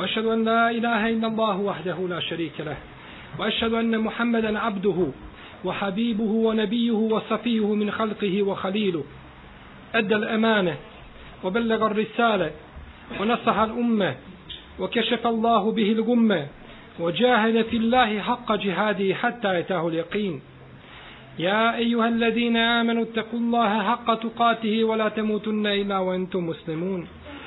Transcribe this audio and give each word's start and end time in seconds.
وأشهد 0.00 0.26
أن 0.26 0.44
لا 0.44 0.70
إله 0.70 1.08
إلا 1.08 1.26
الله 1.26 1.56
وحده 1.60 2.08
لا 2.08 2.20
شريك 2.20 2.60
له 2.60 2.76
وأشهد 3.38 3.72
أن 3.72 3.98
محمدا 3.98 4.58
عبده 4.58 5.06
وحبيبه 5.64 6.32
ونبيه 6.46 6.92
وصفيه 6.92 7.74
من 7.74 7.90
خلقه 7.90 8.42
وخليله. 8.42 9.04
أدى 9.94 10.14
الأمانة 10.14 10.76
وبلغ 11.44 11.86
الرسالة 11.86 12.50
ونصح 13.20 13.56
الأمة 13.58 14.14
وكشف 14.78 15.26
الله 15.26 15.72
به 15.72 15.92
الغمة 15.92 16.46
وجاهد 17.00 17.62
في 17.62 17.76
الله 17.76 18.20
حق 18.20 18.52
جهاده 18.52 19.14
حتى 19.14 19.60
يتاه 19.60 19.88
اليقين. 19.88 20.40
يا 21.38 21.76
أيها 21.76 22.08
الذين 22.08 22.56
آمنوا 22.56 23.02
اتقوا 23.02 23.40
الله 23.40 23.82
حق 23.82 24.14
تقاته 24.14 24.84
ولا 24.84 25.08
تموتن 25.08 25.66
إلا 25.66 25.98
وأنتم 25.98 26.46
مسلمون. 26.46 27.08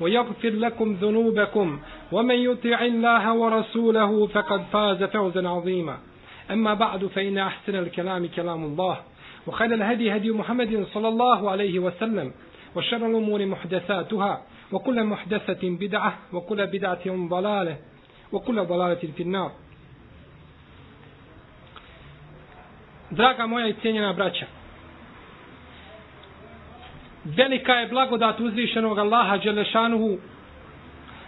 ويغفر 0.00 0.50
لكم 0.50 0.92
ذنوبكم. 0.92 1.78
ومن 2.12 2.34
يطع 2.34 2.80
الله 2.80 3.34
ورسوله 3.34 4.26
فقد 4.26 4.62
فاز 4.72 5.04
فوزا 5.04 5.48
عظيما. 5.48 5.98
أما 6.50 6.74
بعد 6.74 7.06
فإن 7.06 7.38
أحسن 7.38 7.74
الكلام 7.74 8.26
كلام 8.26 8.64
الله 8.64 8.96
وخير 9.46 9.74
الهدي 9.74 10.16
هدي 10.16 10.30
محمد 10.30 10.86
صلى 10.94 11.08
الله 11.08 11.50
عليه 11.50 11.78
وسلم 11.78 12.32
وشر 12.74 13.06
الأمور 13.06 13.46
محدثاتها 13.46 14.42
وكل 14.72 15.04
محدثة 15.04 15.62
بدعة 15.62 16.18
وكل 16.32 16.66
بدعة 16.66 17.28
ضلالة 17.28 17.76
وكل 18.32 18.64
ضلالة 18.64 19.02
في 19.16 19.22
النار. 19.22 19.50
Draga 23.10 23.46
moja 23.46 23.66
i 23.66 23.74
cijenjena 23.74 24.12
braća, 24.12 24.46
velika 27.36 27.72
je 27.72 27.86
blagodat 27.88 28.40
uzvišenog 28.40 28.98
Allaha 28.98 29.36
Đelešanuhu 29.36 30.18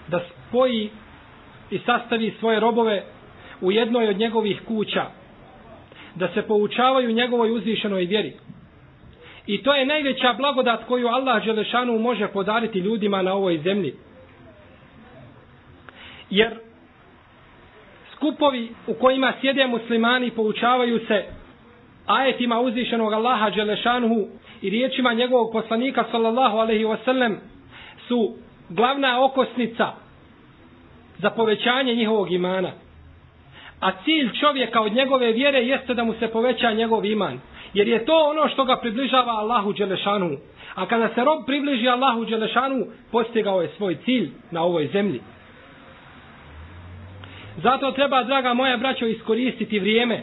da 0.08 0.20
spoji 0.48 0.91
i 1.70 1.78
sastavi 1.78 2.34
svoje 2.41 2.60
robove 2.60 3.02
u 3.60 3.72
jednoj 3.72 4.08
od 4.08 4.19
njegovih 4.19 4.60
kuća, 4.66 5.04
da 6.14 6.28
se 6.28 6.42
poučavaju 6.42 7.12
njegovoj 7.12 7.50
uzvišenoj 7.50 8.04
vjeri. 8.04 8.32
I 9.46 9.62
to 9.62 9.74
je 9.74 9.86
najveća 9.86 10.32
blagodat 10.32 10.84
koju 10.84 11.08
Allah 11.08 11.44
Đelešanu 11.44 11.98
može 11.98 12.28
podariti 12.28 12.78
ljudima 12.78 13.22
na 13.22 13.32
ovoj 13.34 13.58
zemlji. 13.58 13.94
Jer 16.30 16.50
skupovi 18.14 18.69
u 18.86 18.94
kojima 18.94 19.32
sjede 19.41 19.66
muslimani 19.66 20.30
poučavaju 20.30 21.00
se 21.08 21.24
ajetima 22.08 22.60
uzvišenog 22.60 23.12
Allaha 23.12 23.50
Đelešanuhu 23.50 24.26
i 24.62 24.70
riječima 24.70 25.12
njegovog 25.12 25.52
poslanika 25.52 26.04
sallallahu 26.10 26.58
alaihi 26.58 26.84
wasallam 26.84 27.36
su 28.08 28.34
glavna 28.68 29.24
okosnica 29.24 29.92
za 31.18 31.30
povećanje 31.30 31.94
njihovog 31.94 32.32
imana. 32.32 32.70
A 33.80 33.92
cilj 34.04 34.30
čovjeka 34.40 34.80
od 34.80 34.92
njegove 34.92 35.32
vjere 35.32 35.58
jeste 35.58 35.94
da 35.94 36.04
mu 36.04 36.14
se 36.14 36.28
poveća 36.28 36.72
njegov 36.72 37.04
iman. 37.04 37.40
Jer 37.74 37.88
je 37.88 38.04
to 38.04 38.30
ono 38.30 38.48
što 38.48 38.64
ga 38.64 38.76
približava 38.76 39.32
Allahu 39.32 39.72
Đelešanu. 39.72 40.36
A 40.74 40.86
kada 40.86 41.08
se 41.14 41.24
rob 41.24 41.38
približi 41.46 41.88
Allahu 41.88 42.24
Đelešanu, 42.24 42.86
postigao 43.12 43.62
je 43.62 43.68
svoj 43.76 43.96
cilj 44.04 44.30
na 44.50 44.62
ovoj 44.62 44.86
zemlji. 44.92 45.20
Zato 47.62 47.92
treba, 47.92 48.22
draga 48.22 48.54
moja 48.54 48.76
braćo, 48.76 49.06
iskoristiti 49.06 49.78
vrijeme 49.78 50.22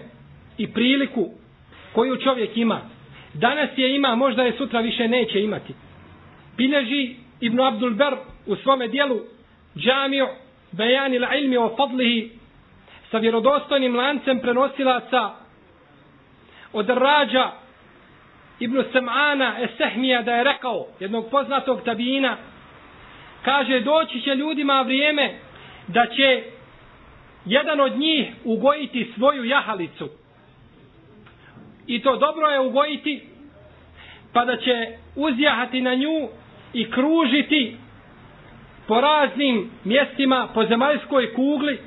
i 0.57 0.68
priliku 0.74 1.29
koju 1.95 2.17
čovjek 2.17 2.57
ima. 2.57 2.81
Danas 3.33 3.69
je 3.78 3.95
ima, 3.95 4.16
možda 4.16 4.44
je 4.44 4.57
sutra 4.57 4.79
više 4.79 5.07
neće 5.07 5.41
imati. 5.41 5.73
Bileži 6.57 7.16
Ibn 7.39 7.59
Abdul 7.59 7.94
Ber 7.94 8.16
u 8.45 8.56
svome 8.56 8.88
dijelu 8.88 9.19
džamiju 9.78 10.28
bejani 10.72 11.19
la 11.19 11.35
ilmi 11.35 11.57
o 11.57 11.75
fadlihi 11.78 12.31
sa 13.11 13.17
vjerodostojnim 13.17 13.95
lancem 13.95 14.39
prenosilaca 14.39 15.31
od 16.73 16.89
Rađa 16.89 17.51
Ibn 18.59 18.77
Sam'ana 18.94 19.63
Esehmija 19.63 20.22
da 20.22 20.35
je 20.35 20.44
rekao 20.44 20.88
jednog 21.00 21.29
poznatog 21.31 21.81
tabijina 21.85 22.38
kaže 23.41 23.79
doći 23.79 24.22
će 24.22 24.35
ljudima 24.35 24.81
vrijeme 24.81 25.33
da 25.88 26.06
će 26.06 26.44
jedan 27.45 27.79
od 27.79 27.97
njih 27.97 28.27
ugojiti 28.44 29.12
svoju 29.16 29.44
jahalicu 29.44 30.09
i 31.88 32.01
to 32.01 32.18
dobro 32.18 32.47
je 32.47 32.59
ugojiti 32.59 33.23
pa 34.34 34.46
da 34.46 34.57
će 34.57 34.88
uzjahati 35.16 35.81
na 35.81 35.96
nju 35.96 36.29
i 36.73 36.91
kružiti 36.91 37.78
po 38.88 39.01
raznim 39.01 39.69
mjestima 39.84 40.47
po 40.53 40.66
zemaljskoj 40.66 41.34
kugli 41.34 41.79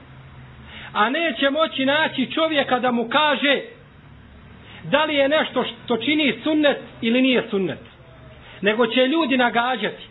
a 0.92 1.10
neće 1.10 1.50
moći 1.50 1.84
naći 1.87 2.32
čovjeka 2.32 2.78
da 2.78 2.91
mu 2.91 3.08
kaže 3.08 3.60
da 4.91 5.04
li 5.04 5.14
je 5.14 5.28
nešto 5.28 5.64
što 5.64 5.97
čini 5.97 6.41
sunnet 6.42 6.78
ili 7.00 7.22
nije 7.22 7.42
sunnet. 7.50 7.78
Nego 8.60 8.87
će 8.87 9.06
ljudi 9.06 9.37
nagađati. 9.37 10.03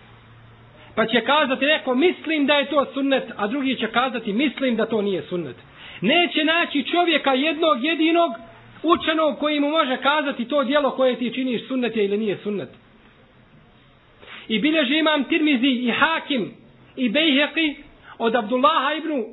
Pa 0.96 1.06
će 1.06 1.22
kazati 1.22 1.66
neko 1.66 1.96
mislim 1.96 2.46
da 2.46 2.54
je 2.54 2.66
to 2.66 2.86
sunnet 2.94 3.24
a 3.38 3.48
drugi 3.48 3.76
će 3.76 3.88
kazati 3.88 4.34
mislim 4.34 4.76
da 4.76 4.86
to 4.86 5.02
nije 5.02 5.22
sunnet. 5.22 5.56
Neće 6.02 6.44
naći 6.44 6.84
čovjeka 6.84 7.34
jednog 7.34 7.84
jedinog 7.84 8.32
učenog 8.84 9.40
koji 9.40 9.60
mu 9.60 9.70
može 9.70 9.98
kazati 9.98 10.48
to 10.48 10.64
dijelo 10.64 10.92
koje 10.92 11.16
ti 11.16 11.34
činiš 11.34 11.68
sunnet 11.68 11.96
je 11.96 12.06
ili 12.06 12.18
nije 12.18 12.38
sunnet. 12.38 12.70
I 14.48 14.60
bilježi 14.60 14.98
imam 14.98 15.24
Tirmizi 15.24 15.68
i 15.68 15.92
Hakim 15.92 16.54
i 16.96 17.10
Bejheqi 17.10 17.76
od 18.18 18.36
Abdullaha 18.36 18.94
ibn 18.94 19.24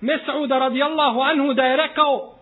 Mes'uda 0.00 0.58
radijallahu 0.58 1.20
anhu 1.20 1.54
da 1.54 1.64
je 1.64 1.76
rekao 1.76 2.34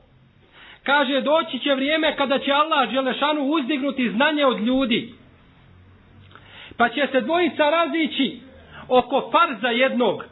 kaže 0.82 1.20
doći 1.20 1.58
će 1.58 1.74
vrijeme 1.74 2.16
kada 2.16 2.38
će 2.38 2.52
Allah 2.52 2.90
Želešanu 2.90 3.42
uzdignuti 3.42 4.10
znanje 4.10 4.46
od 4.46 4.60
ljudi. 4.60 5.14
Pa 6.76 6.88
će 6.88 7.08
se 7.12 7.20
dvojica 7.20 7.70
razići 7.70 8.40
oko 8.88 9.30
farza 9.32 9.68
jednog. 9.68 10.24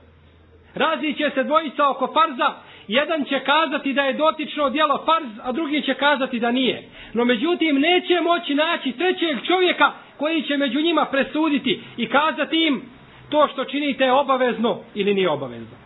Raziće 0.75 1.31
se 1.35 1.43
dvojica 1.45 1.89
oko 1.89 2.13
farza 2.13 2.55
jedan 2.91 3.25
će 3.25 3.41
kazati 3.41 3.93
da 3.93 4.03
je 4.03 4.13
dotično 4.13 4.71
djelo 4.71 5.03
farz, 5.07 5.29
a 5.43 5.53
drugi 5.53 5.83
će 5.83 5.95
kazati 5.95 6.39
da 6.41 6.51
nije. 6.51 6.83
No 7.15 7.25
međutim, 7.25 7.81
neće 7.81 8.21
moći 8.21 8.55
naći 8.55 8.93
trećeg 8.93 9.39
čovjeka 9.47 9.93
koji 10.17 10.43
će 10.43 10.57
među 10.57 10.81
njima 10.81 11.05
presuditi 11.05 11.81
i 11.97 12.09
kazati 12.09 12.67
im 12.67 12.83
to 13.31 13.49
što 13.53 13.65
činite 13.65 14.05
je 14.05 14.13
obavezno 14.13 14.79
ili 14.95 15.15
nije 15.15 15.31
obavezno. 15.31 15.77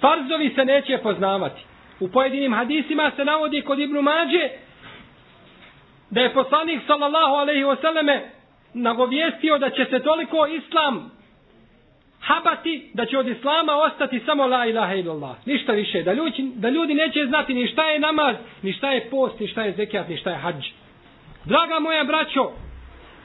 Farzovi 0.00 0.52
se 0.54 0.64
neće 0.64 0.98
poznavati. 0.98 1.62
U 2.00 2.08
pojedinim 2.08 2.54
hadisima 2.54 3.10
se 3.16 3.24
navodi 3.24 3.62
kod 3.62 3.78
Ibnu 3.78 4.02
Mađe 4.02 4.48
da 6.10 6.20
je 6.20 6.34
poslanik 6.34 6.80
sallallahu 6.86 7.34
alaihi 7.34 7.64
wasallame 7.64 8.20
nagovijestio 8.74 9.58
da 9.58 9.70
će 9.70 9.84
se 9.90 9.98
toliko 9.98 10.46
islam 10.46 11.19
habati 12.20 12.90
da 12.94 13.06
će 13.06 13.18
od 13.18 13.28
islama 13.28 13.72
ostati 13.76 14.20
samo 14.26 14.46
la 14.46 14.66
ilaha 14.66 14.94
illallah. 14.94 15.36
Ništa 15.46 15.72
više. 15.72 16.02
Da 16.02 16.12
ljudi, 16.12 16.50
da 16.54 16.68
ljudi 16.68 16.94
neće 16.94 17.26
znati 17.28 17.54
ni 17.54 17.66
šta 17.66 17.90
je 17.90 17.98
namaz, 17.98 18.36
ni 18.62 18.72
šta 18.72 18.90
je 18.90 19.10
post, 19.10 19.40
ni 19.40 19.48
šta 19.48 19.62
je 19.62 19.72
zekijat, 19.72 20.08
ni 20.08 20.16
šta 20.16 20.30
je 20.30 20.36
hađ. 20.36 20.66
Draga 21.44 21.80
moja 21.80 22.04
braćo, 22.04 22.50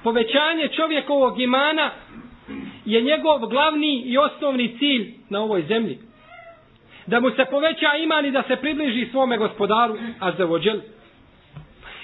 povećanje 0.04 0.68
čovjekovog 0.68 1.42
imana 1.42 1.92
je 2.86 3.02
njegov 3.02 3.40
glavni 3.40 4.02
i 4.06 4.18
osnovni 4.18 4.78
cilj 4.80 5.14
na 5.30 5.42
ovoj 5.42 5.62
zemlji. 5.62 5.98
Da 7.08 7.20
mu 7.20 7.30
se 7.30 7.46
poveća 7.52 7.96
iman 8.04 8.26
i 8.26 8.32
da 8.32 8.44
se 8.48 8.56
približi 8.56 9.08
svome 9.12 9.38
gospodaru, 9.38 9.98
a 10.20 10.32
za 10.32 10.46
vođel. 10.46 10.80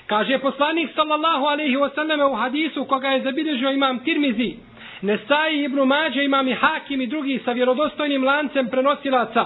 Kaže 0.08 0.40
poslanik 0.40 0.90
sallallahu 0.96 1.46
alaihi 1.46 1.76
wasallam 1.76 2.32
u 2.32 2.36
hadisu 2.36 2.86
koga 2.86 3.08
je 3.08 3.22
zabilježio 3.22 3.72
imam 3.72 4.00
Tirmizi, 4.00 4.56
Nesai 5.02 5.64
ibn 5.64 5.80
Mađe 5.80 6.24
imam 6.24 6.48
i 6.48 6.54
Hakim 6.54 7.02
i 7.02 7.08
drugi 7.08 7.42
sa 7.46 7.52
vjerodostojnim 7.52 8.24
lancem 8.24 8.68
prenosilaca. 8.68 9.46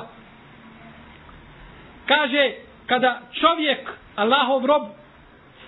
Kaže, 2.06 2.52
kada 2.86 3.22
čovjek, 3.32 3.90
Allahov 4.16 4.66
rob, 4.66 4.84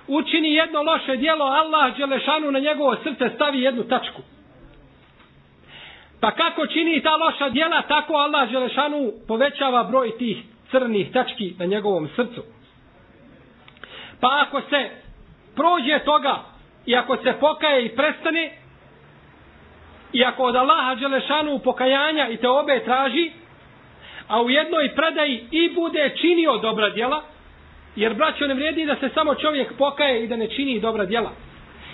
učini 0.07 0.53
jedno 0.53 0.81
loše 0.81 1.15
dijelo, 1.15 1.45
Allah 1.45 1.97
Đelešanu 1.97 2.51
na 2.51 2.59
njegovo 2.59 2.95
srce 3.03 3.29
stavi 3.35 3.61
jednu 3.61 3.83
tačku. 3.83 4.21
Pa 6.21 6.31
kako 6.31 6.67
čini 6.67 7.01
ta 7.03 7.15
loša 7.15 7.49
dijela, 7.49 7.81
tako 7.81 8.13
Allah 8.13 8.51
Đelešanu 8.51 9.11
povećava 9.27 9.83
broj 9.83 10.17
tih 10.17 10.37
crnih 10.71 11.11
tački 11.11 11.53
na 11.59 11.65
njegovom 11.65 12.09
srcu. 12.15 12.43
Pa 14.21 14.45
ako 14.47 14.61
se 14.61 14.89
prođe 15.55 15.99
toga 15.99 16.39
i 16.85 16.95
ako 16.95 17.17
se 17.17 17.33
pokaje 17.39 17.85
i 17.85 17.95
prestane, 17.95 18.51
i 20.13 20.23
ako 20.23 20.43
od 20.43 20.55
Allaha 20.55 20.95
Đelešanu 20.95 21.59
pokajanja 21.59 22.27
i 22.29 22.37
te 22.37 22.49
obe 22.49 22.83
traži, 22.85 23.31
a 24.27 24.41
u 24.41 24.49
jednoj 24.49 24.95
predaji 24.95 25.43
i 25.51 25.69
bude 25.75 26.11
činio 26.21 26.57
dobra 26.57 26.89
djela, 26.89 27.23
jer 27.95 28.13
braćo 28.13 28.47
ne 28.47 28.53
vrijedi 28.53 28.85
da 28.85 28.95
se 28.95 29.09
samo 29.13 29.35
čovjek 29.35 29.77
pokaje 29.77 30.23
i 30.23 30.27
da 30.27 30.35
ne 30.35 30.47
čini 30.47 30.79
dobra 30.79 31.05
djela. 31.05 31.31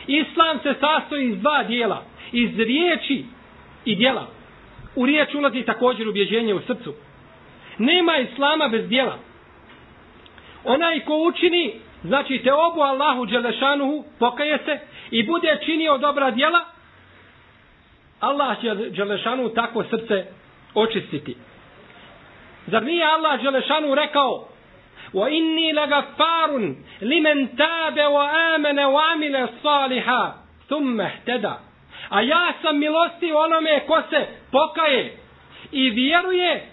Islam 0.07 0.59
se 0.63 0.73
sastoji 0.79 1.29
iz 1.29 1.37
dva 1.39 1.63
dijela, 1.63 2.03
iz 2.31 2.59
riječi 2.59 3.25
i 3.85 3.95
djela. 3.95 4.27
U 4.95 5.05
riječ 5.05 5.35
ulazi 5.35 5.61
također 5.61 6.07
ubjeđenje 6.07 6.53
u 6.53 6.61
srcu. 6.61 6.93
Nema 7.77 8.17
islama 8.17 8.67
bez 8.67 8.87
djela. 8.87 9.17
Onaj 10.63 10.99
ko 10.99 11.17
učini, 11.17 11.73
znači 12.03 12.41
te 12.43 12.53
obu 12.53 12.81
Allahu 12.81 13.25
Đelešanuhu, 13.25 14.03
pokaje 14.19 14.57
se 14.65 14.79
i 15.11 15.23
bude 15.23 15.57
činio 15.65 15.97
dobra 15.97 16.31
djela, 16.31 16.72
Allah 18.23 18.61
će 18.61 18.75
Đelešanu 18.89 19.49
tako 19.49 19.83
srce 19.83 20.25
očistiti. 20.73 21.35
Zar 22.67 22.83
nije 22.83 23.05
Allah 23.05 23.41
Đelešanu 23.41 23.95
rekao 23.95 24.47
wa 25.13 25.29
inni 25.29 25.73
lagafarun 25.73 26.75
limen 27.01 27.47
tabe 27.57 28.01
wa 28.01 28.53
amene 28.55 28.85
wa 28.85 29.11
amile 29.13 29.47
saliha 29.63 30.33
thumme 30.67 31.11
hteda 31.21 31.59
a 32.09 32.21
ja 32.21 32.53
sam 32.61 32.79
milosti 32.79 33.31
onome 33.31 33.79
ko 33.87 34.01
se 34.09 34.27
pokaje 34.51 35.17
i 35.71 35.89
vjeruje 35.89 36.67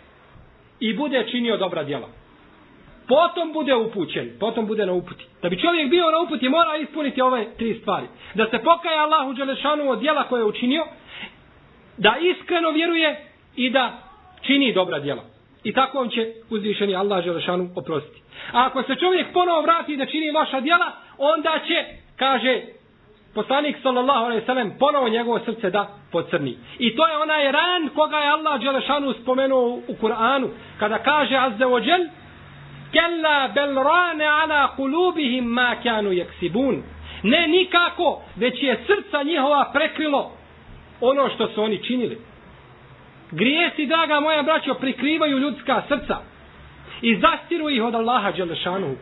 i 0.81 0.94
bude 0.94 1.26
činio 1.31 1.56
dobra 1.56 1.85
djela. 1.85 2.08
Potom 3.08 3.52
bude 3.52 3.75
upućen 3.75 4.37
potom 4.41 4.67
bude 4.67 4.87
na 4.87 4.93
uputi. 4.93 5.26
Da 5.43 5.49
bi 5.49 5.61
čovjek 5.61 5.91
bio 5.91 6.11
na 6.11 6.19
uputi 6.19 6.49
mora 6.49 6.76
ispuniti 6.76 7.23
ove 7.23 7.47
tri 7.58 7.79
stvari. 7.81 8.06
Da 8.35 8.47
se 8.50 8.58
pokaje 8.58 8.99
Allahu 8.99 9.32
Đelešanu 9.32 9.91
od 9.91 10.00
djela 10.00 10.25
koje 10.25 10.41
je 10.41 10.44
učinio 10.44 10.85
da 12.00 12.17
iskreno 12.20 12.70
vjeruje 12.70 13.26
i 13.56 13.70
da 13.70 13.93
čini 14.43 14.73
dobra 14.73 14.99
djela 14.99 15.23
i 15.64 15.73
tako 15.73 15.99
on 15.99 16.08
će 16.08 16.32
uzvišeni 16.50 16.97
Allah 16.97 17.25
Želešanu 17.25 17.70
oprostiti 17.76 18.20
A 18.52 18.67
ako 18.67 18.82
se 18.82 18.94
čovjek 18.97 19.32
ponovo 19.32 19.62
vrati 19.62 19.97
da 19.97 20.06
čini 20.06 20.31
vaša 20.31 20.61
djela, 20.61 20.93
onda 21.19 21.61
će, 21.67 21.85
kaže 22.17 22.62
poslanik 23.35 23.76
sallallahu 23.82 24.25
alejhi 24.25 24.41
ve 24.41 24.47
sellem 24.47 24.73
ponovo 24.79 25.08
njegovo 25.08 25.38
srce 25.44 25.70
da 25.70 25.88
pocrni. 26.12 26.56
I 26.79 26.97
to 26.97 27.06
je 27.06 27.17
onaj 27.17 27.52
ran 27.52 27.88
koga 27.94 28.17
je 28.17 28.31
Allah 28.31 28.61
dželešanu 28.61 29.12
spomenuo 29.23 29.81
u 29.88 29.94
Kur'anu 30.00 30.49
kada 30.79 30.99
kaže 30.99 31.37
azza 31.37 31.64
wa 31.67 31.88
jall 31.88 32.06
bel 33.55 33.75
rane 33.75 34.26
ala 34.26 34.75
qulubihim 34.76 35.44
ma 35.44 35.76
kanu 35.82 36.11
yaksibun. 36.11 36.82
Ne 37.23 37.49
nikako, 37.49 38.23
već 38.37 38.62
je 38.62 38.85
srca 38.87 39.23
njihova 39.23 39.70
prekrilo 39.73 40.39
ono 41.00 41.29
što 41.35 41.49
su 41.49 41.62
oni 41.62 41.85
činili. 41.85 42.19
Grijesi, 43.31 43.87
draga 43.87 44.20
moja 44.20 44.43
braćo, 44.43 44.75
prikrivaju 44.75 45.38
ljudska 45.38 45.82
srca 45.88 46.17
i 47.02 47.17
zastiru 47.17 47.70
ih 47.70 47.82
od 47.82 47.94
Allaha 47.94 48.31
Đelešanu. 48.31 48.97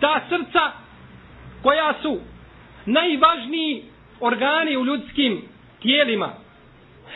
Ta 0.00 0.20
srca 0.28 0.70
koja 1.62 1.94
su 2.02 2.18
najvažniji 2.86 3.84
organi 4.20 4.76
u 4.76 4.84
ljudskim 4.84 5.42
tijelima. 5.80 6.28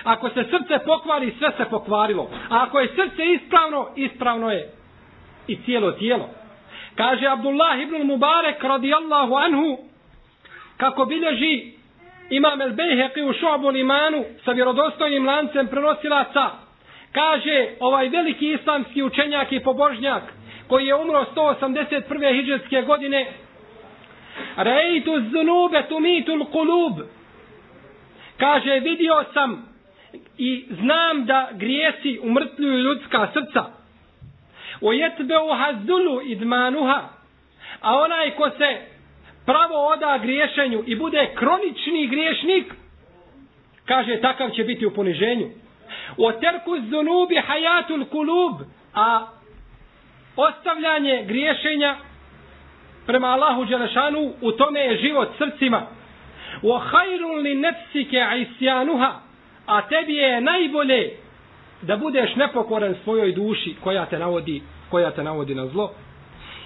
Ako 0.05 0.29
se 0.29 0.45
srce 0.45 0.85
pokvari, 0.87 1.35
sve 1.39 1.53
se 1.57 1.65
pokvarilo. 1.71 2.31
A 2.51 2.63
ako 2.63 2.79
je 2.79 2.89
srce 2.89 3.25
ispravno, 3.25 3.89
ispravno 3.97 4.51
je 4.51 4.71
i 5.47 5.57
cijelo 5.57 5.93
tijelo. 5.93 6.29
Kaže 6.95 7.27
Abdullah 7.27 7.81
ibn 7.83 8.07
Mubarek 8.07 8.63
radijallahu 8.63 9.35
anhu 9.35 9.79
kako 10.77 11.05
bilježi 11.05 11.73
imam 12.31 12.61
el 12.61 12.73
Bejheqi 12.73 13.23
u 13.23 13.33
šobu 13.33 13.69
limanu 13.69 14.25
sa 14.45 14.53
vjerodostojnim 14.53 15.27
lancem 15.27 15.67
prenosilaca. 15.67 16.51
Kaže 17.13 17.69
ovaj 17.81 18.09
veliki 18.09 18.53
islamski 18.53 19.03
učenjak 19.03 19.53
i 19.53 19.61
pobožnjak 19.61 20.23
koji 20.69 20.87
je 20.87 20.95
umro 20.95 21.25
181. 21.35 22.33
hijđarske 22.35 22.83
godine 22.83 23.27
Rejtu 24.57 25.21
zunube 25.31 25.83
tumitul 25.89 26.45
kulub 26.45 26.93
kaže 28.39 28.81
vidio 28.81 29.25
sam 29.35 29.69
i 30.39 30.67
znam 30.71 31.25
da 31.27 31.49
grijesi 31.53 32.21
umrtljuju 32.23 32.79
ljudska 32.79 33.29
srca. 33.33 33.65
O 34.81 34.93
jetbeu 34.93 35.49
hazulu 35.59 36.21
idmanuha. 36.25 37.03
A 37.81 37.95
onaj 37.97 38.31
ko 38.31 38.51
se 38.51 38.96
pravo 39.47 39.87
oda 39.87 40.19
griješenju 40.23 40.83
i 40.87 40.97
bude 40.97 41.31
kronični 41.35 42.07
griješnik 42.07 42.75
kaže 43.85 44.21
takav 44.21 44.51
će 44.51 44.65
biti 44.65 44.87
u 44.87 44.91
poniženju 44.91 45.51
O 46.17 46.33
terku 46.33 46.77
zunubi 46.91 47.37
hajatul 47.37 48.05
kulub. 48.05 48.61
A 48.95 49.27
ostavljanje 50.37 51.25
griješenja 51.27 51.97
prema 53.07 53.27
Allahu 53.27 53.65
Đelešanu 53.65 54.33
u 54.41 54.53
tome 54.53 54.81
je 54.81 54.97
život 54.97 55.29
srcima. 55.39 55.87
O 56.63 56.79
hajrun 56.79 57.39
li 57.43 57.55
nefsike 57.55 58.25
isjanuha. 58.39 59.13
A 59.67 59.83
tebi 59.89 60.15
je 60.15 60.41
najbolje 60.41 61.11
da 61.83 61.97
budeš 61.97 62.35
nepokoran 62.37 62.95
svojoj 63.05 63.33
duši 63.33 63.75
koja 63.85 64.07
te 64.07 64.19
navodi, 64.19 64.63
koja 64.91 65.11
te 65.11 65.23
navodi 65.23 65.55
na 65.55 65.67
zlo. 65.67 65.93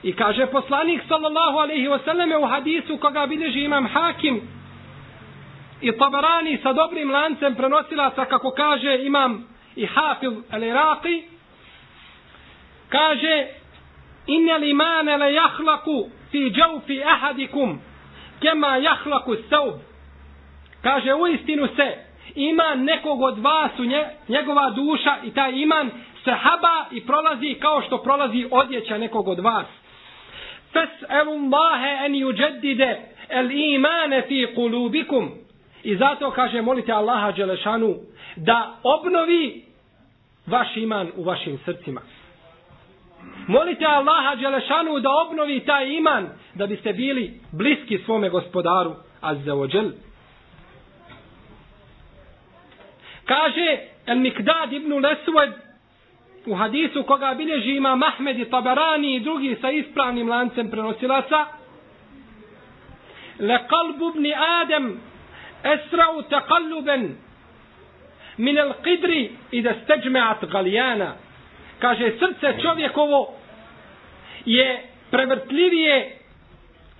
I 0.02 0.12
kaže 0.12 0.47
poslanik 0.47 1.02
sallallahu 1.08 1.58
alaihi 1.58 1.88
wasallam 1.88 2.43
u 2.43 2.47
hadisu 2.47 2.97
koga 2.97 3.26
bilježi 3.26 3.61
imam 3.61 3.87
hakim. 3.87 4.41
I 5.81 5.93
Tabarani 5.99 6.58
sa 6.62 6.73
dobrim 6.73 7.11
lancem 7.11 7.55
prenosilaca 7.55 8.25
kako 8.25 8.50
kaže 8.50 9.05
imam 9.05 9.47
i 9.76 9.87
hafil 9.87 10.32
al-Iraqi 10.50 11.23
kaže 12.88 13.47
inna 14.26 14.56
limane 14.56 15.17
le 15.17 15.32
jahlaku 15.32 16.11
fi 16.31 16.50
džaufi 16.50 17.03
ahadikum 17.05 17.81
kema 18.41 18.76
jahlaku 18.76 19.37
saub 19.50 19.75
kaže 20.82 21.14
u 21.14 21.26
istinu 21.26 21.69
se 21.76 21.96
iman 22.35 22.85
nekog 22.85 23.23
od 23.23 23.38
vas 23.38 23.79
u 23.79 23.85
nje, 23.85 24.05
njegova 24.29 24.70
duša 24.70 25.17
i 25.25 25.31
taj 25.31 25.53
iman 25.53 25.91
se 26.25 26.31
haba 26.31 26.85
i 26.91 27.06
prolazi 27.06 27.55
kao 27.61 27.82
što 27.82 28.03
prolazi 28.03 28.46
odjeća 28.50 28.99
nekog 28.99 29.29
od 29.29 29.41
vas 29.41 29.67
fas'alu 30.72 31.31
Allahe 31.31 32.06
en 32.06 32.14
yujaddide 32.14 32.98
el 33.29 33.50
imane 33.50 34.22
fi 34.29 34.46
kulubikum 34.55 35.41
I 35.82 35.96
zato 35.96 36.31
kaže 36.31 36.60
molite 36.60 36.93
Allaha 36.93 37.32
Đelešanu 37.32 37.96
da 38.36 38.74
obnovi 38.82 39.65
vaš 40.46 40.77
iman 40.77 41.08
u 41.17 41.24
vašim 41.24 41.58
srcima. 41.65 42.00
Molite 43.46 43.84
Allaha 43.84 44.34
Đelešanu 44.34 45.00
da 45.00 45.08
obnovi 45.27 45.60
taj 45.60 45.93
iman 45.96 46.29
da 46.55 46.67
biste 46.67 46.93
bili 46.93 47.41
bliski 47.53 47.98
svome 47.98 48.29
gospodaru 48.29 48.94
Azza 49.20 49.53
wa 49.53 49.72
Đel. 49.72 49.91
Kaže 53.24 53.79
El 54.06 54.19
Mikdad 54.19 54.72
ibn 54.72 54.93
Lesved 54.93 55.69
u 56.47 56.55
hadisu 56.55 57.03
koga 57.03 57.35
bilježi 57.35 57.70
ima 57.70 57.97
Mahmed 57.97 58.39
i 58.39 58.51
Tabarani 58.51 59.17
i 59.17 59.20
drugi 59.20 59.56
sa 59.61 59.70
ispravnim 59.70 60.29
lancem 60.29 60.70
prenosilaca 60.70 61.47
Le 63.41 63.59
kalbu 63.69 64.09
ibn 64.15 64.27
Adem 64.37 65.01
esra'u 65.65 66.23
taqalluban 66.23 67.09
min 68.39 68.59
al-qidri 68.59 69.31
idha 69.53 69.75
stajma'at 69.85 70.47
galijana. 70.53 71.13
Kaže 71.79 72.13
srce 72.19 72.63
čovjekovo 72.63 73.32
je 74.44 74.82
prevrtljivije 75.11 76.17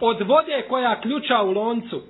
od 0.01 0.23
vode 0.23 0.63
koja 0.69 1.01
ključa 1.01 1.43
u 1.43 1.51
loncu. 1.51 2.03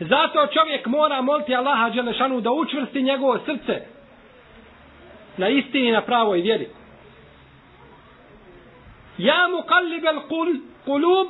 Zato 0.00 0.46
čovjek 0.46 0.86
mora 0.86 1.22
moliti 1.22 1.54
Allaha 1.54 1.90
Đelešanu 1.90 2.40
da 2.40 2.50
učvrsti 2.50 3.02
njegovo 3.02 3.38
srce 3.38 3.97
na 5.38 5.48
istini 5.48 5.92
na 5.92 6.02
pravoj 6.02 6.40
vjeri 6.40 6.68
ja 9.18 9.48
mu 9.50 9.62
kallibel 9.62 10.20
kulub 10.84 11.28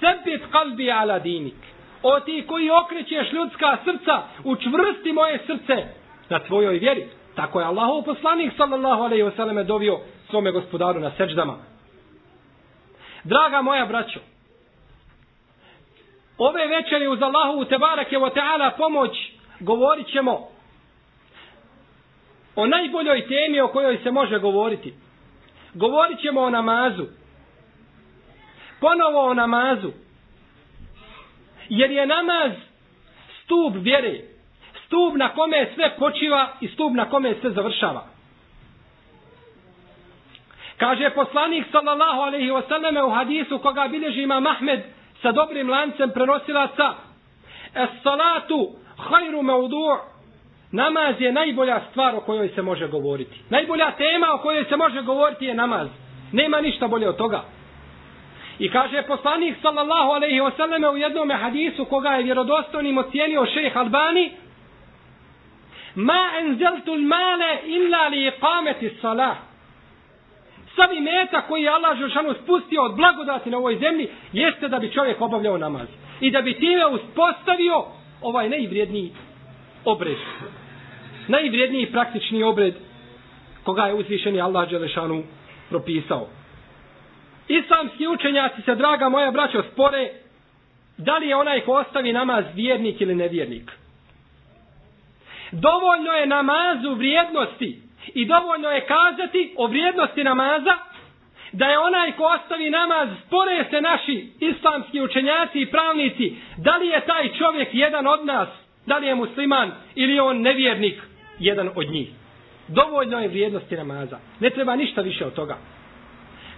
sebit 0.00 0.42
kalbi 0.52 0.90
ala 0.90 1.18
dinik 1.18 1.54
o 2.02 2.20
ti 2.20 2.44
koji 2.46 2.70
okrećeš 2.70 3.32
ljudska 3.32 3.78
srca, 3.84 4.22
učvrsti 4.44 5.12
moje 5.12 5.38
srce 5.46 5.84
na 6.28 6.38
tvojoj 6.38 6.78
vjeri. 6.78 7.06
Tako 7.34 7.60
je 7.60 7.66
Allahov 7.66 8.02
poslanik 8.02 8.52
sallallahu 8.56 9.02
alejhi 9.02 9.22
ve 9.22 9.30
selleme 9.36 9.64
dovio 9.64 9.98
svome 10.30 10.52
gospodaru 10.52 11.00
na 11.00 11.10
sećdama. 11.16 11.56
Draga 13.24 13.62
moja 13.62 13.86
braćo, 13.86 14.20
ove 16.38 16.66
večeri 16.66 17.08
uz 17.08 17.22
Allahovu 17.22 17.64
tebareke 17.64 18.16
wa 18.16 18.30
ta'ala 18.34 18.70
pomoć 18.76 19.32
govorit 19.60 20.06
ćemo 20.12 20.48
o 22.56 22.66
najboljoj 22.66 23.26
temi 23.28 23.60
o 23.60 23.68
kojoj 23.68 23.98
se 24.02 24.10
može 24.10 24.38
govoriti. 24.38 24.94
Govorit 25.74 26.20
ćemo 26.20 26.40
o 26.40 26.50
namazu. 26.50 27.06
ponovo 28.80 29.30
o 29.30 29.34
namazu. 29.34 29.92
Jer 31.68 31.90
je 31.90 32.06
namaz 32.06 32.52
stup 33.42 33.74
vjere. 33.76 34.20
Stup 34.86 35.16
na 35.16 35.28
kome 35.28 35.70
sve 35.74 35.96
počiva 35.98 36.52
i 36.60 36.68
stup 36.68 36.92
na 36.94 37.10
kome 37.10 37.34
sve 37.40 37.50
završava. 37.50 38.04
Kaže 40.76 41.10
poslanik 41.10 41.66
sallallahu 41.72 42.20
alaihi 42.20 42.50
wasallam 42.50 43.06
u 43.06 43.10
hadisu 43.10 43.58
koga 43.58 43.88
bilježi 43.88 44.22
ima 44.22 44.40
Mahmed 44.40 44.82
sa 45.22 45.32
dobrim 45.32 45.70
lancem 45.70 46.10
prenosilaca 46.10 46.94
Es 47.74 47.90
salatu 48.02 48.70
hajru 48.96 49.42
maudu' 49.42 50.15
Namaz 50.72 51.20
je 51.20 51.32
najbolja 51.32 51.80
stvar 51.90 52.14
o 52.14 52.20
kojoj 52.20 52.48
se 52.48 52.62
može 52.62 52.88
govoriti. 52.88 53.40
Najbolja 53.50 53.90
tema 53.90 54.26
o 54.34 54.38
kojoj 54.38 54.64
se 54.64 54.76
može 54.76 55.02
govoriti 55.02 55.44
je 55.44 55.54
namaz. 55.54 55.88
Nema 56.32 56.60
ništa 56.60 56.88
bolje 56.88 57.08
od 57.08 57.16
toga. 57.16 57.42
I 58.58 58.70
kaže 58.70 59.02
poslanik 59.02 59.56
sallallahu 59.62 60.10
alaihi 60.10 60.40
wasallam 60.40 60.92
u 60.92 60.96
jednom 60.96 61.30
hadisu 61.30 61.84
koga 61.84 62.08
je 62.08 62.22
vjerodostojnim 62.22 62.98
ocijenio 62.98 63.46
šejh 63.46 63.76
Albani 63.76 64.30
Ma 65.96 66.30
enzeltu 66.38 66.98
male 66.98 67.58
illa 67.64 68.08
li 68.08 68.26
iqameti 68.26 68.90
salah. 69.00 69.36
Savi 70.76 71.00
meta 71.00 71.42
koji 71.48 71.62
je 71.62 71.68
Allah 71.68 71.98
Žešanu 71.98 72.34
spustio 72.42 72.82
od 72.82 72.96
blagodati 72.96 73.50
na 73.50 73.58
ovoj 73.58 73.76
zemlji 73.78 74.08
jeste 74.32 74.68
da 74.68 74.78
bi 74.78 74.92
čovjek 74.92 75.20
obavljao 75.20 75.58
namaz. 75.58 75.88
I 76.20 76.30
da 76.30 76.42
bi 76.42 76.54
time 76.54 76.86
uspostavio 76.86 77.84
ovaj 78.22 78.48
najvrijedniji 78.48 79.12
obred. 79.86 80.16
Najvrijedniji 81.28 81.92
praktični 81.92 82.42
obred 82.42 82.74
koga 83.64 83.82
je 83.82 83.94
uzvišeni 83.94 84.40
Allah 84.40 84.70
Đelešanu 84.70 85.22
propisao. 85.68 86.28
Islamski 87.48 88.06
učenjaci 88.08 88.62
se, 88.62 88.74
draga 88.74 89.08
moja 89.08 89.30
braćo, 89.30 89.62
spore 89.72 90.10
da 90.98 91.18
li 91.18 91.28
je 91.28 91.36
onaj 91.36 91.60
ko 91.60 91.72
ostavi 91.72 92.12
namaz 92.12 92.44
vjernik 92.54 93.00
ili 93.00 93.14
nevjernik. 93.14 93.70
Dovoljno 95.52 96.12
je 96.12 96.26
namazu 96.26 96.94
vrijednosti 96.94 97.80
i 98.14 98.24
dovoljno 98.24 98.70
je 98.70 98.86
kazati 98.86 99.54
o 99.56 99.66
vrijednosti 99.66 100.24
namaza 100.24 100.76
da 101.52 101.66
je 101.66 101.78
onaj 101.78 102.12
ko 102.12 102.24
ostavi 102.24 102.70
namaz, 102.70 103.08
spore 103.26 103.64
se 103.70 103.80
naši 103.80 104.28
islamski 104.40 105.00
učenjaci 105.00 105.60
i 105.60 105.70
pravnici, 105.70 106.36
da 106.56 106.76
li 106.76 106.86
je 106.86 107.06
taj 107.06 107.32
čovjek 107.38 107.68
jedan 107.72 108.06
od 108.06 108.26
nas, 108.26 108.48
da 108.86 108.98
li 108.98 109.06
je 109.06 109.14
musliman 109.14 109.70
ili 109.94 110.12
je 110.12 110.22
on 110.22 110.40
nevjernik, 110.40 111.02
jedan 111.38 111.70
od 111.74 111.90
njih. 111.90 112.08
Dovoljno 112.68 113.20
je 113.20 113.28
vrijednosti 113.28 113.76
namaza. 113.76 114.18
Ne 114.40 114.50
treba 114.50 114.76
ništa 114.76 115.00
više 115.00 115.26
od 115.26 115.34
toga. 115.34 115.56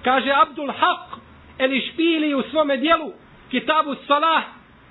Kaže 0.02 0.32
Abdul 0.32 0.68
Haq 0.68 1.18
eli 1.58 1.88
špili 1.92 2.35
u 2.35 2.42
svome 2.42 2.76
dijelu 2.76 3.12
Kitabu 3.50 3.94
Salah 4.06 4.42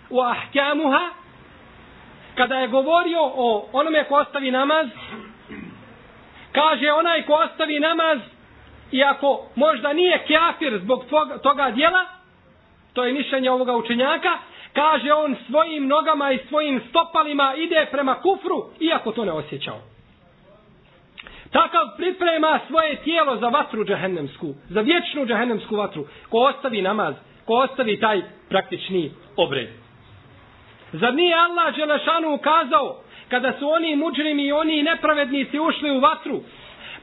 u 0.10 0.20
Ahkamuha 0.22 1.10
kada 2.36 2.56
je 2.56 2.68
govorio 2.68 3.20
o 3.22 3.70
onome 3.74 4.04
ko 4.04 4.16
ostavi 4.16 4.52
namaz 4.52 4.88
kaže 6.52 6.92
onaj 6.92 7.22
ko 7.26 7.34
ostavi 7.34 7.80
namaz 7.80 8.20
iako 8.92 9.50
možda 9.56 9.94
nije 9.94 10.26
kafir 10.28 10.80
zbog 10.84 11.06
toga, 11.10 11.38
toga 11.38 11.72
dijela 11.72 12.06
to 12.94 13.06
je 13.06 13.14
mišljenje 13.14 13.52
ovoga 13.52 13.76
učenjaka 13.76 14.38
kaže 14.78 15.14
on 15.14 15.36
svojim 15.50 15.88
nogama 15.88 16.32
i 16.32 16.40
svojim 16.50 16.82
stopalima 16.90 17.54
ide 17.58 17.88
prema 17.92 18.16
kufru 18.16 18.70
iako 18.80 19.12
to 19.12 19.26
ne 19.26 19.32
osjećao 19.32 19.80
Takav 21.52 21.86
priprema 21.98 22.60
svoje 22.68 22.96
tijelo 22.96 23.38
za 23.38 23.48
vatru 23.48 23.86
džahennemsku, 23.86 24.54
za 24.70 24.82
vječnu 24.82 25.26
džahennemsku 25.26 25.76
vatru, 25.76 26.06
ko 26.30 26.38
ostavi 26.38 26.82
namaz, 26.82 27.16
ko 27.46 27.54
ostavi 27.54 28.00
taj 28.00 28.22
praktični 28.50 29.12
obred. 29.36 29.68
Zar 30.94 31.14
nije 31.14 31.36
Allah 31.36 31.76
Đelešanu 31.76 32.34
ukazao, 32.34 33.02
kada 33.30 33.54
su 33.60 33.70
oni 33.70 33.96
muđrimi 33.96 34.44
i 34.44 34.52
oni 34.52 34.84
nepravednici 34.84 35.60
ušli 35.60 35.92
u 35.92 36.00
vatru, 36.00 36.42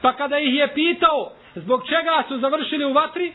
pa 0.01 0.13
kada 0.13 0.39
ih 0.39 0.53
je 0.53 0.73
pitao 0.73 1.31
zbog 1.55 1.83
čega 1.87 2.23
su 2.27 2.37
završili 2.37 2.85
u 2.85 2.93
vatri, 2.93 3.33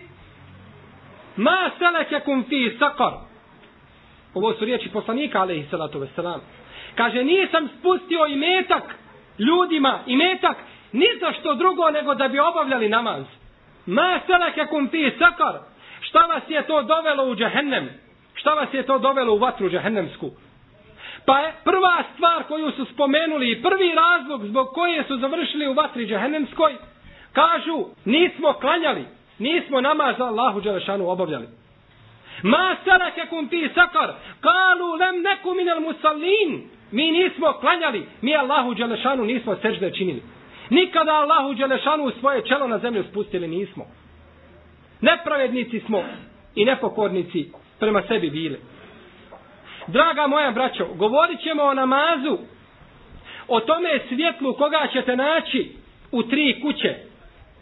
ma 1.36 1.70
selekekum 1.78 2.44
fi 2.48 2.76
sakar. 2.78 3.29
Ovo 4.34 4.54
su 4.54 4.64
riječi 4.64 4.88
poslanika, 4.88 5.40
alaihi 5.40 5.66
salatu 5.70 5.98
veselam. 5.98 6.40
Kaže, 6.94 7.24
nisam 7.24 7.68
spustio 7.78 8.26
i 8.26 8.36
metak 8.36 8.94
ljudima, 9.38 9.98
i 10.06 10.16
metak 10.16 10.56
ni 10.92 11.06
za 11.20 11.32
što 11.32 11.54
drugo 11.54 11.90
nego 11.90 12.14
da 12.14 12.28
bi 12.28 12.38
obavljali 12.38 12.88
namaz. 12.88 13.24
Ma 13.86 14.20
selake 14.26 14.66
kum 14.70 14.88
ti 14.88 15.12
sakar. 15.18 15.58
Šta 16.00 16.18
vas 16.18 16.42
je 16.48 16.66
to 16.66 16.82
dovelo 16.82 17.24
u 17.24 17.36
džehennem? 17.36 17.88
Šta 18.34 18.54
vas 18.54 18.68
je 18.72 18.82
to 18.82 18.98
dovelo 18.98 19.34
u 19.34 19.38
vatru 19.38 19.70
džehennemsku? 19.70 20.30
Pa 21.26 21.38
je 21.38 21.52
prva 21.64 22.04
stvar 22.14 22.42
koju 22.48 22.70
su 22.70 22.84
spomenuli 22.84 23.50
i 23.50 23.62
prvi 23.62 23.94
razlog 23.94 24.46
zbog 24.46 24.68
koje 24.74 25.04
su 25.04 25.16
završili 25.16 25.68
u 25.68 25.72
vatri 25.72 26.06
džehennemskoj, 26.06 26.76
kažu, 27.32 27.84
nismo 28.04 28.52
klanjali, 28.52 29.04
nismo 29.38 29.80
namaz 29.80 30.14
za 30.18 30.24
Allahu 30.24 30.60
Đelešanu 30.60 31.10
obavljali. 31.10 31.59
Ma 32.42 32.76
selake 32.84 33.26
kum 33.28 33.48
ti 33.48 33.68
sakar. 33.74 34.14
Kalu 34.40 34.96
lem 34.96 35.22
neku 35.22 35.54
minel 35.54 35.80
musallin. 35.80 36.70
Mi 36.92 37.10
nismo 37.10 37.52
klanjali, 37.52 38.06
mi 38.22 38.36
Allahu 38.36 38.74
Đelešanu 38.74 39.24
nismo 39.24 39.56
sežde 39.62 39.90
činili. 39.90 40.22
Nikada 40.70 41.12
Allahu 41.12 41.54
Đelešanu 41.54 42.10
svoje 42.20 42.42
čelo 42.42 42.68
na 42.68 42.78
zemlju 42.78 43.04
spustili 43.10 43.48
nismo. 43.48 43.86
Nepravednici 45.00 45.80
smo 45.80 46.04
i 46.54 46.64
nepokornici 46.64 47.52
prema 47.78 48.02
sebi 48.08 48.30
bili. 48.30 48.60
Draga 49.86 50.26
moja 50.26 50.50
braćo, 50.50 50.86
govorit 50.94 51.40
ćemo 51.40 51.62
o 51.62 51.74
namazu, 51.74 52.38
o 53.48 53.60
tome 53.60 54.00
svjetlu 54.08 54.54
koga 54.54 54.88
ćete 54.92 55.16
naći 55.16 55.72
u 56.12 56.22
tri 56.22 56.60
kuće. 56.62 56.94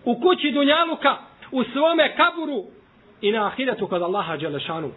U 0.05 0.21
kući 0.21 0.51
Dunjaluka, 0.51 1.17
u 1.53 1.65
svome 1.65 2.17
kaburu 2.17 2.65
i 3.21 3.33
na 3.33 3.47
ahiretu 3.47 3.87
kod 3.87 4.03
Allaha 4.03 4.37
Đelešanu. 4.37 4.91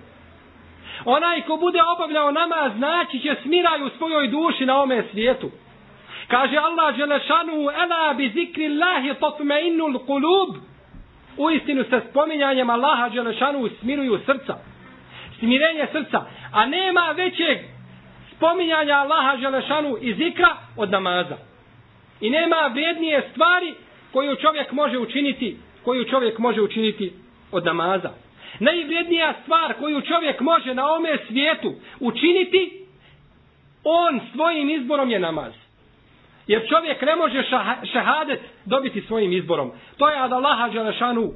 Onaj 1.06 1.42
ko 1.42 1.58
bude 1.58 1.80
obavljao 1.96 2.32
namaz, 2.32 2.72
naći 2.76 3.20
će 3.20 3.36
smiraj 3.44 3.84
u 3.84 3.90
svojoj 3.98 4.28
duši 4.28 4.66
na 4.66 4.82
ome 4.82 5.04
svijetu. 5.12 5.52
Kaže 6.28 6.58
Allah 6.58 6.98
Đelešanu, 6.98 7.70
ela 7.84 8.14
bi 8.14 8.30
zikri 8.30 8.66
Allahi 8.66 9.14
tatme 9.20 9.68
innul 9.68 10.00
kulub. 10.00 10.56
U 11.38 11.50
istinu 11.50 11.84
se 11.84 12.02
spominjanjem 12.10 12.70
Allaha 12.70 13.10
Đelešanu 13.10 13.70
smiruju 13.80 14.20
srca. 14.26 14.56
Smirenje 15.40 15.88
srca. 15.92 16.26
A 16.54 16.66
nema 16.66 17.14
većeg 17.18 17.58
spominjanja 18.36 18.94
Allaha 18.94 19.36
Đelešanu 19.38 19.98
i 20.02 20.14
zikra 20.14 20.56
od 20.78 20.92
namaza. 20.92 21.38
I 22.22 22.30
nema 22.30 22.70
vrijednije 22.74 23.30
stvari 23.32 23.74
koju 24.14 24.36
čovjek 24.36 24.72
može 24.72 24.98
učiniti 24.98 25.58
koju 25.84 26.06
čovjek 26.06 26.38
može 26.38 26.62
učiniti 26.62 27.14
od 27.52 27.66
namaza. 27.66 28.10
Najvrijednija 28.60 29.34
stvar 29.44 29.74
koju 29.74 30.02
čovjek 30.02 30.40
može 30.42 30.74
na 30.74 30.94
ome 30.94 31.18
svijetu 31.28 31.74
učiniti, 32.00 32.86
on 33.84 34.20
svojim 34.34 34.70
izborom 34.70 35.10
je 35.10 35.20
namaz. 35.20 35.54
Jer 36.48 36.68
čovjek 36.70 37.02
ne 37.02 37.16
može 37.16 37.44
šahadet 37.94 38.40
dobiti 38.66 39.02
svojim 39.02 39.34
izborom. 39.34 39.72
To 39.98 40.10
je 40.10 40.20
ad 40.20 40.32
Allaha 40.34 40.70
Đelešanu 40.70 41.32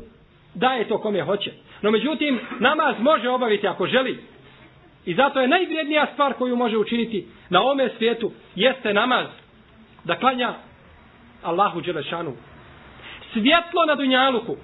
daje 0.54 0.88
to 0.88 0.98
kome 0.98 1.22
hoće. 1.22 1.52
No 1.82 1.92
međutim, 1.92 2.40
namaz 2.60 2.96
može 3.00 3.30
obaviti 3.30 3.68
ako 3.68 3.88
želi. 3.88 4.24
I 5.06 5.14
zato 5.14 5.42
je 5.42 5.48
najvrijednija 5.48 6.08
stvar 6.14 6.34
koju 6.34 6.56
može 6.56 6.78
učiniti 6.78 7.28
na 7.50 7.64
ome 7.64 7.90
svijetu 7.98 8.32
jeste 8.56 8.94
namaz. 8.94 9.28
Da 10.04 10.20
klanja 10.20 10.54
Allahu 11.44 11.82
Đelešanu. 11.82 12.34
Svjetlo 13.34 13.86
na 13.88 13.96
Dunjaluku. 13.96 14.56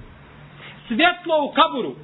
Svjetlo 0.92 1.44
u 1.44 1.52
kaburu. 1.52 1.96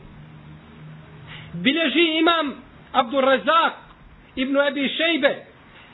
Bilježi 1.53 2.17
imam 2.19 2.63
Abdur 2.91 3.23
Razak 3.23 3.73
Ibnu 4.35 4.61
Ebi 4.67 4.89
Šejbe 4.89 5.45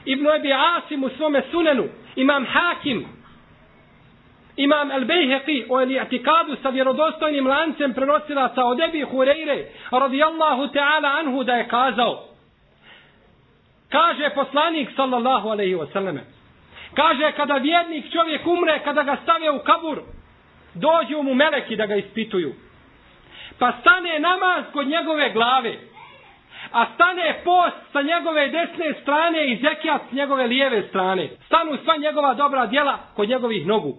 Ibnu 0.05 0.29
Ebi 0.29 0.53
Asim 0.53 1.03
u 1.03 1.09
svome 1.09 1.41
sunenu 1.51 1.83
imam 2.15 2.45
Hakim, 2.45 3.05
imam 4.55 4.91
El 4.91 5.05
Bejheqi 5.05 5.65
o 5.69 5.81
eli 5.81 5.99
atikadu 5.99 6.55
sa 6.61 6.69
vjerodostojnim 6.69 7.47
lancem 7.47 7.93
prenosilaca 7.93 8.65
od 8.65 8.79
Ebi 8.79 9.03
Hureyre 9.03 9.65
radijallahu 9.91 10.67
ta'ala 10.67 11.09
anhu 11.19 11.43
da 11.43 11.53
je 11.53 11.67
kazao 11.67 12.23
kaže 13.89 14.29
poslanik 14.35 14.89
sallallahu 14.95 15.49
alaihi 15.49 15.75
wasallam 15.75 16.19
kaže 16.93 17.31
kada 17.31 17.53
vjernik 17.53 18.05
čovjek 18.13 18.47
umre 18.47 18.79
kada 18.83 19.03
ga 19.03 19.17
stave 19.23 19.51
u 19.51 19.59
kabur 19.59 20.01
dođu 20.73 21.23
mu 21.23 21.33
meleki 21.33 21.75
da 21.75 21.85
ga 21.85 21.95
ispituju 21.95 22.53
pa 23.59 23.71
stane 23.81 24.19
namaz 24.19 24.63
kod 24.73 24.87
njegove 24.87 25.29
glave 25.29 25.77
a 26.71 26.85
stane 26.95 27.41
post 27.43 27.75
sa 27.91 28.01
njegove 28.01 28.47
desne 28.47 28.93
strane 29.01 29.51
i 29.51 29.55
zekijat 29.61 30.01
s 30.09 30.11
njegove 30.11 30.47
lijeve 30.47 30.87
strane. 30.89 31.29
Stanu 31.45 31.77
sva 31.83 31.97
njegova 31.97 32.33
dobra 32.33 32.65
djela 32.65 32.97
kod 33.15 33.29
njegovih 33.29 33.67
nogu. 33.67 33.93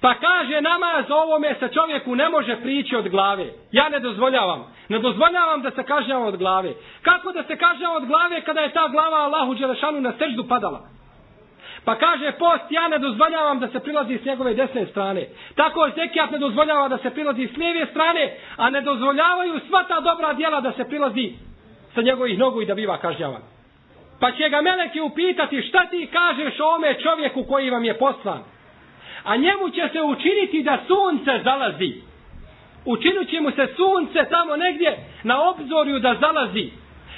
Pa 0.00 0.14
kaže 0.14 0.60
namaz 0.60 1.04
ovome 1.10 1.54
se 1.60 1.68
čovjeku 1.74 2.16
ne 2.16 2.28
može 2.28 2.56
prići 2.56 2.96
od 2.96 3.08
glave. 3.08 3.46
Ja 3.72 3.88
ne 3.88 3.98
dozvoljavam. 3.98 4.74
Ne 4.88 4.98
dozvoljavam 4.98 5.62
da 5.62 5.70
se 5.70 5.82
kažnjava 5.82 6.26
od 6.26 6.36
glave. 6.36 6.72
Kako 7.02 7.32
da 7.32 7.42
se 7.42 7.56
kažnjava 7.56 7.96
od 7.96 8.06
glave 8.06 8.40
kada 8.40 8.60
je 8.60 8.72
ta 8.72 8.88
glava 8.88 9.16
Allahu 9.16 9.54
Đelešanu 9.54 10.00
na 10.00 10.12
srždu 10.18 10.48
padala? 10.48 10.80
Pa 11.84 11.94
kaže 11.94 12.32
post, 12.38 12.64
ja 12.70 12.88
ne 12.88 12.98
dozvoljavam 12.98 13.60
da 13.60 13.68
se 13.68 13.80
prilazi 13.80 14.18
s 14.18 14.24
njegove 14.24 14.54
desne 14.54 14.86
strane. 14.86 15.26
Tako 15.54 15.90
zekijat 15.96 16.30
ne 16.30 16.38
dozvoljava 16.38 16.88
da 16.88 16.98
se 16.98 17.10
prilazi 17.10 17.48
s 17.54 17.56
lijeve 17.56 17.86
strane, 17.86 18.34
a 18.56 18.70
ne 18.70 18.80
dozvoljavaju 18.80 19.60
sva 19.68 19.84
ta 19.88 20.00
dobra 20.00 20.32
djela 20.32 20.60
da 20.60 20.72
se 20.72 20.84
prilazi 20.88 21.32
sa 21.94 22.02
njegovih 22.02 22.38
nogu 22.38 22.62
i 22.62 22.66
da 22.66 22.74
biva 22.74 22.98
kažnjavan. 22.98 23.42
Pa 24.20 24.32
će 24.32 24.48
ga 24.48 24.60
meleki 24.60 25.00
upitati 25.00 25.62
šta 25.62 25.86
ti 25.86 26.08
kažeš 26.12 26.60
o 26.60 26.74
ome 26.74 26.94
čovjeku 27.00 27.44
koji 27.44 27.70
vam 27.70 27.84
je 27.84 27.98
poslan. 27.98 28.42
A 29.24 29.36
njemu 29.36 29.70
će 29.70 29.88
se 29.92 30.02
učiniti 30.02 30.62
da 30.62 30.78
sunce 30.86 31.40
zalazi. 31.44 31.92
Učinut 32.84 33.28
će 33.28 33.40
mu 33.40 33.50
se 33.50 33.68
sunce 33.76 34.30
tamo 34.30 34.56
negdje 34.56 34.98
na 35.22 35.50
obzorju 35.50 35.98
da 35.98 36.16
zalazi. 36.20 36.70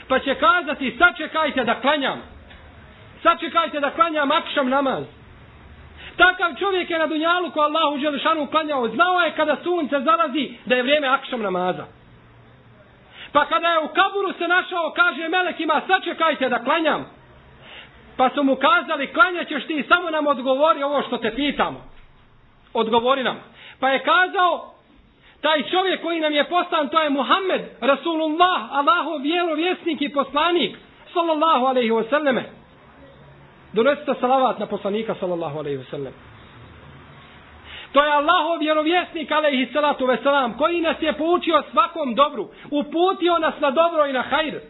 Pa 0.08 0.18
će 0.18 0.34
kazati 0.34 0.96
sačekajte 0.98 1.64
da 1.64 1.80
klanjam. 1.80 2.33
Sačekajte 3.24 3.80
da 3.80 3.90
klanjam 3.90 4.28
makšam 4.28 4.68
namaz. 4.68 5.04
Takav 6.16 6.50
čovjek 6.58 6.90
je 6.90 6.98
na 6.98 7.06
dunjalu 7.06 7.50
ko 7.50 7.60
Allahu 7.60 7.98
Želešanu 7.98 8.46
klanjao. 8.46 8.88
Znao 8.88 9.20
je 9.20 9.34
kada 9.36 9.56
sunce 9.64 10.00
zalazi 10.00 10.50
da 10.64 10.74
je 10.74 10.82
vrijeme 10.82 11.08
akšam 11.08 11.42
namaza. 11.42 11.86
Pa 13.32 13.46
kada 13.46 13.68
je 13.68 13.78
u 13.78 13.88
kaburu 13.88 14.32
se 14.38 14.48
našao, 14.48 14.92
kaže 14.96 15.28
melekima, 15.28 15.82
sačekajte 15.86 16.48
da 16.48 16.64
klanjam. 16.64 17.06
Pa 18.16 18.30
su 18.34 18.42
mu 18.42 18.56
kazali, 18.56 19.12
klanjaćeš 19.12 19.66
ti, 19.66 19.84
samo 19.88 20.10
nam 20.10 20.26
odgovori 20.26 20.82
ovo 20.82 21.02
što 21.02 21.18
te 21.18 21.34
pitamo. 21.34 21.80
Odgovori 22.72 23.22
nam. 23.22 23.36
Pa 23.80 23.88
je 23.88 24.02
kazao, 24.02 24.74
taj 25.40 25.62
čovjek 25.62 26.02
koji 26.02 26.20
nam 26.20 26.32
je 26.32 26.44
postan, 26.44 26.88
to 26.88 27.00
je 27.00 27.10
Muhammed, 27.10 27.62
Rasulullah, 27.80 28.60
Allahov 28.70 29.20
vjerovjesnik 29.22 30.02
i 30.02 30.12
poslanik, 30.12 30.76
sallallahu 31.14 31.66
alaihi 31.66 31.90
wasallame. 31.90 32.10
sallame. 32.10 32.63
Donesite 33.74 34.14
salavat 34.20 34.58
na 34.58 34.66
poslanika, 34.66 35.14
sallallahu 35.20 35.58
alaihi 35.58 35.78
wasallam. 35.78 36.12
To 37.92 38.04
je 38.04 38.12
Allahov 38.12 38.58
vjerovjesnik, 38.58 39.32
alaihi 39.32 39.72
salatu 39.72 40.06
veselam, 40.06 40.56
koji 40.56 40.80
nas 40.80 40.96
je 41.00 41.12
poučio 41.12 41.62
svakom 41.70 42.14
dobru, 42.14 42.48
uputio 42.70 43.38
nas 43.38 43.54
na 43.60 43.70
dobro 43.70 44.06
i 44.06 44.12
na 44.12 44.22
hajr. 44.22 44.60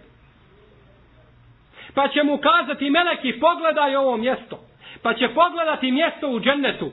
Pa 1.94 2.08
će 2.08 2.22
mu 2.22 2.38
kazati, 2.38 2.90
meleki, 2.90 3.40
pogledaj 3.40 3.96
ovo 3.96 4.16
mjesto. 4.16 4.60
Pa 5.02 5.14
će 5.14 5.28
pogledati 5.28 5.92
mjesto 5.92 6.28
u 6.28 6.40
džennetu, 6.40 6.90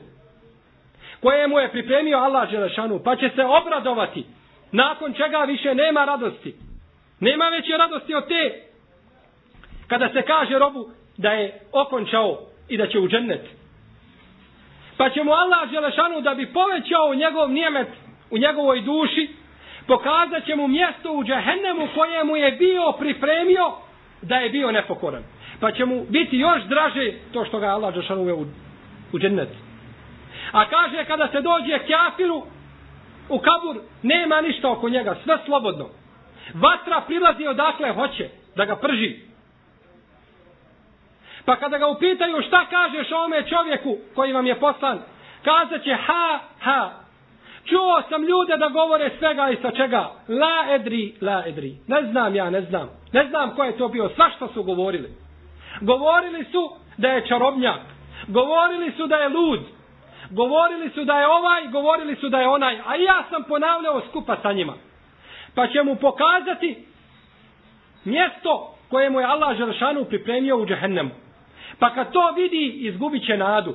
koje 1.20 1.46
mu 1.46 1.58
je 1.58 1.72
pripremio 1.72 2.18
Allah 2.18 2.50
Želešanu, 2.50 3.00
pa 3.04 3.16
će 3.16 3.30
se 3.34 3.44
obradovati, 3.44 4.26
nakon 4.72 5.14
čega 5.14 5.38
više 5.38 5.74
nema 5.74 6.04
radosti. 6.04 6.54
Nema 7.20 7.48
veće 7.48 7.76
radosti 7.76 8.14
od 8.14 8.28
te, 8.28 8.62
kada 9.86 10.08
se 10.08 10.22
kaže 10.22 10.58
robu 10.58 10.90
da 11.16 11.30
je 11.30 11.60
okončao 11.72 12.38
i 12.68 12.76
da 12.76 12.86
će 12.86 12.98
u 12.98 13.08
džennet. 13.08 13.40
Pa 14.96 15.10
će 15.10 15.22
mu 15.22 15.32
Allah 15.32 15.70
Želešanu 15.70 16.20
da 16.20 16.34
bi 16.34 16.52
povećao 16.52 17.14
njegov 17.14 17.50
nijemet 17.50 17.88
u 18.30 18.38
njegovoj 18.38 18.80
duši, 18.80 19.28
pokazat 19.86 20.44
će 20.46 20.56
mu 20.56 20.68
mjesto 20.68 21.12
u 21.12 21.24
džehennemu 21.24 21.88
koje 21.94 22.24
mu 22.24 22.36
je 22.36 22.52
bio 22.52 22.92
pripremio 22.98 23.72
da 24.22 24.36
je 24.36 24.50
bio 24.50 24.72
nepokoran. 24.72 25.22
Pa 25.60 25.72
će 25.72 25.84
mu 25.84 26.04
biti 26.08 26.38
još 26.38 26.62
draže 26.62 27.12
to 27.32 27.44
što 27.44 27.58
ga 27.58 27.66
Allah 27.66 27.94
Želešanu 27.94 28.26
je 28.26 28.34
u, 28.34 28.46
u 29.12 29.18
džennet. 29.18 29.48
A 30.52 30.68
kaže 30.68 31.04
kada 31.04 31.28
se 31.28 31.40
dođe 31.40 31.78
kjafiru 31.86 32.42
u 33.28 33.38
kabur, 33.38 33.82
nema 34.02 34.40
ništa 34.40 34.70
oko 34.70 34.88
njega, 34.88 35.16
sve 35.24 35.38
slobodno. 35.44 35.88
Vatra 36.54 37.00
prilazi 37.06 37.46
odakle 37.46 37.92
hoće 37.92 38.28
da 38.56 38.64
ga 38.64 38.76
prži. 38.76 39.31
Pa 41.44 41.56
kada 41.56 41.78
ga 41.78 41.86
upitaju 41.86 42.42
šta 42.42 42.66
kažeš 42.66 43.12
o 43.12 43.24
ome 43.24 43.48
čovjeku 43.48 43.96
koji 44.14 44.32
vam 44.32 44.46
je 44.46 44.60
poslan, 44.60 44.98
kazat 45.44 45.82
će 45.84 45.94
ha, 45.94 46.38
ha. 46.60 46.90
Čuo 47.64 48.02
sam 48.08 48.22
ljude 48.22 48.56
da 48.56 48.68
govore 48.68 49.10
svega 49.18 49.50
i 49.50 49.56
sa 49.62 49.70
čega. 49.70 50.10
La 50.28 50.74
edri, 50.74 51.14
la 51.20 51.42
edri. 51.46 51.76
Ne 51.88 52.02
znam 52.02 52.34
ja, 52.34 52.50
ne 52.50 52.60
znam. 52.60 52.88
Ne 53.12 53.26
znam 53.28 53.54
ko 53.56 53.64
je 53.64 53.78
to 53.78 53.88
bio. 53.88 54.08
Sva 54.08 54.30
što 54.36 54.48
su 54.48 54.62
govorili. 54.62 55.08
Govorili 55.80 56.44
su 56.44 56.70
da 56.96 57.08
je 57.08 57.26
čarobnjak. 57.26 57.80
Govorili 58.28 58.92
su 58.96 59.06
da 59.06 59.16
je 59.16 59.28
lud. 59.28 59.60
Govorili 60.30 60.90
su 60.90 61.04
da 61.04 61.20
je 61.20 61.26
ovaj, 61.26 61.68
govorili 61.72 62.16
su 62.16 62.28
da 62.28 62.40
je 62.40 62.48
onaj. 62.48 62.78
A 62.86 62.96
ja 62.96 63.24
sam 63.30 63.44
ponavljao 63.48 64.02
skupa 64.08 64.36
sa 64.42 64.52
njima. 64.52 64.74
Pa 65.54 65.66
će 65.66 65.82
mu 65.82 65.96
pokazati 65.96 66.86
mjesto 68.04 68.74
koje 68.90 69.10
mu 69.10 69.20
je 69.20 69.26
Allah 69.26 69.56
Želšanu 69.56 70.04
pripremio 70.04 70.56
u 70.56 70.66
džehennemu. 70.66 71.10
Pa 71.78 71.94
kad 71.94 72.12
to 72.12 72.32
vidi, 72.36 72.66
izgubit 72.66 73.26
će 73.26 73.36
nadu. 73.36 73.74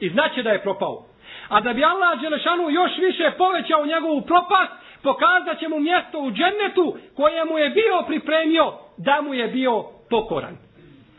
I 0.00 0.08
znaće 0.08 0.42
da 0.42 0.50
je 0.50 0.62
propao. 0.62 1.04
A 1.48 1.60
da 1.60 1.72
bi 1.72 1.84
Allah 1.84 2.20
Đelešanu 2.20 2.70
još 2.70 2.90
više 2.98 3.30
povećao 3.38 3.86
njegovu 3.86 4.20
propast, 4.20 4.72
pokazat 5.02 5.58
će 5.60 5.68
mu 5.68 5.80
mjesto 5.80 6.18
u 6.18 6.30
džennetu 6.30 6.96
koje 7.16 7.44
mu 7.44 7.58
je 7.58 7.70
bio 7.70 8.02
pripremio 8.06 8.72
da 8.96 9.20
mu 9.20 9.34
je 9.34 9.48
bio 9.48 9.84
pokoran. 10.10 10.56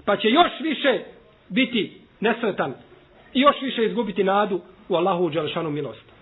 Pa 0.05 0.17
će 0.17 0.29
još 0.29 0.51
više 0.59 0.99
biti 1.49 2.01
nesretan 2.19 2.73
i 3.33 3.41
još 3.41 3.61
više 3.61 3.85
izgubiti 3.85 4.23
nadu 4.23 4.61
u 4.89 4.95
Allahu 4.95 5.29
Đelešanu 5.29 5.69
milost. 5.69 6.15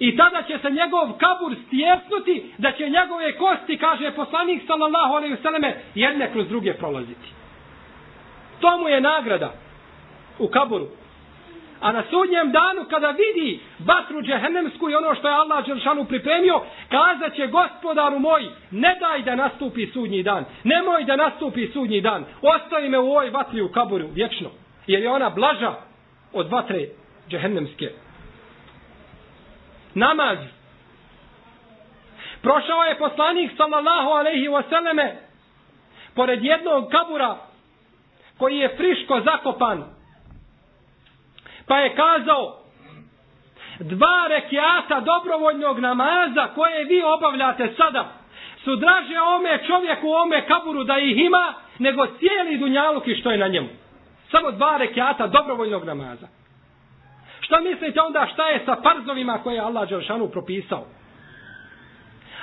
I 0.00 0.16
tada 0.16 0.42
će 0.42 0.58
se 0.58 0.70
njegov 0.70 1.12
kabur 1.18 1.54
stjesnuti 1.66 2.52
da 2.58 2.72
će 2.72 2.88
njegove 2.88 3.36
kosti, 3.36 3.76
kaže 3.76 4.10
poslanik 4.10 4.62
sallallahu 4.66 5.14
alaihi 5.14 5.34
vseleme, 5.34 5.76
jedne 5.94 6.32
kroz 6.32 6.48
druge 6.48 6.74
prolaziti. 6.74 7.39
To 8.60 8.78
mu 8.78 8.88
je 8.88 9.00
nagrada 9.00 9.52
u 10.38 10.48
kaburu. 10.48 10.88
A 11.80 11.92
na 11.92 12.02
sudnjem 12.10 12.52
danu 12.52 12.84
kada 12.90 13.10
vidi 13.10 13.60
vatru 13.78 14.22
džehennemsku 14.22 14.90
i 14.90 14.94
ono 14.94 15.14
što 15.14 15.28
je 15.28 15.34
Allah 15.34 15.66
Đelšanu 15.66 16.04
pripremio, 16.04 16.62
kazat 16.88 17.36
će 17.36 17.46
gospodaru 17.46 18.18
moj, 18.18 18.48
ne 18.70 18.96
daj 19.00 19.22
da 19.22 19.34
nastupi 19.34 19.86
sudnji 19.86 20.22
dan. 20.22 20.44
Nemoj 20.64 21.04
da 21.04 21.16
nastupi 21.16 21.70
sudnji 21.72 22.00
dan. 22.00 22.24
Ostavi 22.42 22.88
me 22.88 22.98
u 22.98 23.10
ovoj 23.10 23.30
vatri 23.30 23.62
u 23.62 23.68
kaburu 23.68 24.08
vječno. 24.12 24.50
Jer 24.86 25.02
je 25.02 25.10
ona 25.10 25.30
blaža 25.30 25.74
od 26.32 26.50
vatre 26.50 26.86
džehennemske. 27.28 27.90
Namaz. 29.94 30.38
Prošao 32.42 32.82
je 32.82 32.98
poslanik 32.98 33.50
sallallahu 33.56 34.10
alaihi 34.10 34.48
wasallame 34.48 35.10
pored 36.14 36.44
jednog 36.44 36.90
kabura 36.90 37.36
koji 38.40 38.56
je 38.56 38.76
friško 38.76 39.20
zakopan. 39.24 39.84
Pa 41.66 41.78
je 41.78 41.94
kazao, 41.94 42.56
dva 43.80 44.26
rekiata 44.28 45.00
dobrovoljnog 45.00 45.78
namaza 45.78 46.46
koje 46.54 46.84
vi 46.84 47.02
obavljate 47.02 47.74
sada, 47.76 48.12
su 48.64 48.76
draže 48.76 49.20
ome 49.36 49.60
čovjeku, 49.66 50.08
ome 50.22 50.46
kaburu 50.46 50.84
da 50.84 50.98
ih 50.98 51.18
ima, 51.18 51.54
nego 51.78 52.06
cijeli 52.06 52.58
dunjaluk 52.58 53.06
i 53.06 53.14
što 53.14 53.30
je 53.30 53.38
na 53.38 53.48
njemu. 53.48 53.68
Samo 54.30 54.50
dva 54.50 54.76
rekiata 54.76 55.26
dobrovoljnog 55.26 55.84
namaza. 55.84 56.28
Šta 57.40 57.60
mislite 57.60 58.00
onda 58.00 58.26
šta 58.32 58.46
je 58.48 58.62
sa 58.66 58.76
parzovima 58.82 59.38
koje 59.42 59.54
je 59.54 59.60
Allah 59.60 59.88
Đelšanu 59.88 60.28
propisao? 60.28 60.84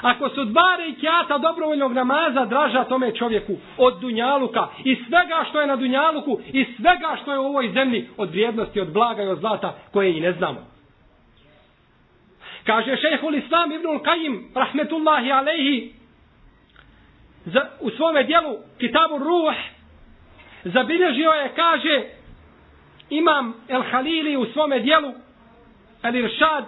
Ako 0.02 0.30
su 0.30 0.46
dva 0.46 0.76
rekiata 0.80 1.38
dobrovoljnog 1.38 1.94
namaza 1.94 2.46
draža 2.46 2.84
tome 2.84 3.16
čovjeku 3.16 3.58
od 3.78 4.00
dunjaluka 4.00 4.68
i 4.84 4.96
svega 4.96 5.46
što 5.50 5.62
je 5.62 5.68
na 5.68 5.76
dunjaluku 5.76 6.40
i 6.54 6.66
svega 6.78 7.18
što 7.22 7.32
je 7.34 7.40
u 7.40 7.46
ovoj 7.46 7.72
zemlji 7.74 8.10
od 8.18 8.30
vrijednosti, 8.30 8.82
od 8.82 8.94
blaga 8.94 9.24
i 9.24 9.28
od 9.28 9.40
zlata 9.40 9.76
koje 9.92 10.18
i 10.18 10.22
ne 10.22 10.32
znamo. 10.32 10.60
Kaže 12.64 12.98
šehhul 12.98 13.36
Islam 13.36 13.72
ibnul 13.72 14.00
Kajim, 14.00 14.52
rahmetullahi 14.56 15.32
alejhi, 15.32 15.94
za, 17.46 17.62
u 17.80 17.90
svome 17.90 18.24
dijelu 18.24 18.58
Kitabu 18.80 19.18
Ruh, 19.18 19.56
zabilježio 20.64 21.32
je, 21.32 21.52
kaže, 21.56 22.04
imam 23.10 23.54
El 23.68 23.84
Halili 23.92 24.38
u 24.38 24.46
svome 24.46 24.80
dijelu, 24.80 25.14
El 26.04 26.16
Iršad, 26.16 26.66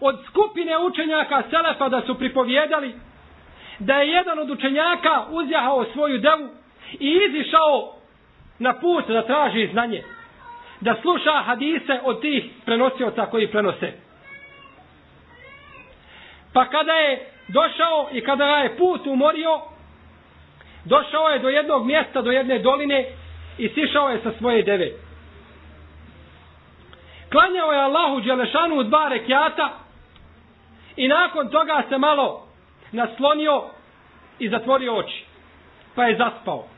od 0.00 0.24
skupine 0.28 0.78
učenjaka 0.78 1.42
Selefa 1.50 1.88
da 1.88 2.00
su 2.00 2.14
pripovjedali 2.14 2.94
da 3.78 3.94
je 3.94 4.08
jedan 4.08 4.38
od 4.38 4.50
učenjaka 4.50 5.24
uzjahao 5.30 5.84
svoju 5.92 6.18
devu 6.18 6.48
i 7.00 7.18
izišao 7.28 7.94
na 8.58 8.72
put 8.80 9.08
da 9.08 9.26
traži 9.26 9.68
znanje. 9.72 10.02
Da 10.80 10.94
sluša 11.02 11.42
hadise 11.46 12.00
od 12.04 12.20
tih 12.20 12.44
prenosioca 12.64 13.26
koji 13.26 13.50
prenose. 13.50 13.92
Pa 16.52 16.64
kada 16.64 16.92
je 16.92 17.26
došao 17.48 18.08
i 18.12 18.20
kada 18.20 18.44
je 18.44 18.76
put 18.76 19.06
umorio, 19.06 19.60
došao 20.84 21.28
je 21.28 21.38
do 21.38 21.48
jednog 21.48 21.86
mjesta, 21.86 22.22
do 22.22 22.30
jedne 22.30 22.58
doline 22.58 23.06
i 23.58 23.68
sišao 23.68 24.08
je 24.08 24.20
sa 24.22 24.32
svoje 24.38 24.62
deve. 24.62 24.92
Klanjao 27.32 27.72
je 27.72 27.78
Allahu 27.78 28.20
Đelešanu 28.20 28.76
u 28.76 28.82
dva 28.82 29.08
rekiata 29.08 29.87
i 30.98 31.08
nakon 31.08 31.48
toga 31.50 31.82
se 31.88 31.98
malo 31.98 32.46
naslonio 32.92 33.62
i 34.38 34.48
zatvorio 34.48 34.94
oči. 34.94 35.24
Pa 35.94 36.04
je 36.04 36.16
zaspao. 36.16 36.68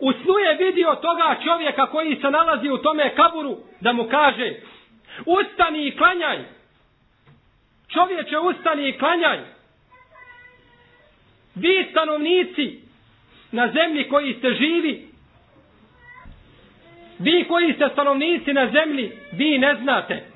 U 0.00 0.12
snu 0.12 0.34
je 0.38 0.66
vidio 0.66 0.94
toga 0.94 1.36
čovjeka 1.44 1.86
koji 1.86 2.16
se 2.16 2.30
nalazi 2.30 2.68
u 2.70 2.78
tome 2.78 3.14
kaburu 3.14 3.56
da 3.80 3.92
mu 3.92 4.04
kaže 4.04 4.52
ustani 5.26 5.86
i 5.86 5.96
klanjaj. 5.96 6.38
Čovječe 7.88 8.38
ustani 8.38 8.88
i 8.88 8.98
klanjaj. 8.98 9.40
Vi 11.54 11.88
stanovnici 11.90 12.80
na 13.52 13.72
zemlji 13.72 14.08
koji 14.08 14.34
ste 14.34 14.54
živi, 14.54 15.08
vi 17.18 17.44
koji 17.48 17.72
ste 17.72 17.88
stanovnici 17.92 18.52
na 18.52 18.70
zemlji, 18.70 19.12
vi 19.32 19.58
ne 19.58 19.76
znate. 19.82 20.33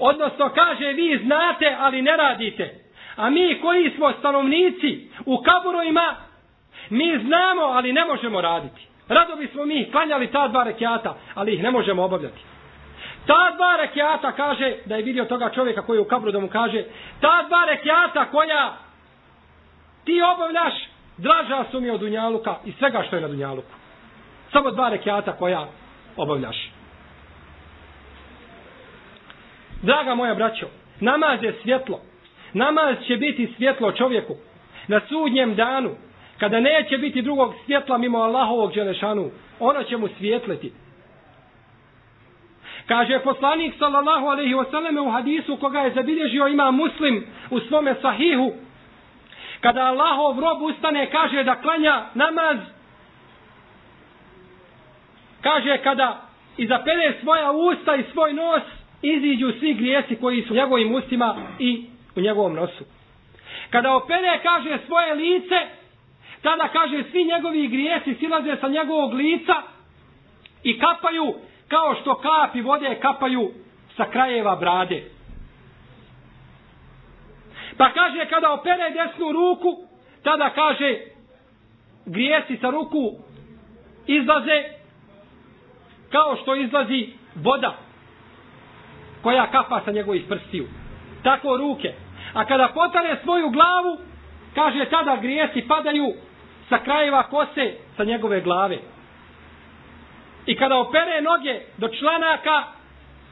Odnosno 0.00 0.48
kaže 0.48 0.92
vi 0.92 1.20
znate, 1.24 1.76
ali 1.80 2.02
ne 2.02 2.16
radite. 2.16 2.74
A 3.16 3.30
mi 3.30 3.60
koji 3.62 3.90
smo 3.96 4.12
stanovnici 4.12 5.08
u 5.26 5.42
kaburojima, 5.42 6.16
mi 6.90 7.18
znamo, 7.18 7.62
ali 7.62 7.92
ne 7.92 8.04
možemo 8.04 8.40
raditi. 8.40 8.86
Rado 9.08 9.36
bismo 9.36 9.64
mi 9.64 9.90
klanjali 9.90 10.32
ta 10.32 10.48
dva 10.48 10.62
rekiata, 10.62 11.14
ali 11.34 11.54
ih 11.54 11.62
ne 11.62 11.70
možemo 11.70 12.04
obavljati. 12.04 12.40
Ta 13.26 13.52
dva 13.56 13.76
rekiata 13.76 14.32
kaže, 14.32 14.76
da 14.84 14.96
je 14.96 15.02
vidio 15.02 15.24
toga 15.24 15.50
čovjeka 15.50 15.82
koji 15.82 15.96
je 15.96 16.00
u 16.00 16.08
kabru 16.08 16.32
da 16.32 16.40
mu 16.40 16.48
kaže, 16.48 16.84
ta 17.20 17.44
dva 17.48 17.64
rekiata 17.64 18.24
koja 18.30 18.76
ti 20.04 20.22
obavljaš, 20.34 20.74
draža 21.16 21.64
su 21.70 21.80
mi 21.80 21.90
od 21.90 22.00
Dunjaluka 22.00 22.54
i 22.64 22.72
svega 22.72 23.02
što 23.06 23.16
je 23.16 23.22
na 23.22 23.28
Dunjaluku. 23.28 23.72
Samo 24.52 24.70
dva 24.70 24.88
rekiata 24.88 25.32
koja 25.32 25.66
obavljaš. 26.16 26.79
Draga 29.82 30.14
moja 30.14 30.34
braćo, 30.34 30.66
namaz 31.00 31.42
je 31.42 31.58
svjetlo. 31.62 32.00
Namaz 32.52 32.96
će 33.06 33.16
biti 33.16 33.54
svjetlo 33.56 33.92
čovjeku. 33.92 34.34
Na 34.88 35.00
sudnjem 35.08 35.54
danu, 35.54 35.90
kada 36.38 36.60
neće 36.60 36.98
biti 36.98 37.22
drugog 37.22 37.54
svjetla 37.66 37.98
mimo 37.98 38.18
Allahovog 38.18 38.72
dželešanu, 38.72 39.30
ono 39.60 39.82
će 39.82 39.96
mu 39.96 40.08
svjetleti. 40.18 40.72
Kaže 42.86 43.18
poslanik 43.18 43.74
sallallahu 43.78 44.26
alaihi 44.26 44.54
wasallam 44.54 45.06
u 45.06 45.10
hadisu 45.10 45.56
koga 45.56 45.80
je 45.80 45.94
zabilježio 45.94 46.46
ima 46.46 46.70
muslim 46.70 47.26
u 47.50 47.60
svome 47.60 47.94
sahihu. 48.02 48.52
Kada 49.60 49.80
Allahov 49.80 50.40
rob 50.40 50.62
ustane 50.62 51.10
kaže 51.10 51.44
da 51.44 51.60
klanja 51.60 52.04
namaz, 52.14 52.58
kaže 55.42 55.78
kada 55.78 56.20
izapere 56.56 57.14
svoja 57.22 57.50
usta 57.50 57.96
i 57.96 58.04
svoj 58.12 58.32
nos, 58.32 58.62
iziđu 59.02 59.52
svi 59.58 59.74
grijesi 59.74 60.16
koji 60.16 60.42
su 60.42 60.52
u 60.52 60.56
njegovim 60.56 60.94
ustima 60.94 61.36
i 61.58 61.84
u 62.16 62.20
njegovom 62.20 62.54
nosu. 62.54 62.84
Kada 63.70 63.92
opere, 63.96 64.40
kaže, 64.42 64.78
svoje 64.86 65.14
lice, 65.14 65.58
tada, 66.42 66.68
kaže, 66.72 67.04
svi 67.10 67.24
njegovi 67.24 67.68
grijesi 67.68 68.14
silaze 68.14 68.56
sa 68.60 68.68
njegovog 68.68 69.12
lica 69.12 69.54
i 70.62 70.78
kapaju 70.78 71.34
kao 71.68 71.94
što 72.00 72.14
kapi 72.14 72.60
vode 72.60 72.98
kapaju 73.02 73.50
sa 73.96 74.04
krajeva 74.10 74.56
brade. 74.56 75.04
Pa 77.76 77.92
kaže, 77.92 78.26
kada 78.30 78.52
opere 78.52 78.90
desnu 78.90 79.32
ruku, 79.32 79.76
tada 80.22 80.50
kaže, 80.50 80.98
grijesi 82.06 82.56
sa 82.56 82.70
ruku 82.70 83.12
izlaze 84.06 84.64
kao 86.10 86.36
što 86.42 86.54
izlazi 86.54 87.08
voda 87.34 87.76
koja 89.22 89.46
kapa 89.46 89.80
sa 89.84 89.90
njegovih 89.90 90.24
prstiju. 90.28 90.66
Tako 91.22 91.56
ruke. 91.56 91.92
A 92.34 92.44
kada 92.44 92.68
potare 92.74 93.16
svoju 93.24 93.50
glavu, 93.50 93.98
kaže 94.54 94.84
tada 94.84 95.16
grijesi 95.16 95.68
padaju 95.68 96.12
sa 96.68 96.78
krajeva 96.78 97.22
kose 97.22 97.74
sa 97.96 98.04
njegove 98.04 98.40
glave. 98.40 98.78
I 100.46 100.56
kada 100.56 100.78
opere 100.78 101.20
noge 101.20 101.60
do 101.76 101.88
članaka, 101.88 102.64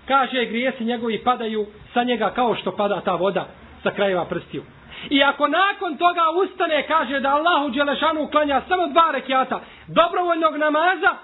kaže 0.06 0.44
grijesi 0.44 0.84
njegovi 0.84 1.24
padaju 1.24 1.66
sa 1.94 2.02
njega 2.02 2.30
kao 2.34 2.54
što 2.54 2.76
pada 2.76 3.00
ta 3.00 3.14
voda 3.14 3.46
sa 3.82 3.90
krajeva 3.90 4.24
prstiju. 4.24 4.62
I 5.10 5.22
ako 5.22 5.48
nakon 5.48 5.96
toga 5.96 6.22
ustane, 6.44 6.86
kaže 6.86 7.20
da 7.20 7.28
Allahu 7.28 7.70
Đelešanu 7.70 8.22
uklanja 8.22 8.62
samo 8.68 8.86
dva 8.86 9.10
rekiata 9.12 9.60
dobrovoljnog 9.86 10.56
namaza, 10.56 11.14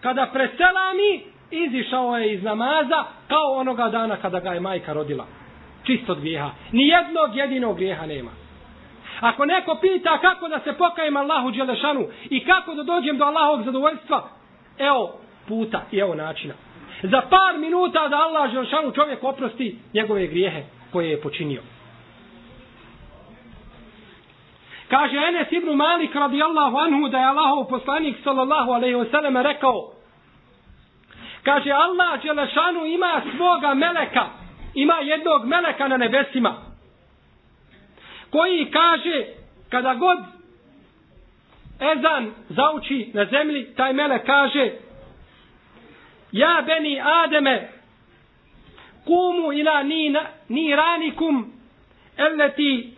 kada 0.00 0.26
preselami, 0.26 1.24
izišao 1.50 2.16
je 2.16 2.34
iz 2.34 2.42
namaza 2.42 3.04
kao 3.28 3.52
onoga 3.52 3.88
dana 3.88 4.16
kada 4.16 4.40
ga 4.40 4.50
je 4.50 4.60
majka 4.60 4.92
rodila. 4.92 5.26
Čisto 5.86 6.12
od 6.12 6.20
grijeha. 6.20 6.50
Nijednog 6.72 7.36
jedinog 7.36 7.76
grijeha 7.76 8.06
nema. 8.06 8.30
Ako 9.20 9.44
neko 9.44 9.78
pita 9.80 10.18
kako 10.18 10.48
da 10.48 10.60
se 10.64 10.72
pokajem 10.72 11.16
Allahu 11.16 11.50
Đelešanu 11.50 12.06
i 12.30 12.44
kako 12.44 12.74
da 12.74 12.82
dođem 12.82 13.18
do 13.18 13.24
Allahovog 13.24 13.64
zadovoljstva, 13.64 14.28
evo 14.78 15.12
puta 15.48 15.82
i 15.92 15.98
evo 15.98 16.14
načina. 16.14 16.54
Za 17.02 17.20
par 17.30 17.58
minuta 17.58 18.08
da 18.08 18.16
Allah 18.16 18.52
Đelešanu 18.52 18.92
čovjek 18.92 19.24
oprosti 19.24 19.78
njegove 19.94 20.26
grijehe 20.26 20.62
koje 20.92 21.10
je 21.10 21.20
počinio. 21.20 21.62
Kaže 24.88 25.16
Enes 25.16 25.52
ibn 25.52 25.76
Malik 25.76 26.14
radijallahu 26.14 26.76
anhu 26.76 27.08
da 27.08 27.18
je 27.18 27.26
Allahov 27.26 27.68
poslanik 27.68 28.16
sallallahu 28.24 28.70
alaihi 28.70 28.94
wasallam 28.94 29.42
rekao 29.42 29.92
Kaže 31.48 31.72
Allah 31.72 32.22
Đelešanu 32.22 32.86
ima 32.86 33.22
svoga 33.36 33.74
meleka, 33.74 34.26
ima 34.74 34.94
jednog 34.94 35.46
meleka 35.46 35.88
na 35.88 35.96
nebesima, 35.96 36.54
koji 38.30 38.70
kaže 38.70 39.24
kada 39.70 39.94
god 39.94 40.18
ezan 41.80 42.30
zauči 42.48 43.10
na 43.14 43.24
zemlji, 43.24 43.74
taj 43.76 43.92
melek 43.92 44.26
kaže 44.26 44.70
Ja 46.32 46.62
beni 46.66 47.00
Ademe 47.00 47.68
kumu 49.04 49.52
ila 49.52 49.82
nina, 49.82 50.20
niranikum 50.48 51.52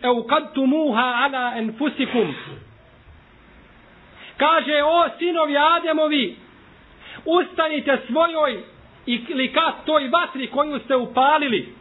eukadtumuha 0.03 1.13
ala 1.23 1.53
enfusikum. 1.57 2.35
Kaže, 4.37 4.83
o 4.83 5.09
sinovi 5.19 5.57
Ademovi, 5.57 6.40
ustanite 7.25 7.97
svojoj 8.07 8.63
ili 9.05 9.53
ka 9.53 9.73
toj 9.85 10.09
vatri 10.09 10.47
koju 10.47 10.79
ste 10.79 10.95
upalili. 10.95 11.75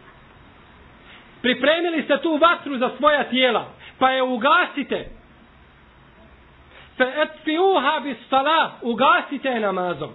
Pripremili 1.43 2.03
ste 2.03 2.19
tu 2.23 2.37
vatru 2.37 2.79
za 2.79 2.91
svoja 2.97 3.25
tijela, 3.25 3.69
pa 3.99 4.11
je 4.11 4.23
ugasite. 4.23 5.09
Fe 6.97 7.05
etfiuha 7.23 8.01
bis 8.01 8.17
salah, 8.31 8.73
ugasite 8.83 9.49
je 9.49 9.61
namazom. 9.61 10.11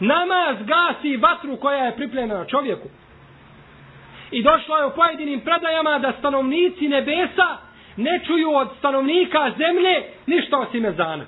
Namaz 0.00 0.56
gasi 0.64 1.16
vatru 1.16 1.56
koja 1.56 1.84
je 1.84 1.96
pripremljena 1.96 2.44
čovjeku. 2.44 2.88
I 4.30 4.42
došlo 4.42 4.76
je 4.76 4.86
u 4.86 4.90
pojedinim 4.94 5.40
predajama 5.40 5.98
da 5.98 6.12
stanovnici 6.18 6.88
nebesa 6.88 7.56
ne 7.96 8.20
čuju 8.26 8.54
od 8.54 8.68
stanovnika 8.78 9.50
zemlje 9.58 10.04
ništa 10.26 10.58
osim 10.58 10.86
ezana. 10.86 11.24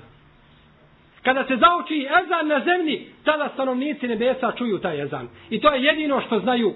Kada 1.23 1.43
se 1.43 1.55
zauči 1.55 2.07
ezan 2.23 2.47
na 2.47 2.59
zemlji, 2.59 3.07
tada 3.23 3.49
stanovnici 3.53 4.07
nebesa 4.07 4.51
čuju 4.51 4.79
taj 4.79 5.01
ezan. 5.01 5.27
I 5.49 5.61
to 5.61 5.73
je 5.73 5.83
jedino 5.83 6.21
što 6.21 6.39
znaju 6.39 6.73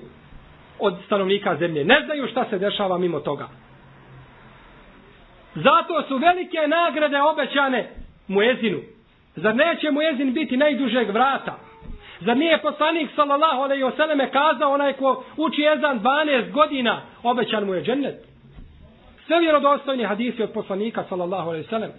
od 0.79 0.97
stanovnika 1.05 1.55
zemlje. 1.55 1.85
Ne 1.85 2.01
znaju 2.05 2.27
šta 2.27 2.45
se 2.49 2.59
dešava 2.59 2.97
mimo 2.97 3.19
toga. 3.19 3.47
Zato 5.55 6.03
su 6.07 6.17
velike 6.17 6.67
nagrade 6.67 7.21
obećane 7.21 7.89
muezinu. 8.27 8.79
Zar 9.35 9.55
neće 9.55 9.91
muezin 9.91 10.33
biti 10.33 10.57
najdužeg 10.57 11.09
vrata? 11.09 11.57
Zar 12.19 12.37
nije 12.37 12.61
poslanik 12.61 13.09
sallallahu 13.15 13.61
alaihi 13.61 13.83
wasallam 13.83 14.29
kazao 14.31 14.73
onaj 14.73 14.93
ko 14.93 15.23
uči 15.37 15.61
ezan 15.75 15.99
12 15.99 16.51
godina, 16.51 17.01
obećan 17.23 17.65
mu 17.65 17.73
je 17.73 17.83
džennet? 17.83 18.15
Sve 19.27 19.39
vjerodostojni 19.39 20.03
hadisi 20.03 20.43
od 20.43 20.51
poslanika 20.51 21.03
sallallahu 21.09 21.49
alaihi 21.49 21.67
sellem. 21.67 21.91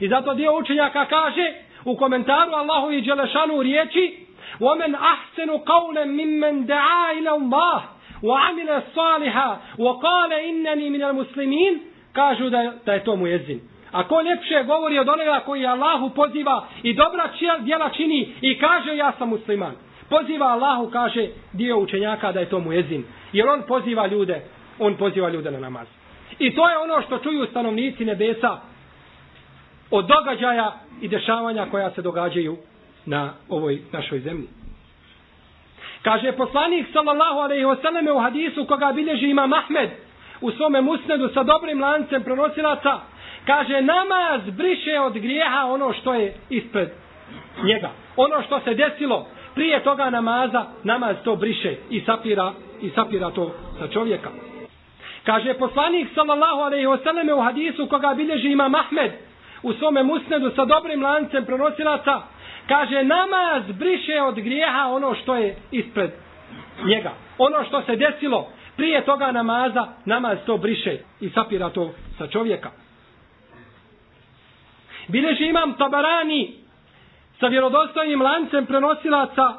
I 0.00 0.08
zato 0.08 0.34
dio 0.34 0.58
učenjaka 0.58 1.06
kaže, 1.06 1.52
u 1.85 1.97
komentaru 1.97 2.51
Allahu 2.53 2.91
i 2.91 3.01
Đelešanu 3.01 3.61
riječi 3.61 4.29
وَمَنْ 4.59 4.95
أَحْسَنُ 4.95 5.49
قَوْلًا 5.49 6.05
مِمَّنْ 6.05 6.65
دَعَا 6.65 7.11
إِلَى 7.11 7.31
اللَّهِ 7.39 7.79
وَعَمِلَ 8.23 8.69
صَالِحًا 8.95 9.49
وَقَالَ 9.77 10.31
إِنَّنِي 10.33 10.89
مِنَ 10.89 11.03
الْمُسْلِمِينَ 11.03 11.79
kažu 12.13 12.49
da, 12.49 12.73
da 12.85 12.93
je 12.93 13.03
to 13.03 13.15
mu 13.15 13.27
jezin. 13.27 13.59
A 13.91 14.07
ko 14.07 14.21
ljepše 14.21 14.63
govori 14.63 14.99
od 14.99 15.09
onoga 15.09 15.39
koji 15.45 15.65
Allahu 15.65 16.09
poziva 16.09 16.67
i 16.83 16.93
dobra 16.93 17.29
djela 17.59 17.89
čini 17.89 18.33
i 18.41 18.59
kaže 18.59 18.95
ja 18.95 19.11
sam 19.17 19.29
musliman. 19.29 19.75
Poziva 20.09 20.47
Allahu, 20.47 20.89
kaže 20.89 21.27
dio 21.53 21.77
učenjaka 21.77 22.31
da 22.31 22.39
je 22.39 22.49
to 22.49 22.59
mu 22.59 22.73
jezin. 22.73 23.03
Jer 23.33 23.49
on 23.49 23.61
poziva 23.67 24.07
ljude, 24.07 24.41
on 24.79 24.95
poziva 24.95 25.29
ljude 25.29 25.51
na 25.51 25.59
namaz. 25.59 25.87
I 26.39 26.55
to 26.55 26.69
je 26.69 26.77
ono 26.77 27.01
što 27.01 27.17
čuju 27.17 27.45
stanovnici 27.45 28.05
nebesa 28.05 28.57
od 29.91 30.05
događaja 30.05 30.73
i 31.00 31.08
dešavanja 31.08 31.66
koja 31.70 31.90
se 31.90 32.02
događaju 32.02 32.56
na 33.06 33.32
ovoj 33.48 33.82
našoj 33.92 34.20
zemlji. 34.20 34.48
Kaže 36.02 36.32
poslanik 36.32 36.86
sallallahu 36.92 37.38
alejhi 37.38 37.64
ve 37.64 37.76
selleme 37.82 38.12
u 38.12 38.18
hadisu 38.18 38.64
koga 38.64 38.92
bilježi 38.94 39.26
Imam 39.26 39.52
Ahmed 39.52 39.90
u 40.40 40.50
svome 40.50 40.80
musnedu 40.80 41.28
sa 41.34 41.42
dobrim 41.42 41.80
lancem 41.80 42.22
prenosilaca, 42.22 43.00
kaže 43.46 43.80
namaz 43.80 44.40
briše 44.56 45.00
od 45.00 45.12
grijeha 45.12 45.66
ono 45.66 45.92
što 45.92 46.14
je 46.14 46.34
ispred 46.50 46.88
njega. 47.64 47.90
Ono 48.16 48.42
što 48.42 48.60
se 48.60 48.74
desilo 48.74 49.26
prije 49.54 49.82
toga 49.82 50.10
namaza, 50.10 50.64
namaz 50.82 51.16
to 51.24 51.36
briše 51.36 51.76
i 51.90 52.00
sapira, 52.00 52.52
i 52.80 52.90
sapira 52.90 53.30
to 53.30 53.54
sa 53.78 53.88
čovjeka. 53.88 54.30
Kaže 55.24 55.54
poslanik 55.54 56.08
sallallahu 56.14 56.60
alejhi 56.60 56.86
ve 56.86 56.98
selleme 57.02 57.34
u 57.34 57.40
hadisu 57.40 57.86
koga 57.86 58.14
bilježi 58.16 58.48
Imam 58.48 58.74
Ahmed 58.74 59.12
u 59.64 59.72
svome 59.72 60.02
musnedu 60.02 60.50
sa 60.56 60.64
dobrim 60.64 61.02
lancem 61.02 61.44
prenosilaca, 61.44 62.20
kaže 62.68 63.04
namaz 63.04 63.62
briše 63.78 64.20
od 64.22 64.34
grijeha 64.34 64.86
ono 64.88 65.14
što 65.14 65.36
je 65.36 65.56
ispred 65.70 66.10
njega. 66.84 67.12
Ono 67.38 67.64
što 67.64 67.82
se 67.82 67.96
desilo 67.96 68.48
prije 68.76 69.04
toga 69.04 69.32
namaza, 69.32 69.86
namaz 70.04 70.38
to 70.46 70.56
briše 70.56 70.98
i 71.20 71.28
sapira 71.30 71.70
to 71.70 71.90
sa 72.18 72.26
čovjeka. 72.26 72.70
Bileži 75.08 75.44
imam 75.46 75.74
tabarani 75.74 76.54
sa 77.40 77.46
vjerodostojnim 77.46 78.22
lancem 78.22 78.66
prenosilaca 78.66 79.52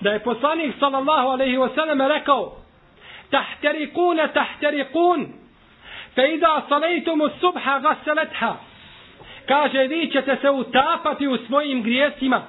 da 0.00 0.10
je 0.10 0.22
poslanik 0.24 0.74
sallallahu 0.80 1.28
alaihi 1.28 1.56
wasallam 1.56 2.08
rekao 2.08 2.56
tahterikune 3.30 4.28
tahterikun 4.34 5.39
fe 6.20 6.34
ida 6.34 6.62
salejtumu 6.68 7.28
subha 7.40 7.78
gaseletha. 7.78 8.56
kaže 9.48 9.86
vi 9.86 10.10
ćete 10.12 10.36
se 10.40 10.50
utapati 10.50 11.28
u 11.28 11.36
svojim 11.36 11.82
grijesima 11.82 12.42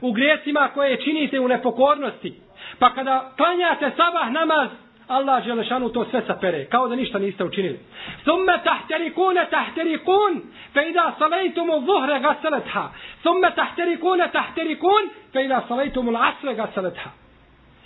u 0.00 0.12
grijesima 0.12 0.68
koje 0.74 0.96
činite 0.96 1.40
u 1.40 1.48
nepokornosti 1.48 2.34
pa 2.78 2.94
kada 2.94 3.32
klanjate 3.36 3.90
sabah 3.96 4.30
namaz 4.32 4.68
Allah 5.08 5.44
Želešanu 5.44 5.88
to 5.88 6.04
sve 6.10 6.22
sapere, 6.26 6.64
kao 6.64 6.88
da 6.88 6.96
ništa 6.96 7.18
niste 7.18 7.44
učinili. 7.44 7.80
Thumme 8.22 8.60
tahterikune 8.64 9.46
tahterikun, 9.50 10.42
fe 10.72 10.88
ida 10.90 11.14
salejtumu 11.18 11.80
zuhre 11.80 12.20
gaseletha. 12.20 12.88
Thumme 13.22 13.50
tahterikune 13.54 14.28
tahterikun, 14.32 15.10
fe 15.32 15.44
ida 15.44 15.62
salejtumu 15.68 16.10
l'asre 16.10 16.54
gaseletha. 16.54 17.10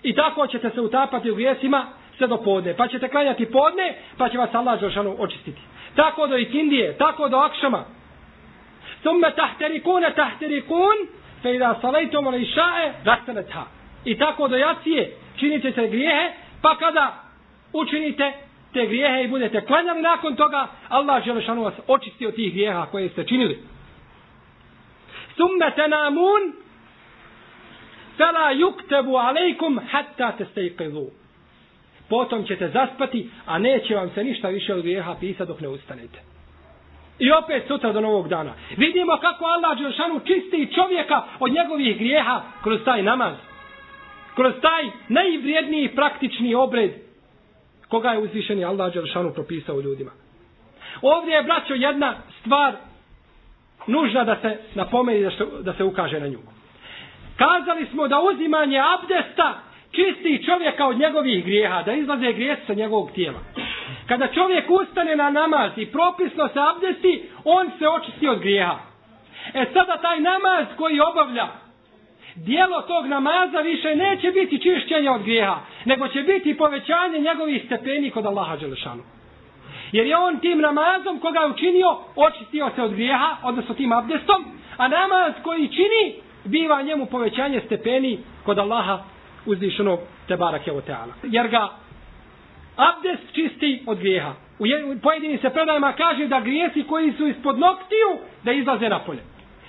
I 0.03 0.14
tako 0.14 0.47
ćete 0.47 0.71
se 0.71 0.81
utapati 0.81 1.31
u 1.31 1.35
grijesima 1.35 1.87
sve 2.20 2.28
do 2.28 2.37
podne. 2.37 2.76
Pa 2.76 2.88
ćete 2.88 3.09
klanjati 3.09 3.46
podne, 3.46 3.94
pa 4.18 4.28
će 4.28 4.38
vas 4.38 4.54
Allah 4.54 4.80
Želešanu 4.80 5.16
očistiti. 5.18 5.61
Tako 5.96 6.26
do 6.26 6.37
ikindije, 6.37 6.98
tako 6.98 7.28
do 7.28 7.37
akšama. 7.37 7.85
Thumme 9.00 9.33
tahterikune 9.37 10.12
tahterikun, 10.14 10.96
fe 11.42 11.54
ida 11.54 11.78
salajtumu 11.80 12.30
l'išae 12.30 12.92
gasaletha. 13.04 13.64
I 14.04 14.18
tako 14.18 14.48
do 14.48 14.56
jacije 14.56 15.16
činite 15.37 15.72
se 15.72 15.88
grijehe, 15.88 16.33
Pa 16.61 16.76
kada 16.76 17.14
učinite 17.72 18.33
te 18.72 18.87
grijehe 18.87 19.24
i 19.24 19.28
budete 19.28 19.61
klanjali 19.66 20.02
nakon 20.02 20.37
toga, 20.37 20.66
Allah 20.88 21.24
Želešanu 21.24 21.62
vas 21.62 21.74
očisti 21.88 22.26
od 22.26 22.35
tih 22.35 22.52
grijeha 22.52 22.87
koje 22.87 23.09
ste 23.09 23.24
činili. 23.24 23.59
Thumme 25.35 25.70
tenamun, 25.76 26.52
fela 28.16 28.52
yuktebu 28.52 29.28
alejkum 29.28 29.80
hatta 29.90 30.33
te 30.33 30.44
stejqizu. 30.44 31.19
Potom 32.11 32.44
ćete 32.44 32.68
zaspati, 32.68 33.31
a 33.46 33.59
neće 33.59 33.94
vam 33.94 34.11
se 34.14 34.25
ništa 34.25 34.49
više 34.49 34.75
od 34.75 34.83
grijeha 34.83 35.16
pisati 35.20 35.49
dok 35.49 35.61
ne 35.61 35.68
ustanete. 35.68 36.18
I 37.18 37.33
opet 37.33 37.64
sutra 37.68 37.92
do 37.92 38.01
novog 38.01 38.29
dana. 38.29 38.53
Vidimo 38.77 39.16
kako 39.20 39.44
Allah 39.44 39.79
Đelšanu 39.79 40.20
čisti 40.20 40.75
čovjeka 40.75 41.23
od 41.40 41.53
njegovih 41.53 41.99
grijeha 41.99 42.42
kroz 42.62 42.81
taj 42.85 43.03
namaz 43.03 43.35
kroz 44.35 44.53
taj 44.62 44.90
najvrijedniji 45.09 45.88
praktični 45.88 46.55
obred 46.55 46.90
koga 47.88 48.11
je 48.11 48.18
uzvišeni 48.18 48.64
Allah 48.64 48.92
Đelšanu 48.94 49.33
propisao 49.35 49.81
ljudima. 49.81 50.11
Ovdje 51.03 51.35
je, 51.35 51.42
braćo, 51.42 51.75
jedna 51.75 52.14
stvar 52.40 52.75
nužna 53.87 54.25
da 54.25 54.37
se 54.42 54.59
napomeni 54.75 55.23
da, 55.23 55.31
što, 55.31 55.46
da 55.62 55.75
se 55.75 55.85
ukaže 55.85 56.20
na 56.20 56.27
nju. 56.27 56.38
Kazali 57.37 57.87
smo 57.87 58.09
da 58.09 58.20
uzimanje 58.20 58.79
abdesta 58.79 59.59
čisti 59.90 60.44
čovjeka 60.46 60.87
od 60.87 60.98
njegovih 60.98 61.44
grijeha, 61.44 61.83
da 61.83 61.92
izlaze 61.92 62.33
grijeh 62.33 62.59
sa 62.66 62.74
njegovog 62.74 63.11
tijela. 63.11 63.38
Kada 64.09 64.26
čovjek 64.26 64.70
ustane 64.70 65.16
na 65.16 65.31
namaz 65.31 65.70
i 65.76 65.87
propisno 65.87 66.48
se 66.48 66.61
abdesti, 66.74 67.22
on 67.44 67.70
se 67.79 67.88
očisti 67.88 68.29
od 68.29 68.38
grijeha. 68.40 68.79
E 69.55 69.64
sada 69.72 69.96
taj 70.03 70.20
namaz 70.20 70.66
koji 70.76 71.00
obavlja, 71.00 71.48
dijelo 72.37 72.83
tog 72.83 73.07
namaza 73.07 73.59
više 73.59 73.96
neće 73.96 74.31
biti 74.31 74.59
čišćenje 74.59 75.11
od 75.11 75.22
grijeha, 75.22 75.59
nego 75.85 76.09
će 76.09 76.22
biti 76.22 76.57
povećanje 76.57 77.18
njegovih 77.18 77.62
stepeni 77.66 78.11
kod 78.11 78.26
Allaha 78.26 78.57
Đelešanu. 78.57 79.03
Jer 79.92 80.07
je 80.07 80.16
on 80.16 80.38
tim 80.38 80.61
namazom 80.61 81.18
koga 81.18 81.40
je 81.40 81.50
učinio, 81.50 81.98
očistio 82.16 82.70
se 82.74 82.83
od 82.83 82.92
grijeha, 82.94 83.37
odnosno 83.42 83.74
tim 83.74 83.92
abdestom, 83.92 84.44
a 84.76 84.88
namaz 84.88 85.33
koji 85.42 85.68
čini, 85.68 86.14
biva 86.44 86.83
njemu 86.83 87.07
povećanje 87.07 87.61
stepeni 87.66 88.18
kod 88.44 88.59
Allaha 88.59 88.98
uzvišenog 89.46 90.00
Tebara 90.29 90.59
Kevoteala. 90.59 91.12
Jer 91.22 91.48
ga 91.48 91.68
abdest 92.76 93.35
čisti 93.35 93.83
od 93.87 93.98
grijeha. 93.98 94.35
U 94.59 94.64
pojedini 95.03 95.38
se 95.38 95.50
predajama 95.50 95.92
kaže 95.92 96.26
da 96.26 96.40
grijesi 96.40 96.83
koji 96.83 97.12
su 97.12 97.26
ispod 97.26 97.59
noktiju, 97.59 98.09
da 98.44 98.53
izlaze 98.53 98.88
napolje. 98.88 99.20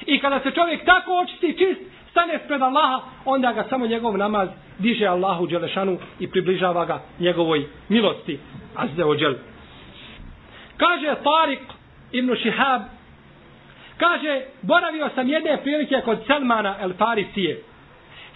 I 0.05 0.19
kada 0.19 0.39
se 0.39 0.51
čovjek 0.51 0.85
tako 0.85 1.19
očisti 1.19 1.57
čist, 1.57 1.81
stane 2.11 2.39
spred 2.45 2.61
Allaha, 2.61 3.01
onda 3.25 3.53
ga 3.53 3.65
samo 3.69 3.87
njegov 3.87 4.17
namaz 4.17 4.49
diže 4.79 5.07
Allahu 5.07 5.47
Đelešanu 5.47 5.97
i 6.19 6.27
približava 6.27 6.85
ga 6.85 7.01
njegovoj 7.19 7.65
milosti. 7.89 8.39
Azze 8.75 9.05
ođel. 9.05 9.35
Kaže 10.77 11.15
Tariq 11.23 11.59
ibn 12.11 12.35
Šihab, 12.35 12.81
kaže, 13.97 14.41
boravio 14.61 15.09
sam 15.15 15.29
jedne 15.29 15.57
prilike 15.63 16.01
kod 16.05 16.17
Selmana 16.27 16.75
el 16.81 16.93
Farisije. 16.93 17.63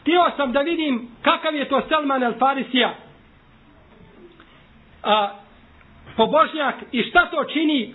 Htio 0.06 0.32
sam 0.38 0.52
da 0.52 0.60
vidim 0.60 1.08
kakav 1.22 1.56
je 1.56 1.70
to 1.70 1.82
Selman 1.88 2.24
el 2.24 2.34
Farisija, 2.40 2.94
a, 5.04 5.30
pobožnjak 6.18 6.76
i 6.92 7.04
šta 7.04 7.26
to 7.26 7.44
čini 7.44 7.94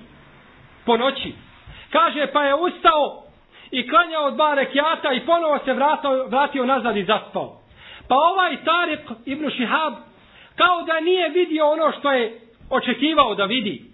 po 0.86 0.96
noći. 0.96 1.32
Kaže, 1.90 2.26
pa 2.32 2.44
je 2.44 2.54
ustao 2.54 3.22
i 3.70 3.88
klanjao 3.88 4.30
dva 4.30 4.54
rekiata 4.54 5.12
i 5.12 5.26
ponovo 5.26 5.58
se 5.64 5.72
vratio, 5.72 6.26
vratio 6.26 6.66
nazad 6.66 6.96
i 6.96 7.04
zaspao. 7.04 7.60
Pa 8.08 8.14
ovaj 8.14 8.64
Tarik 8.64 9.00
ibn 9.26 9.50
Šihab 9.50 9.94
kao 10.56 10.82
da 10.82 11.00
nije 11.00 11.28
vidio 11.28 11.66
ono 11.66 11.92
što 11.98 12.12
je 12.12 12.40
očekivao 12.70 13.34
da 13.34 13.44
vidi. 13.44 13.84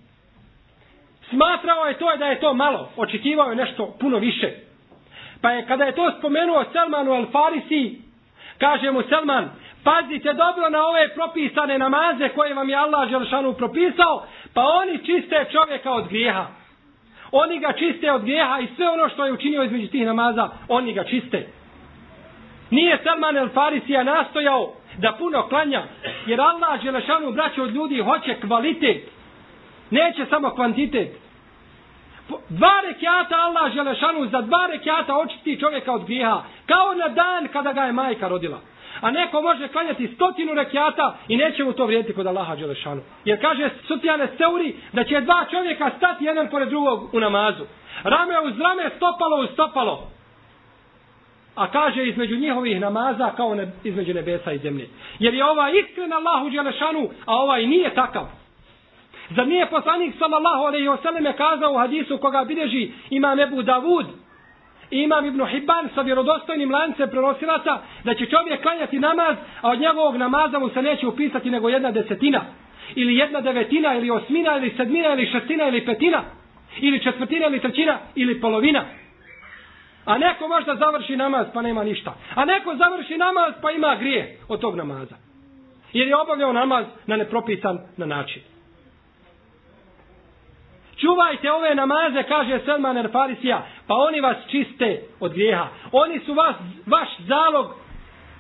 Smatrao 1.31 1.87
je 1.87 1.99
to 1.99 2.17
da 2.19 2.27
je 2.27 2.41
to 2.41 2.55
malo. 2.55 2.89
Očekivao 2.97 3.51
je 3.51 3.57
nešto 3.57 3.95
puno 4.01 4.19
više. 4.19 4.51
Pa 5.41 5.51
je 5.51 5.67
kada 5.67 5.85
je 5.85 5.95
to 5.95 6.13
spomenuo 6.19 6.65
Selmanu 6.73 7.13
al 7.13 7.27
Farisi, 7.33 8.06
kaže 8.59 8.91
mu 8.91 9.03
Selman, 9.03 9.51
pazite 9.85 10.33
dobro 10.33 10.71
na 10.71 10.87
ove 10.87 11.15
propisane 11.15 11.79
namaze 11.79 12.29
koje 12.29 12.55
vam 12.55 12.69
je 12.69 12.77
Allah 12.77 13.11
Želšanu 13.11 13.53
propisao, 13.53 14.27
pa 14.55 14.63
oni 14.65 14.99
čiste 14.99 15.47
čovjeka 15.53 15.93
od 15.93 16.09
grijeha. 16.09 16.47
Oni 17.33 17.59
ga 17.59 17.73
čiste 17.73 18.13
od 18.13 18.23
grijeha 18.23 18.61
i 18.61 18.69
sve 18.77 18.89
ono 18.89 19.09
što 19.09 19.27
je 19.27 19.33
učinio 19.33 19.63
između 19.63 19.87
tih 19.87 20.07
namaza, 20.07 20.49
oni 20.69 20.93
ga 20.93 21.05
čiste. 21.05 21.47
Nije 22.71 22.99
Salman 23.05 23.37
el 23.37 23.49
Farisija 23.49 24.05
nastojao 24.05 24.73
da 24.99 25.13
puno 25.13 25.43
klanja, 25.49 25.83
jer 26.27 26.41
Allah 26.41 26.83
Želešanu 26.83 27.33
braće 27.33 27.63
od 27.63 27.75
ljudi 27.75 28.01
hoće 28.01 28.37
kvalitet. 28.47 29.09
Neće 29.91 30.27
samo 30.31 30.51
kvantitet. 30.51 31.26
Dva 32.49 32.81
rekiata 32.89 33.37
Allah 33.37 33.73
Želešanu 33.73 34.27
za 34.27 34.41
dva 34.41 34.67
rekiata 34.73 35.17
očisti 35.17 35.61
čovjeka 35.61 35.93
od 35.93 36.05
grijeha. 36.05 36.43
Kao 36.67 36.95
na 36.95 37.09
dan 37.09 37.49
kada 37.53 37.73
ga 37.73 37.81
je 37.81 37.93
majka 37.93 38.29
rodila. 38.29 38.61
A 39.01 39.11
neko 39.11 39.43
može 39.43 39.69
klanjati 39.69 40.13
stotinu 40.15 40.55
rekiata 40.55 41.17
i 41.29 41.37
neće 41.37 41.65
mu 41.65 41.73
to 41.73 41.87
vrijediti 41.87 42.15
kod 42.15 42.27
Allaha 42.27 42.57
Đelešanu. 42.57 43.03
Jer 43.25 43.41
kaže 43.41 43.71
Sutjane 43.87 44.29
Seuri 44.39 44.75
da 44.93 45.05
će 45.05 45.21
dva 45.21 45.45
čovjeka 45.51 45.91
stati 45.97 46.25
jedan 46.25 46.49
pored 46.51 46.69
drugog 46.69 47.15
u 47.15 47.21
namazu. 47.21 47.65
Rame 48.03 48.41
uz 48.41 48.61
rame, 48.61 48.91
stopalo 48.97 49.37
uz 49.43 49.49
stopalo. 49.53 50.11
A 51.55 51.71
kaže 51.71 52.07
između 52.07 52.37
njihovih 52.37 52.81
namaza 52.81 53.31
kao 53.37 53.55
ne, 53.55 53.73
između 53.85 54.15
nebesa 54.15 54.53
i 54.53 54.59
zemlje. 54.59 54.89
Jer 55.19 55.35
je 55.35 55.45
ova 55.45 55.71
iskren 55.71 56.13
Allahu 56.13 56.51
Đelešanu, 56.51 57.09
a 57.27 57.35
ovaj 57.35 57.67
nije 57.67 57.95
takav. 57.95 58.27
Zar 59.31 59.47
nije 59.47 59.67
poslanik 59.67 60.15
sallallahu 60.19 60.65
alaihi 60.65 60.89
ve 60.89 60.97
selleme 61.03 61.37
kazao 61.37 61.73
u 61.73 61.79
hadisu 61.79 62.19
koga 62.19 62.45
bilježi 62.45 62.91
imam 63.11 63.41
Ebu 63.41 63.63
Davud, 63.63 64.07
I 64.91 64.99
imam 65.03 65.27
Ibn 65.27 65.47
Hibban 65.47 65.89
sa 65.95 66.01
vjerodostojnim 66.01 66.71
lancem 66.71 67.11
prenosilaca 67.11 67.79
da 68.05 68.15
će 68.15 68.27
čovjek 68.27 68.63
klanjati 68.63 68.99
namaz, 68.99 69.37
a 69.61 69.71
od 69.71 69.81
njegovog 69.81 70.17
namaza 70.17 70.59
mu 70.59 70.69
se 70.69 70.83
neće 70.83 71.07
upisati 71.07 71.51
nego 71.51 71.69
jedna 71.69 71.91
desetina. 71.91 72.41
Ili 72.95 73.17
jedna 73.17 73.41
devetina, 73.41 73.95
ili 73.95 74.11
osmina, 74.11 74.57
ili 74.57 74.75
sedmina, 74.77 75.13
ili 75.13 75.27
šestina, 75.27 75.69
ili 75.69 75.85
petina. 75.85 76.23
Ili 76.81 77.03
četvrtina, 77.03 77.47
ili 77.47 77.61
trećina, 77.61 77.99
ili 78.15 78.41
polovina. 78.41 78.85
A 80.05 80.19
neko 80.19 80.49
možda 80.49 80.75
završi 80.75 81.17
namaz 81.17 81.47
pa 81.55 81.63
nema 81.63 81.85
ništa. 81.85 82.15
A 82.35 82.45
neko 82.45 82.77
završi 82.77 83.17
namaz 83.17 83.55
pa 83.63 83.71
ima 83.71 83.97
grije 84.01 84.39
od 84.49 84.61
tog 84.61 84.77
namaza. 84.77 85.17
Jer 85.93 86.09
je 86.09 86.17
obavljao 86.17 86.53
namaz 86.53 86.87
na 87.07 87.17
nepropisan 87.17 87.79
na 87.97 88.07
način. 88.07 88.43
Čuvajte 91.01 91.53
ove 91.53 91.75
namaze, 91.75 92.23
kaže 92.23 92.61
Selman 92.65 92.97
el 92.97 93.09
Farisija, 93.13 93.63
pa 93.87 93.95
oni 93.95 94.21
vas 94.21 94.37
čiste 94.51 95.03
od 95.21 95.33
grijeha. 95.33 95.69
Oni 95.93 96.21
su 96.21 96.35
vas, 96.35 96.57
vaš 96.87 97.09
zalog 97.19 97.75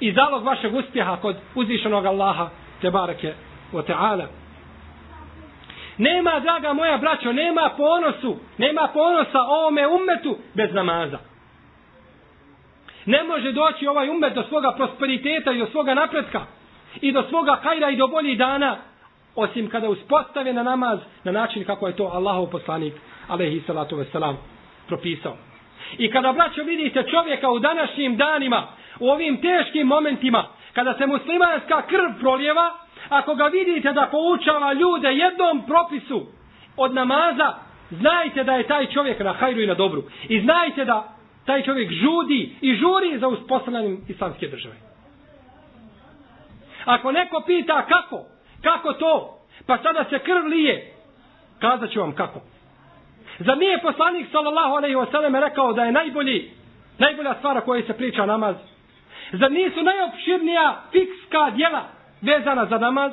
i 0.00 0.12
zalog 0.12 0.44
vašeg 0.44 0.74
uspjeha 0.74 1.16
kod 1.16 1.36
uzvišenog 1.54 2.06
Allaha, 2.06 2.48
te 2.80 2.90
barake 2.90 3.34
o 3.72 3.82
teala. 3.82 4.26
Nema, 5.98 6.40
draga 6.40 6.72
moja 6.72 6.98
braćo, 6.98 7.32
nema 7.32 7.70
ponosu, 7.76 8.36
nema 8.58 8.88
ponosa 8.92 9.40
ovome 9.40 9.86
umetu 9.86 10.38
bez 10.54 10.74
namaza. 10.74 11.18
Ne 13.06 13.22
može 13.22 13.52
doći 13.52 13.86
ovaj 13.86 14.08
umet 14.08 14.34
do 14.34 14.42
svoga 14.42 14.72
prosperiteta 14.72 15.52
i 15.52 15.58
do 15.58 15.66
svoga 15.66 15.94
napretka 15.94 16.40
i 17.00 17.12
do 17.12 17.22
svoga 17.28 17.60
kajra 17.62 17.90
i 17.90 17.96
do 17.96 18.06
boljih 18.06 18.38
dana 18.38 18.76
osim 19.36 19.68
kada 19.68 19.88
uspostave 19.88 20.52
na 20.52 20.62
namaz 20.62 20.98
na 21.24 21.32
način 21.32 21.64
kako 21.64 21.86
je 21.86 21.96
to 21.96 22.04
Allahov 22.04 22.46
poslanik 22.46 22.94
alaihi 23.28 23.62
salatu 23.66 23.96
wasalam 23.96 24.34
propisao. 24.88 25.36
I 25.98 26.10
kada 26.10 26.32
braćo 26.32 26.62
vidite 26.62 27.04
čovjeka 27.10 27.50
u 27.50 27.58
današnjim 27.58 28.16
danima, 28.16 28.66
u 29.00 29.08
ovim 29.08 29.40
teškim 29.40 29.86
momentima, 29.86 30.46
kada 30.72 30.94
se 30.98 31.06
muslimanska 31.06 31.82
krv 31.82 32.20
proljeva, 32.20 32.70
ako 33.08 33.34
ga 33.34 33.44
vidite 33.44 33.92
da 33.92 34.08
poučava 34.10 34.72
ljude 34.72 35.08
jednom 35.08 35.62
propisu 35.66 36.26
od 36.76 36.94
namaza, 36.94 37.54
znajte 37.90 38.44
da 38.44 38.52
je 38.52 38.66
taj 38.66 38.86
čovjek 38.86 39.20
na 39.20 39.32
hajru 39.32 39.60
i 39.60 39.66
na 39.66 39.74
dobru. 39.74 40.02
I 40.28 40.40
znajte 40.40 40.84
da 40.84 41.16
taj 41.44 41.62
čovjek 41.62 41.92
žudi 41.92 42.56
i 42.60 42.74
žuri 42.74 43.18
za 43.18 43.28
uspostavljanjem 43.28 44.04
islamske 44.08 44.48
države. 44.48 44.74
Ako 46.84 47.12
neko 47.12 47.42
pita 47.46 47.86
kako, 47.88 48.24
kako 48.62 48.92
to, 48.92 49.38
pa 49.66 49.78
sada 49.78 50.04
se 50.10 50.18
krv 50.18 50.46
lije, 50.46 50.92
kazat 51.60 51.90
ću 51.90 52.00
vam 52.00 52.12
kako. 52.12 52.40
Za 53.38 53.54
nije 53.54 53.78
poslanik 53.78 54.26
sallallahu 54.32 54.74
alaihi 54.74 54.96
wasallam 54.96 55.40
rekao 55.40 55.72
da 55.72 55.84
je 55.84 55.92
najbolji, 55.92 56.50
najbolja 56.98 57.34
stvar 57.34 57.60
koja 57.60 57.82
se 57.82 57.92
priča 57.92 58.26
namaz? 58.26 58.56
Zar 59.32 59.52
nisu 59.52 59.82
najopširnija 59.82 60.82
fikska 60.92 61.50
djela 61.50 61.82
vezana 62.22 62.66
za 62.66 62.78
namaz? 62.78 63.12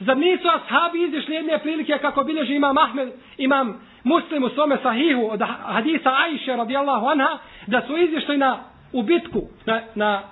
Zar 0.00 0.16
nisu 0.16 0.48
ashabi 0.48 1.02
izišli 1.02 1.34
jedne 1.34 1.58
prilike 1.58 1.98
kako 1.98 2.24
bilježi 2.24 2.54
imam 2.54 2.78
Ahmed, 2.78 3.08
imam 3.38 3.80
muslim 4.04 4.44
u 4.44 4.48
svome 4.48 4.76
sahihu 4.82 5.28
od 5.30 5.42
hadisa 5.64 6.12
Aisha 6.16 6.56
radijallahu 6.56 7.06
anha, 7.06 7.38
da 7.66 7.82
su 7.86 7.96
izišli 7.96 8.36
na, 8.36 8.58
u 8.92 9.02
bitku, 9.02 9.42
na, 9.66 9.80
na 9.94 10.22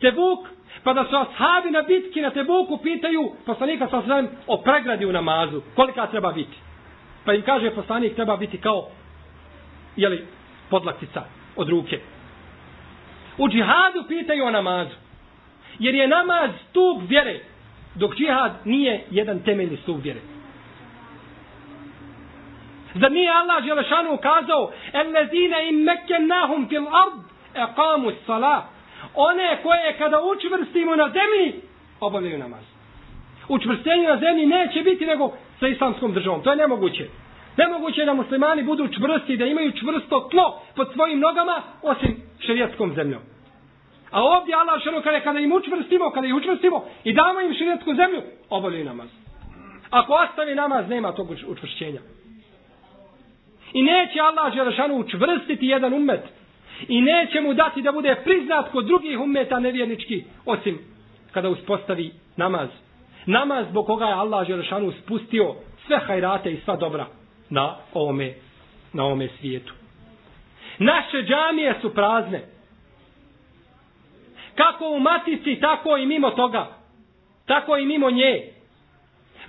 Tebuk, 0.00 0.48
pa 0.84 0.92
da 0.92 1.04
su 1.04 1.16
ashabi 1.16 1.70
na 1.70 1.82
bitki 1.82 2.20
na 2.20 2.30
Tebuku 2.30 2.78
pitaju 2.78 3.32
poslanika 3.46 3.88
sa 3.88 4.02
svem 4.02 4.28
o 4.46 4.56
pregradi 4.56 5.06
u 5.06 5.12
namazu, 5.12 5.62
kolika 5.76 6.06
treba 6.06 6.32
biti. 6.32 6.56
Pa 7.24 7.34
im 7.34 7.42
kaže 7.42 7.70
poslanik 7.70 8.14
treba 8.14 8.36
biti 8.36 8.58
kao 8.58 8.88
jeli, 9.96 10.26
podlaktica 10.70 11.22
od 11.56 11.68
ruke. 11.68 12.00
U 13.38 13.48
džihadu 13.48 14.04
pitaju 14.08 14.44
o 14.44 14.50
namazu. 14.50 14.94
Jer 15.78 15.94
je 15.94 16.08
namaz 16.08 16.50
stup 16.70 17.02
vjere, 17.08 17.40
dok 17.94 18.14
džihad 18.16 18.52
nije 18.64 19.04
jedan 19.10 19.40
temeljni 19.40 19.76
stup 19.76 20.04
vjere. 20.04 20.20
Zar 22.94 23.12
nije 23.12 23.30
Allah 23.32 23.64
Želešanu 23.64 24.14
ukazao 24.14 24.70
Ellezine 24.92 25.68
im 25.68 25.76
mekennahum 25.76 26.68
fil 26.68 26.86
ard 26.86 27.20
eqamu 27.54 28.12
salat 28.26 28.77
one 29.14 29.58
koje 29.62 29.98
kada 29.98 30.20
učvrstimo 30.20 30.96
na 30.96 31.08
zemlji 31.08 31.62
obavljaju 32.00 32.38
namaz. 32.38 32.64
Učvrstenje 33.48 34.08
na 34.08 34.16
zemlji 34.16 34.46
neće 34.46 34.82
biti 34.82 35.06
nego 35.06 35.32
sa 35.60 35.68
islamskom 35.68 36.12
državom. 36.12 36.42
To 36.42 36.50
je 36.50 36.56
nemoguće. 36.56 37.08
Nemoguće 37.56 38.00
je 38.00 38.06
da 38.06 38.14
muslimani 38.14 38.62
budu 38.62 38.88
čvrsti, 38.88 39.36
da 39.36 39.44
imaju 39.44 39.72
čvrsto 39.72 40.28
tlo 40.30 40.60
pod 40.76 40.88
svojim 40.92 41.18
nogama, 41.20 41.62
osim 41.82 42.16
šerijatskom 42.46 42.94
zemljom. 42.94 43.20
A 44.10 44.22
ovdje 44.22 44.54
Allah 44.54 44.82
šano 44.82 45.02
kada, 45.02 45.20
kada 45.20 45.38
im 45.38 45.52
učvrstimo, 45.52 46.10
kada 46.10 46.26
ih 46.26 46.34
učvrstimo 46.34 46.84
i 47.04 47.12
damo 47.12 47.40
im 47.40 47.54
šerijatsku 47.54 47.94
zemlju, 47.94 48.22
obavljaju 48.50 48.84
namaz. 48.84 49.08
Ako 49.90 50.12
ostavi 50.12 50.54
namaz, 50.54 50.88
nema 50.88 51.12
tog 51.12 51.30
učvršćenja. 51.48 52.00
I 53.72 53.82
neće 53.82 54.20
Allah 54.20 54.54
Želešanu 54.54 54.94
učvrstiti 54.94 55.66
jedan 55.66 55.94
umet. 55.94 56.37
I 56.88 57.00
neće 57.00 57.40
mu 57.40 57.54
dati 57.54 57.82
da 57.82 57.92
bude 57.92 58.16
priznat 58.24 58.70
kod 58.72 58.86
drugih 58.86 59.20
umeta 59.20 59.60
nevjernički, 59.60 60.24
osim 60.46 60.78
kada 61.32 61.48
uspostavi 61.48 62.10
namaz. 62.36 62.68
Namaz 63.26 63.66
zbog 63.70 63.86
koga 63.86 64.04
je 64.04 64.12
Allah 64.12 64.46
Želešanu 64.46 64.92
spustio 64.92 65.54
sve 65.86 65.98
hajrate 66.06 66.52
i 66.52 66.60
sva 66.64 66.76
dobra 66.76 67.06
na 67.50 67.76
ovome, 67.94 68.34
na 68.92 69.04
ovome 69.04 69.28
svijetu. 69.40 69.74
Naše 70.78 71.22
džamije 71.22 71.74
su 71.80 71.94
prazne. 71.94 72.42
Kako 74.54 74.88
u 74.88 75.00
matici, 75.00 75.58
tako 75.60 75.96
i 75.96 76.06
mimo 76.06 76.30
toga. 76.30 76.66
Tako 77.46 77.76
i 77.76 77.86
mimo 77.86 78.10
nje. 78.10 78.52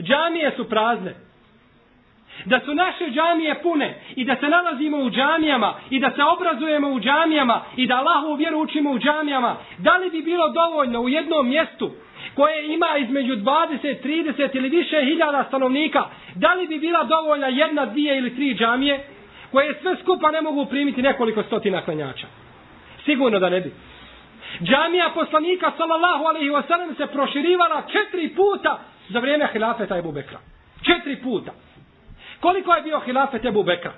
Džamije 0.01 0.53
su 0.55 0.69
prazne. 0.69 1.15
Da 2.45 2.59
su 2.65 2.73
naše 2.73 3.05
džamije 3.09 3.61
pune 3.61 3.99
i 4.15 4.25
da 4.25 4.35
se 4.35 4.49
nalazimo 4.49 4.97
u 4.97 5.09
džamijama 5.09 5.73
i 5.89 5.99
da 5.99 6.11
se 6.11 6.23
obrazujemo 6.23 6.89
u 6.89 6.99
džamijama 6.99 7.61
i 7.75 7.87
da 7.87 7.95
Allahu 7.95 8.33
vjeru 8.33 8.59
učimo 8.59 8.91
u 8.91 8.99
džamijama, 8.99 9.55
da 9.77 9.97
li 9.97 10.09
bi 10.09 10.21
bilo 10.21 10.49
dovoljno 10.49 11.01
u 11.01 11.09
jednom 11.09 11.49
mjestu 11.49 11.91
koje 12.35 12.73
ima 12.73 12.97
između 12.97 13.35
20, 13.35 14.03
30 14.03 14.49
ili 14.53 14.69
više 14.69 15.01
hiljada 15.05 15.45
stanovnika, 15.47 16.03
da 16.35 16.53
li 16.53 16.67
bi 16.67 16.79
bila 16.79 17.03
dovoljna 17.03 17.47
jedna, 17.47 17.85
dvije 17.85 18.17
ili 18.17 18.35
tri 18.35 18.55
džamije 18.55 19.03
koje 19.51 19.79
sve 19.81 19.95
skupa 20.01 20.31
ne 20.31 20.41
mogu 20.41 20.65
primiti 20.65 21.01
nekoliko 21.01 21.43
stotina 21.43 21.81
klanjača? 21.81 22.27
Sigurno 23.05 23.39
da 23.39 23.49
ne 23.49 23.61
bi. 23.61 23.73
Džamija 24.61 25.11
poslanika 25.13 25.71
sallallahu 25.77 26.23
alaihi 26.23 26.49
wasallam 26.49 26.97
se 26.97 27.07
proširivala 27.07 27.83
četiri 27.91 28.29
puta 28.29 28.79
za 29.09 29.19
vrijeme 29.19 29.47
hilafeta 29.53 29.97
Ebu 29.97 30.11
Bekra. 30.11 30.39
Četiri 30.81 31.15
puta. 31.15 31.51
Koliko 32.39 32.73
je 32.73 32.81
bio 32.81 32.99
hilafet 32.99 33.45
Ebu 33.45 33.63
Bekra? 33.63 33.91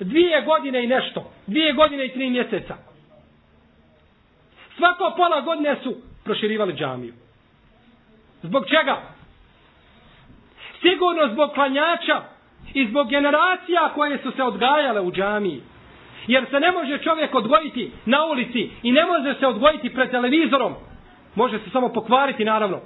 Dvije 0.00 0.42
godine 0.42 0.84
i 0.84 0.86
nešto. 0.86 1.30
Dvije 1.46 1.72
godine 1.72 2.06
i 2.06 2.12
tri 2.12 2.30
mjeseca. 2.30 2.76
Svako 4.76 5.12
pola 5.16 5.40
godine 5.40 5.76
su 5.82 5.96
proširivali 6.24 6.72
džamiju. 6.74 7.12
Zbog 8.42 8.64
čega? 8.66 9.02
Sigurno 10.80 11.32
zbog 11.32 11.50
klanjača 11.54 12.22
i 12.74 12.86
zbog 12.86 13.08
generacija 13.10 13.92
koje 13.94 14.18
su 14.22 14.30
se 14.32 14.42
odgajale 14.42 15.00
u 15.00 15.12
džamiji. 15.12 15.60
Jer 16.26 16.46
se 16.50 16.60
ne 16.60 16.72
može 16.72 16.98
čovjek 16.98 17.34
odgojiti 17.34 17.92
na 18.06 18.24
ulici 18.24 18.70
i 18.82 18.92
ne 18.92 19.04
može 19.04 19.34
se 19.40 19.46
odgojiti 19.46 19.94
pred 19.94 20.10
televizorom. 20.10 20.74
Može 21.34 21.58
se 21.58 21.70
samo 21.70 21.88
pokvariti, 21.88 22.44
naravno 22.44 22.80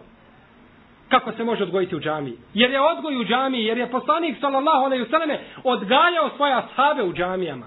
kako 1.11 1.33
se 1.33 1.45
može 1.45 1.63
odgojiti 1.63 1.97
u 1.97 2.01
džamiji. 2.01 2.37
Jer 2.55 2.71
je 2.71 2.81
odgoj 2.81 3.17
u 3.17 3.25
džamiji, 3.25 3.65
jer 3.65 3.79
je 3.79 3.91
poslanik 3.91 4.37
sallallahu 4.41 4.85
alejhi 4.85 5.05
ve 5.05 5.11
selleme 5.11 5.41
odgajao 5.65 6.31
svoje 6.37 6.55
ashabe 6.55 7.03
u 7.03 7.13
džamijama. 7.13 7.67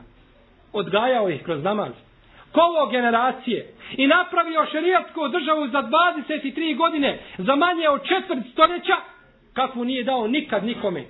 Odgajao 0.73 1.29
ih 1.29 1.43
kroz 1.43 1.63
namaz. 1.63 1.91
Kovo 2.51 2.87
generacije 2.91 3.73
i 3.97 4.07
napravio 4.07 4.65
šerijatsku 4.71 5.27
državu 5.27 5.67
za 5.67 5.83
23 5.83 6.77
godine, 6.77 7.19
za 7.37 7.55
manje 7.55 7.89
od 7.89 8.01
četvrt 8.03 8.39
stoljeća, 8.51 8.95
kakvu 9.53 9.85
nije 9.85 10.03
dao 10.03 10.27
nikad 10.27 10.65
nikome. 10.65 11.03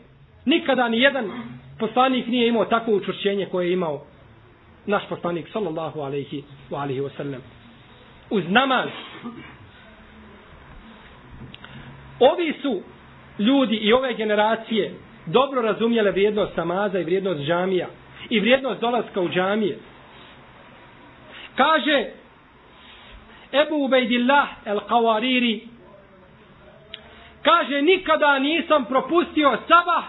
Nikada 0.45 0.87
ni 0.89 0.99
jedan 1.01 1.31
poslanik 1.79 2.27
nije 2.27 2.47
imao 2.47 2.65
takvo 2.65 2.93
učvršćenje 2.93 3.45
koje 3.51 3.67
je 3.67 3.73
imao 3.73 4.01
naš 4.85 5.03
poslanik 5.09 5.49
sallallahu 5.53 5.99
alejhi 5.99 6.43
ve 6.69 6.77
alihi 6.77 6.99
ve 7.01 7.09
sellem. 7.09 7.41
Uz 8.29 8.43
namaz 8.47 8.89
Ovi 12.31 12.53
su 12.61 12.81
ljudi 13.39 13.75
i 13.75 13.93
ove 13.93 14.13
generacije 14.13 14.93
dobro 15.25 15.61
razumjele 15.61 16.11
vrijednost 16.11 16.57
namaza 16.57 16.99
i 16.99 17.03
vrijednost 17.03 17.41
džamija 17.41 17.87
i 18.29 18.39
vrijednost 18.39 18.81
dolaska 18.81 19.21
u 19.21 19.29
džamije. 19.29 19.79
Kaže 21.55 22.05
Ebu 23.51 23.75
Ubejdillah 23.75 24.47
el 24.65 24.79
Qawariri 24.79 25.59
kaže 27.41 27.81
nikada 27.81 28.39
nisam 28.39 28.85
propustio 28.85 29.57
sabah 29.67 30.03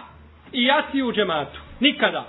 i 0.51 0.63
jaciju 0.63 1.07
u 1.07 1.13
džematu. 1.13 1.59
Nikada. 1.79 2.25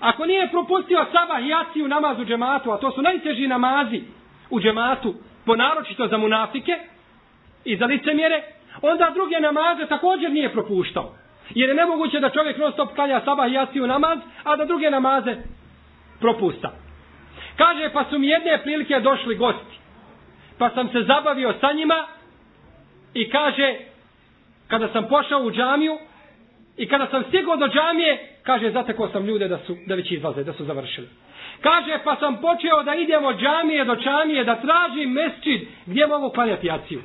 Ako 0.00 0.26
nije 0.26 0.48
propustio 0.50 1.06
sabah 1.12 1.42
i 1.42 1.48
jaciju 1.48 1.88
namaz 1.88 2.20
u 2.20 2.24
džematu, 2.24 2.70
a 2.70 2.78
to 2.78 2.90
su 2.90 3.02
najteži 3.02 3.46
namazi 3.46 4.02
u 4.50 4.60
džematu, 4.60 5.14
ponaročito 5.44 6.06
za 6.06 6.18
munafike, 6.18 6.72
i 7.66 7.76
za 7.76 7.86
licemjere, 7.86 8.42
onda 8.82 9.10
druge 9.14 9.40
namaze 9.40 9.86
također 9.86 10.32
nije 10.32 10.52
propuštao. 10.52 11.14
Jer 11.50 11.68
je 11.68 11.74
nemoguće 11.74 12.20
da 12.20 12.30
čovjek 12.30 12.58
non 12.58 12.72
stop 12.72 12.94
klanja 12.94 13.20
sabah 13.24 13.50
i 13.50 13.52
jaciju 13.52 13.86
namaz, 13.86 14.18
a 14.44 14.56
da 14.56 14.64
druge 14.64 14.90
namaze 14.90 15.36
propusta. 16.20 16.72
Kaže, 17.56 17.90
pa 17.92 18.04
su 18.10 18.18
mi 18.18 18.26
jedne 18.26 18.62
prilike 18.62 19.00
došli 19.00 19.36
gosti. 19.36 19.76
Pa 20.58 20.70
sam 20.70 20.88
se 20.88 21.02
zabavio 21.02 21.54
sa 21.60 21.72
njima 21.72 22.06
i 23.14 23.30
kaže, 23.30 23.74
kada 24.68 24.88
sam 24.88 25.08
pošao 25.08 25.40
u 25.40 25.50
džamiju 25.50 25.98
i 26.76 26.88
kada 26.88 27.06
sam 27.10 27.24
stigao 27.28 27.56
do 27.56 27.68
džamije, 27.68 28.38
kaže, 28.42 28.70
zatekao 28.70 29.08
sam 29.08 29.26
ljude 29.26 29.48
da 29.48 29.58
su 29.58 29.76
da 29.86 29.94
već 29.94 30.10
izlaze, 30.10 30.44
da 30.44 30.52
su 30.52 30.64
završili. 30.64 31.08
Kaže, 31.60 31.98
pa 32.04 32.16
sam 32.16 32.36
počeo 32.40 32.82
da 32.82 32.94
idemo 32.94 33.32
džamije 33.32 33.84
do 33.84 33.96
džamije, 33.96 34.44
da 34.44 34.60
tražim 34.60 35.10
mesčid 35.12 35.68
gdje 35.86 36.06
mogu 36.06 36.30
klanjati 36.30 36.66
jaciju. 36.66 37.00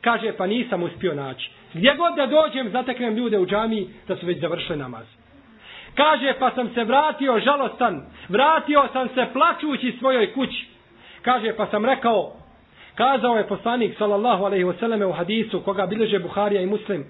Kaže, 0.00 0.32
pa 0.32 0.46
nisam 0.46 0.82
uspio 0.82 1.14
naći. 1.14 1.50
Gdje 1.74 1.94
god 1.94 2.14
da 2.16 2.26
dođem, 2.26 2.70
zateknem 2.70 3.14
ljude 3.14 3.38
u 3.38 3.46
džamiji 3.46 3.88
da 4.08 4.16
su 4.16 4.26
već 4.26 4.40
završili 4.40 4.78
namaz. 4.78 5.06
Kaže, 5.94 6.34
pa 6.38 6.50
sam 6.50 6.70
se 6.74 6.84
vratio 6.84 7.40
žalostan, 7.40 8.02
vratio 8.28 8.88
sam 8.92 9.08
se 9.08 9.26
plaćući 9.32 9.96
svojoj 9.98 10.32
kući. 10.32 10.66
Kaže, 11.22 11.52
pa 11.56 11.66
sam 11.66 11.84
rekao, 11.84 12.32
kazao 12.94 13.36
je 13.36 13.48
poslanik, 13.48 13.98
sallallahu 13.98 14.44
alaihi 14.44 14.64
wasallam, 14.64 15.04
u 15.08 15.12
hadisu, 15.12 15.60
koga 15.60 15.86
bileže 15.86 16.18
Buharija 16.18 16.62
i 16.62 16.66
Muslim, 16.66 17.04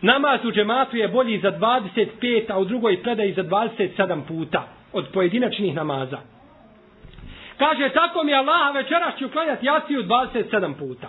namaz 0.00 0.44
u 0.44 0.52
džematu 0.52 0.96
je 0.96 1.08
bolji 1.08 1.38
za 1.40 1.52
25, 1.58 2.44
a 2.48 2.58
u 2.58 2.64
drugoj 2.64 3.02
predaji 3.02 3.32
za 3.32 3.42
27 3.42 4.22
puta 4.28 4.68
od 4.92 5.06
pojedinačnih 5.12 5.74
namaza. 5.74 6.35
Kaže, 7.58 7.88
tako 7.88 8.24
mi 8.24 8.34
Allah 8.34 8.74
večeras 8.74 9.18
ću 9.18 9.28
klanjati 9.28 9.66
jaciju 9.66 10.02
27 10.02 10.74
puta. 10.78 11.08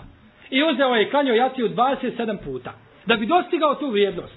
I 0.50 0.64
uzeo 0.64 0.96
je 0.96 1.04
i 1.04 1.10
klanjao 1.10 1.36
jaciju 1.36 1.70
27 1.70 2.38
puta. 2.44 2.74
Da 3.06 3.16
bi 3.16 3.26
dostigao 3.26 3.76
tu 3.76 3.90
vrijednost. 3.90 4.36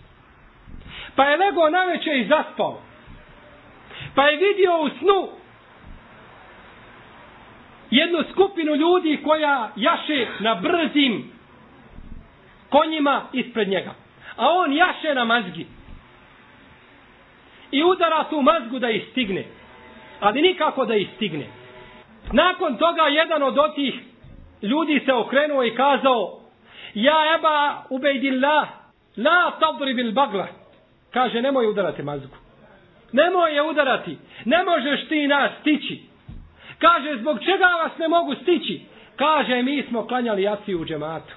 Pa 1.16 1.24
je 1.24 1.36
legao 1.36 1.70
na 1.70 1.84
večer 1.84 2.16
i 2.16 2.26
zaspao. 2.26 2.82
Pa 4.14 4.26
je 4.26 4.36
vidio 4.36 4.82
u 4.82 4.88
snu 4.88 5.28
jednu 7.90 8.18
skupinu 8.32 8.74
ljudi 8.74 9.20
koja 9.24 9.70
jaše 9.76 10.26
na 10.40 10.54
brzim 10.54 11.32
konjima 12.68 13.22
ispred 13.32 13.68
njega. 13.68 13.94
A 14.36 14.48
on 14.48 14.72
jaše 14.72 15.14
na 15.14 15.24
mazgi. 15.24 15.66
I 17.70 17.84
udara 17.84 18.24
tu 18.24 18.42
mazgu 18.42 18.78
da 18.78 18.90
istigne. 18.90 19.44
Ali 20.20 20.42
nikako 20.42 20.84
da 20.84 20.94
istigne. 20.94 21.59
Nakon 22.32 22.76
toga 22.76 23.02
jedan 23.02 23.42
od 23.42 23.58
otih 23.58 23.94
ljudi 24.62 25.02
se 25.06 25.12
okrenuo 25.12 25.64
i 25.64 25.74
kazao 25.74 26.40
Ja 26.94 27.34
eba 27.38 27.84
ubejdillah 27.90 28.68
la 29.16 29.52
tadri 29.60 29.94
bil 29.94 30.12
bagla. 30.12 30.46
Kaže 31.10 31.42
nemoj 31.42 31.66
udarati 31.66 32.02
mazgu. 32.02 32.36
Nemoj 33.12 33.54
je 33.54 33.62
udarati. 33.62 34.18
Ne 34.44 34.64
možeš 34.64 35.08
ti 35.08 35.26
nas 35.26 35.50
stići. 35.60 36.02
Kaže 36.78 37.16
zbog 37.20 37.38
čega 37.38 37.66
vas 37.82 37.98
ne 37.98 38.08
mogu 38.08 38.34
stići. 38.34 38.80
Kaže 39.16 39.62
mi 39.62 39.82
smo 39.88 40.06
klanjali 40.06 40.42
jaciju 40.42 40.80
u 40.80 40.84
džematu. 40.84 41.34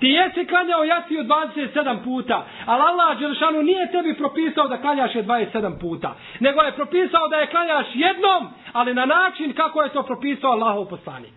Ti 0.00 0.08
jesi 0.08 0.46
klanjao 0.46 0.84
jaciju 0.84 1.24
27 1.24 2.04
puta, 2.04 2.46
ali 2.66 2.82
Allah 2.82 3.18
Đelšanu 3.18 3.62
nije 3.62 3.92
tebi 3.92 4.14
propisao 4.14 4.68
da 4.68 4.80
klanjaš 4.80 5.14
je 5.14 5.24
27 5.24 5.80
puta, 5.80 6.14
nego 6.40 6.60
je 6.60 6.72
propisao 6.72 7.28
da 7.28 7.36
je 7.36 7.46
klanjaš 7.46 7.86
jednom, 7.94 8.48
ali 8.72 8.94
na 8.94 9.06
način 9.06 9.52
kako 9.52 9.82
je 9.82 9.88
to 9.88 10.02
propisao 10.02 10.50
Allahov 10.52 10.84
poslanik. 10.84 11.32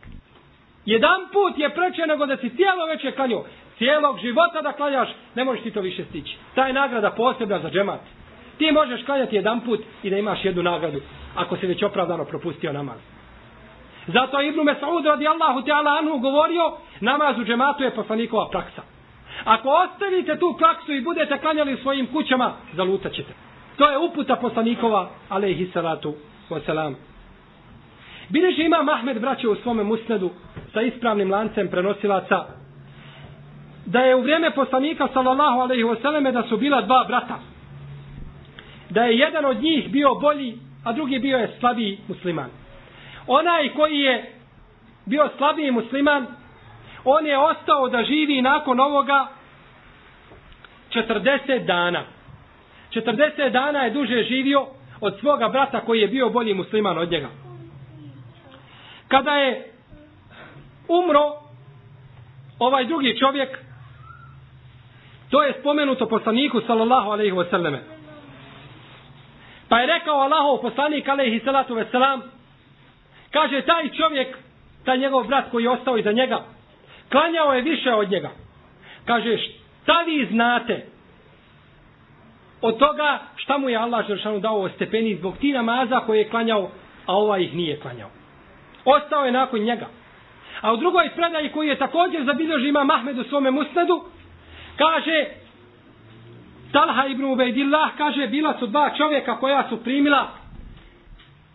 Jedan 0.85 1.21
put 1.33 1.57
je 1.57 1.69
preče 1.69 2.07
nego 2.07 2.25
da 2.25 2.37
si 2.37 2.49
cijelo 2.49 2.85
veće 2.85 3.11
klanjao, 3.11 3.45
cijelog 3.77 4.19
života 4.19 4.61
da 4.61 4.73
klanjaš, 4.73 5.09
ne 5.35 5.43
možeš 5.43 5.63
ti 5.63 5.71
to 5.71 5.81
više 5.81 6.03
stići. 6.05 6.37
Ta 6.55 6.67
je 6.67 6.73
nagrada 6.73 7.11
posebna 7.11 7.59
za 7.59 7.69
džemat. 7.69 8.01
Ti 8.57 8.71
možeš 8.71 9.05
klanjati 9.05 9.35
jedan 9.35 9.61
put 9.61 9.79
i 10.03 10.09
da 10.09 10.17
imaš 10.17 10.45
jednu 10.45 10.63
nagradu, 10.63 11.01
ako 11.35 11.57
si 11.57 11.67
već 11.67 11.83
opravdano 11.83 12.25
propustio 12.25 12.73
namaz. 12.73 13.12
Zato 14.07 14.39
je 14.39 14.47
Ibn 14.47 14.59
Mes'ud 14.59 15.05
radijallahu 15.05 15.61
ta'ala 15.61 15.97
anhu 15.99 16.19
govorio, 16.19 16.77
namaz 16.99 17.39
u 17.39 17.43
džematu 17.43 17.83
je 17.83 17.95
poslanikova 17.95 18.49
praksa. 18.49 18.81
Ako 19.43 19.69
ostavite 19.69 20.39
tu 20.39 20.55
praksu 20.57 20.93
i 20.93 21.01
budete 21.01 21.37
klanjali 21.37 21.73
u 21.73 21.77
svojim 21.77 22.07
kućama, 22.07 22.53
zalutat 22.73 23.13
ćete. 23.13 23.33
To 23.77 23.89
je 23.89 23.97
uputa 23.97 24.35
poslanikova, 24.35 25.09
alaihi 25.29 25.69
salatu 25.73 26.15
wasalam. 26.49 26.93
Bileži 28.29 28.63
ima 28.63 28.83
Mahmed 28.83 29.21
braće 29.21 29.47
u 29.47 29.55
svome 29.55 29.83
musnedu 29.83 30.29
sa 30.73 30.81
ispravnim 30.81 31.31
lancem 31.31 31.67
prenosilaca 31.67 32.45
da 33.85 33.99
je 33.99 34.15
u 34.15 34.21
vrijeme 34.21 34.51
poslanika 34.51 35.07
sallallahu 35.13 35.59
alaihi 35.59 35.83
wasaleme 35.83 36.31
da 36.31 36.43
su 36.43 36.57
bila 36.57 36.81
dva 36.81 37.05
brata. 37.07 37.39
Da 38.89 39.03
je 39.03 39.17
jedan 39.17 39.45
od 39.45 39.61
njih 39.61 39.91
bio 39.91 40.15
bolji, 40.15 40.57
a 40.83 40.93
drugi 40.93 41.19
bio 41.19 41.37
je 41.37 41.55
slabiji 41.59 41.97
musliman 42.07 42.62
onaj 43.27 43.69
koji 43.69 43.99
je 43.99 44.33
bio 45.05 45.29
slabiji 45.37 45.71
musliman, 45.71 46.27
on 47.05 47.25
je 47.25 47.37
ostao 47.37 47.89
da 47.89 48.03
živi 48.03 48.41
nakon 48.41 48.79
ovoga 48.79 49.27
40 50.93 51.65
dana. 51.65 52.03
40 52.91 53.49
dana 53.49 53.79
je 53.79 53.89
duže 53.89 54.23
živio 54.23 54.67
od 55.01 55.19
svoga 55.19 55.49
brata 55.49 55.79
koji 55.79 55.99
je 55.99 56.07
bio 56.07 56.29
bolji 56.29 56.53
musliman 56.53 56.97
od 56.97 57.11
njega. 57.11 57.29
Kada 59.07 59.31
je 59.31 59.71
umro 60.87 61.31
ovaj 62.59 62.85
drugi 62.85 63.19
čovjek, 63.19 63.59
to 65.29 65.43
je 65.43 65.53
spomenuto 65.59 66.05
poslaniku 66.05 66.61
sallallahu 66.67 67.09
alaihi 67.09 67.31
wasallam. 67.31 67.77
Pa 69.69 69.79
je 69.79 69.87
rekao 69.87 70.19
Allahov 70.19 70.61
poslanik 70.61 71.07
alaihi 71.07 71.39
salatu 71.39 71.75
wasalam, 71.75 72.21
Kaže, 73.33 73.61
taj 73.61 73.89
čovjek, 73.89 74.37
taj 74.85 74.97
njegov 74.97 75.27
brat 75.27 75.51
koji 75.51 75.63
je 75.63 75.69
ostao 75.69 75.97
iza 75.97 76.11
njega, 76.11 76.43
klanjao 77.11 77.53
je 77.53 77.61
više 77.61 77.93
od 77.93 78.11
njega. 78.11 78.29
Kaže, 79.05 79.37
šta 79.83 80.01
vi 80.05 80.27
znate 80.31 80.85
od 82.61 82.77
toga 82.77 83.19
šta 83.35 83.57
mu 83.57 83.69
je 83.69 83.77
Allah 83.77 84.07
Žršanu 84.07 84.39
dao 84.39 84.61
o 84.61 84.69
stepeni 84.69 85.15
zbog 85.15 85.37
ti 85.37 85.51
namaza 85.51 85.99
koje 85.99 86.17
je 86.17 86.29
klanjao, 86.29 86.69
a 87.05 87.17
ova 87.17 87.37
ih 87.37 87.55
nije 87.55 87.79
klanjao. 87.79 88.09
Ostao 88.85 89.25
je 89.25 89.31
nakon 89.31 89.59
njega. 89.59 89.87
A 90.61 90.73
u 90.73 90.77
drugoj 90.77 91.09
predaji 91.15 91.51
koji 91.51 91.67
je 91.67 91.77
također 91.77 92.25
zabilježi 92.25 92.67
ima 92.67 92.83
Mahmed 92.83 93.19
u 93.19 93.23
svome 93.23 93.51
musnedu, 93.51 94.03
kaže, 94.77 95.25
Talha 96.71 97.07
ibn 97.07 97.23
Ubejdillah, 97.23 97.91
kaže, 97.97 98.27
bila 98.27 98.59
su 98.59 98.67
dva 98.67 98.91
čovjeka 98.97 99.39
koja 99.39 99.69
su 99.69 99.83
primila 99.83 100.27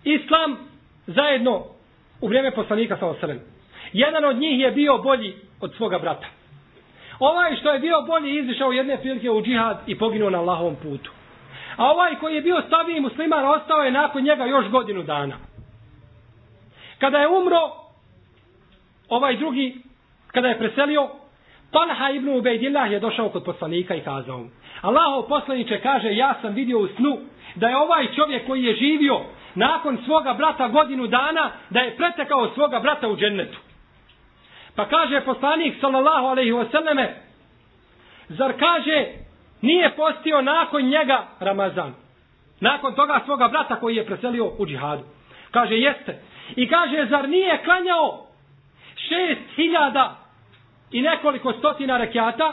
islam 0.05 0.68
zajedno 1.09 1.65
u 2.21 2.29
vrijeme 2.29 2.51
poslanika 2.51 2.97
sa 2.97 3.07
osrem. 3.07 3.41
Jedan 3.93 4.25
od 4.25 4.37
njih 4.37 4.61
je 4.61 4.71
bio 4.71 4.99
bolji 4.99 5.35
od 5.61 5.75
svoga 5.77 5.99
brata. 5.99 6.27
Ovaj 7.19 7.57
što 7.57 7.73
je 7.73 7.79
bio 7.79 8.03
bolji 8.07 8.39
izišao 8.39 8.73
jedne 8.73 9.01
prilike 9.01 9.31
u 9.31 9.43
džihad 9.43 9.79
i 9.87 9.99
poginuo 9.99 10.31
na 10.31 10.39
Allahovom 10.39 10.77
putu. 10.83 11.11
A 11.77 11.91
ovaj 11.91 12.15
koji 12.21 12.35
je 12.35 12.41
bio 12.41 12.63
staviji 12.67 13.01
musliman 13.01 13.45
ostao 13.45 13.83
je 13.83 13.91
nakon 13.91 14.23
njega 14.23 14.45
još 14.45 14.69
godinu 14.69 15.03
dana. 15.03 15.37
Kada 16.99 17.19
je 17.19 17.29
umro 17.29 17.61
ovaj 19.09 19.37
drugi, 19.37 19.77
kada 20.27 20.49
je 20.49 20.59
preselio, 20.59 21.09
Talha 21.71 22.11
ibn 22.11 22.29
Ubejdillah 22.29 22.93
je 22.93 23.01
došao 23.01 23.29
kod 23.29 23.45
poslanika 23.45 23.95
i 23.95 24.01
kazao 24.01 24.39
mu. 24.39 24.49
Allahov 24.81 25.29
poslaniče 25.29 25.81
kaže, 25.81 26.17
ja 26.17 26.35
sam 26.43 26.55
vidio 26.55 26.79
u 26.79 26.89
snu 26.89 27.19
da 27.55 27.69
je 27.69 27.77
ovaj 27.77 28.07
čovjek 28.17 28.47
koji 28.47 28.65
je 28.65 28.75
živio 28.75 29.21
nakon 29.59 29.99
svoga 30.05 30.35
brata 30.35 30.69
godinu 30.69 31.07
dana 31.07 31.51
da 31.71 31.81
je 31.81 31.97
pretekao 31.97 32.51
svoga 32.55 32.79
brata 32.81 33.09
u 33.09 33.17
džennetu. 33.17 33.59
Pa 34.77 34.89
kaže 34.89 35.21
poslanik 35.21 35.75
sallallahu 35.81 36.27
alaihi 36.27 36.53
wasallame 36.53 37.09
zar 38.29 38.53
kaže 38.59 39.07
nije 39.63 39.97
postio 39.97 40.43
nakon 40.43 40.83
njega 40.83 41.27
Ramazan. 41.41 41.95
Nakon 42.61 42.95
toga 42.95 43.21
svoga 43.25 43.49
brata 43.49 43.81
koji 43.81 43.97
je 43.97 44.07
preselio 44.07 44.53
u 44.59 44.67
džihadu. 44.67 45.03
Kaže 45.51 45.75
jeste. 45.75 46.23
I 46.57 46.69
kaže 46.69 47.07
zar 47.11 47.29
nije 47.29 47.63
klanjao 47.65 48.27
šest 48.97 49.57
hiljada 49.57 50.17
i 50.93 51.03
nekoliko 51.03 51.53
stotina 51.53 51.97
rekiata. 51.97 52.53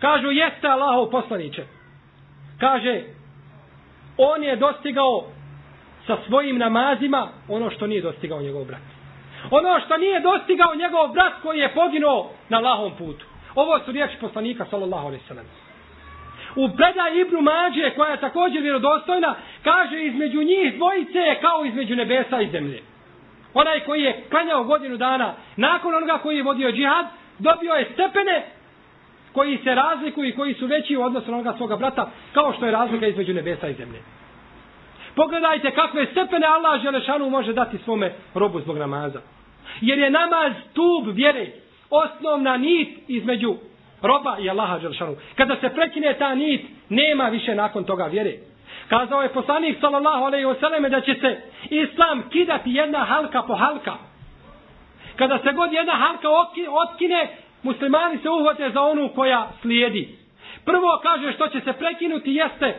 Kažu 0.00 0.30
jeste 0.30 0.68
Allahov 0.68 1.10
poslaniće. 1.10 1.64
Kaže 2.60 3.02
on 4.16 4.42
je 4.42 4.56
dostigao 4.56 5.24
sa 6.08 6.16
svojim 6.26 6.58
namazima 6.58 7.28
ono 7.48 7.70
što 7.70 7.86
nije 7.86 8.02
dostigao 8.02 8.40
njegov 8.42 8.64
brat. 8.64 8.80
Ono 9.50 9.80
što 9.80 9.96
nije 9.96 10.20
dostigao 10.20 10.74
njegov 10.74 11.08
brat 11.12 11.32
koji 11.42 11.58
je 11.58 11.74
poginuo 11.74 12.30
na 12.48 12.58
lahom 12.60 12.92
putu. 12.98 13.26
Ovo 13.54 13.78
su 13.78 13.92
riječi 13.92 14.16
poslanika 14.20 14.64
sallallahu 14.70 15.06
alaihi 15.06 15.24
sallam. 15.28 15.44
U 16.56 16.68
predaj 16.76 17.20
Ibnu 17.20 17.40
Mađe 17.40 17.90
koja 17.96 18.10
je 18.10 18.20
također 18.20 18.62
vjerodostojna 18.62 19.34
kaže 19.62 20.02
između 20.02 20.42
njih 20.42 20.74
dvojice 20.76 21.18
je 21.18 21.40
kao 21.40 21.64
između 21.64 21.96
nebesa 21.96 22.40
i 22.40 22.50
zemlje. 22.50 22.82
Onaj 23.54 23.80
koji 23.80 24.02
je 24.02 24.24
klanjao 24.30 24.64
godinu 24.64 24.96
dana 24.96 25.34
nakon 25.56 25.94
onoga 25.94 26.18
koji 26.18 26.36
je 26.36 26.42
vodio 26.42 26.72
džihad 26.72 27.06
dobio 27.38 27.72
je 27.72 27.90
stepene 27.92 28.46
koji 29.32 29.58
se 29.64 29.74
razlikuju 29.74 30.28
i 30.28 30.36
koji 30.36 30.54
su 30.54 30.66
veći 30.66 30.96
u 30.96 31.02
odnosu 31.02 31.30
na 31.30 31.36
onoga 31.36 31.56
svoga 31.56 31.76
brata 31.76 32.10
kao 32.32 32.52
što 32.52 32.66
je 32.66 32.72
razlika 32.72 33.06
između 33.06 33.34
nebesa 33.34 33.68
i 33.68 33.74
zemlje. 33.74 34.17
Pogledajte 35.18 35.70
kakve 35.70 36.06
stepene 36.06 36.46
Allah 36.46 36.82
Želešanu 36.82 37.30
može 37.30 37.52
dati 37.52 37.78
svome 37.78 38.12
robu 38.34 38.60
zbog 38.60 38.78
namaza. 38.78 39.20
Jer 39.80 39.98
je 39.98 40.10
namaz 40.10 40.52
tub 40.72 41.14
vjere, 41.14 41.46
osnovna 41.90 42.56
nit 42.56 42.98
između 43.08 43.54
roba 44.02 44.36
i 44.40 44.50
Allaha 44.50 44.78
Želešanu. 44.78 45.16
Kada 45.34 45.56
se 45.56 45.68
prekine 45.68 46.14
ta 46.18 46.34
nit, 46.34 46.66
nema 46.88 47.28
više 47.28 47.54
nakon 47.54 47.84
toga 47.84 48.04
vjere. 48.04 48.32
Kazao 48.88 49.22
je 49.22 49.32
poslanik 49.32 49.78
sallallahu 49.80 50.24
alejhi 50.24 50.46
ve 50.46 50.54
selleme 50.60 50.88
da 50.88 51.00
će 51.00 51.14
se 51.14 51.40
islam 51.70 52.22
kidati 52.30 52.70
jedna 52.70 52.98
halka 52.98 53.42
po 53.42 53.54
halka. 53.54 53.94
Kada 55.16 55.38
se 55.38 55.52
god 55.52 55.72
jedna 55.72 55.92
halka 55.92 56.28
otkine, 56.88 57.36
muslimani 57.62 58.18
se 58.22 58.30
uhvate 58.30 58.70
za 58.70 58.82
onu 58.82 59.08
koja 59.14 59.48
slijedi. 59.62 60.18
Prvo 60.64 61.00
kaže 61.02 61.32
što 61.32 61.48
će 61.48 61.60
se 61.60 61.72
prekinuti 61.72 62.34
jeste 62.34 62.78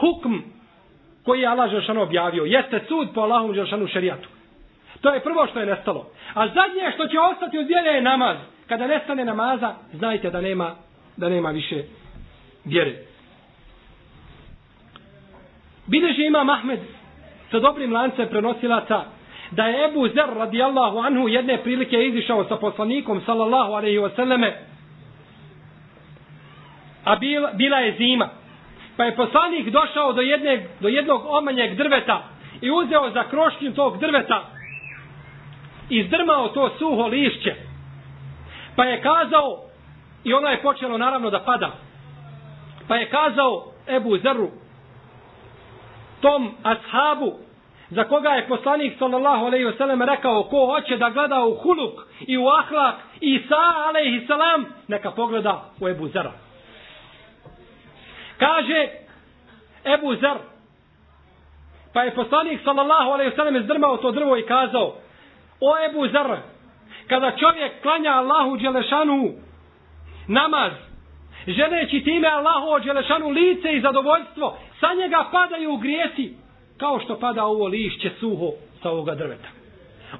hukm 0.00 0.53
koji 1.24 1.40
je 1.40 1.46
Allah 1.46 1.70
Želšanu 1.70 2.02
objavio. 2.02 2.44
Jeste 2.44 2.80
sud 2.88 3.08
po 3.14 3.20
Allahom 3.20 3.54
Želšanu 3.54 3.86
šerijatu. 3.86 4.28
To 5.00 5.10
je 5.10 5.20
prvo 5.20 5.46
što 5.46 5.60
je 5.60 5.66
nestalo. 5.66 6.06
A 6.34 6.46
zadnje 6.48 6.92
što 6.94 7.06
će 7.06 7.20
ostati 7.20 7.58
od 7.58 7.66
vjere 7.66 7.90
je 7.90 8.02
namaz. 8.02 8.36
Kada 8.68 8.86
nestane 8.86 9.24
namaza, 9.24 9.74
znajte 9.92 10.30
da 10.30 10.40
nema, 10.40 10.74
da 11.16 11.28
nema 11.28 11.50
više 11.50 11.84
vjere. 12.64 12.96
Bileži 15.86 16.26
ima 16.26 16.44
Mahmed 16.44 16.80
sa 17.50 17.58
dobrim 17.58 17.92
lancem 17.92 18.28
prenosilaca 18.28 19.04
da 19.50 19.66
je 19.66 19.88
Ebu 19.88 20.08
Zer 20.08 20.36
radijallahu 20.36 20.98
anhu 20.98 21.28
jedne 21.28 21.62
prilike 21.62 22.06
izišao 22.06 22.44
sa 22.44 22.56
poslanikom 22.56 23.20
sallallahu 23.26 23.72
alaihi 23.72 23.98
wasallame 23.98 24.52
a 27.04 27.16
bila, 27.16 27.50
bila 27.52 27.78
je 27.78 27.94
zima 27.98 28.28
pa 28.96 29.04
je 29.04 29.16
poslanik 29.16 29.70
došao 29.70 30.12
do, 30.12 30.20
jedne, 30.20 30.66
do 30.80 30.88
jednog 30.88 31.22
omanjeg 31.28 31.76
drveta 31.76 32.22
i 32.60 32.70
uzeo 32.70 33.10
za 33.10 33.24
krošnju 33.24 33.74
tog 33.74 33.98
drveta 33.98 34.44
i 35.90 35.98
izdrmao 35.98 36.48
to 36.48 36.70
suho 36.78 37.06
lišće 37.06 37.54
pa 38.76 38.84
je 38.84 39.02
kazao 39.02 39.60
i 40.24 40.34
ono 40.34 40.48
je 40.48 40.62
počelo 40.62 40.98
naravno 40.98 41.30
da 41.30 41.40
pada 41.40 41.70
pa 42.88 42.96
je 42.96 43.10
kazao 43.10 43.64
Ebu 43.88 44.18
Zeru 44.18 44.48
tom 46.20 46.54
ashabu 46.62 47.32
za 47.90 48.04
koga 48.04 48.28
je 48.28 48.48
poslanik 48.48 48.98
sallallahu 48.98 49.46
alejhi 49.46 49.64
ve 49.64 49.76
sellem 49.76 50.02
rekao 50.02 50.42
ko 50.42 50.66
hoće 50.66 50.96
da 50.96 51.10
gleda 51.10 51.44
u 51.44 51.54
huluk 51.54 52.00
i 52.20 52.38
u 52.38 52.46
ahlak 52.48 52.94
Isa 53.20 53.62
alejhi 53.88 54.26
salam 54.26 54.64
neka 54.88 55.10
pogleda 55.10 55.64
u 55.80 55.88
Ebu 55.88 56.08
Zera. 56.08 56.32
Kaže 58.38 58.88
Ebu 59.84 60.14
Zer 60.14 60.38
pa 61.92 62.02
je 62.02 62.14
poslanik 62.14 62.60
sallallahu 62.64 63.10
alejhi 63.10 63.30
ve 63.30 63.36
sellem 63.36 63.56
izdrmao 63.56 63.96
to 63.96 64.12
drvo 64.12 64.36
i 64.36 64.46
kazao 64.46 64.96
o 65.60 65.74
Ebu 65.90 66.08
Zer 66.08 66.36
kada 67.08 67.36
čovjek 67.36 67.82
klanja 67.82 68.10
Allahu 68.10 68.58
dželešanu 68.58 69.32
namaz 70.28 70.72
želeći 71.46 72.00
time 72.00 72.28
Allahu 72.28 72.84
dželešanu 72.84 73.28
lice 73.28 73.72
i 73.72 73.80
zadovoljstvo 73.80 74.56
sa 74.80 74.94
njega 74.94 75.28
padaju 75.32 75.76
grijesi 75.76 76.34
kao 76.76 77.00
što 77.00 77.18
pada 77.18 77.44
ovo 77.44 77.66
lišće 77.66 78.10
suho 78.20 78.50
sa 78.82 78.90
ovoga 78.90 79.14
drveta. 79.14 79.48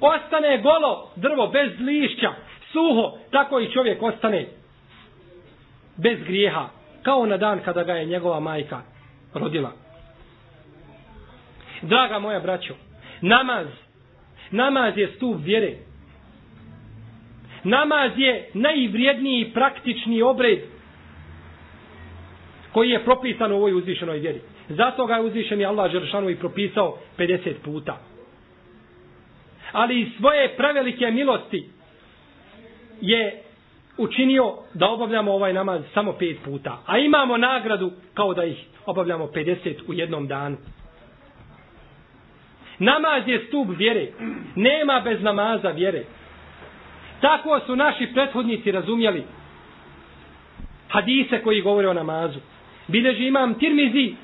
Ostane 0.01 0.57
golo 0.57 1.09
drvo 1.15 1.47
bez 1.47 1.71
lišća, 1.79 2.33
suho, 2.71 3.17
tako 3.31 3.59
i 3.59 3.71
čovjek 3.71 4.03
ostane 4.03 4.45
bez 5.97 6.19
grijeha, 6.23 6.69
kao 7.05 7.25
na 7.25 7.37
dan 7.37 7.59
kada 7.65 7.83
ga 7.83 7.93
je 7.93 8.05
njegova 8.05 8.39
majka 8.39 8.81
rodila. 9.33 9.71
Draga 11.81 12.19
moja 12.19 12.39
braćo, 12.39 12.73
namaz, 13.21 13.67
namaz 14.51 14.97
je 14.97 15.11
stup 15.15 15.37
vjere. 15.43 15.73
Namaz 17.63 18.11
je 18.17 18.49
najvrijedniji 18.53 19.51
praktični 19.53 20.21
obred 20.21 20.59
koji 22.71 22.89
je 22.89 23.03
propisan 23.03 23.51
u 23.51 23.55
ovoj 23.55 23.73
uzvišenoj 23.73 24.19
vjeri. 24.19 24.41
Zato 24.69 25.05
ga 25.05 25.15
je 25.15 25.21
uzvišeni 25.21 25.65
Allah 25.65 25.91
Žeršanu 25.91 26.29
i 26.29 26.35
propisao 26.35 26.97
50 27.17 27.53
puta. 27.63 27.97
Ali 29.71 30.01
iz 30.01 30.07
svoje 30.17 30.55
prevelike 30.57 31.11
milosti 31.11 31.69
je 33.01 33.44
učinio 33.97 34.53
da 34.73 34.89
obavljamo 34.89 35.33
ovaj 35.33 35.53
namaz 35.53 35.81
samo 35.93 36.11
5 36.11 36.37
puta. 36.45 36.81
A 36.85 36.97
imamo 36.97 37.37
nagradu 37.37 37.91
kao 38.13 38.33
da 38.33 38.43
ih 38.43 38.65
obavljamo 38.85 39.25
50 39.25 39.73
u 39.87 39.93
jednom 39.93 40.27
danu. 40.27 40.57
Namaz 42.79 43.27
je 43.27 43.45
stup 43.47 43.67
vjere. 43.77 44.07
Nema 44.55 45.01
bez 45.03 45.21
namaza 45.21 45.69
vjere. 45.69 46.03
Tako 47.21 47.59
su 47.65 47.75
naši 47.75 48.07
prethodnici 48.13 48.71
razumjeli 48.71 49.23
hadise 50.89 51.41
koji 51.43 51.61
govore 51.61 51.89
o 51.89 51.93
namazu. 51.93 52.39
Bileži 52.87 53.27
imam 53.27 53.53
tirmizi 53.53 54.15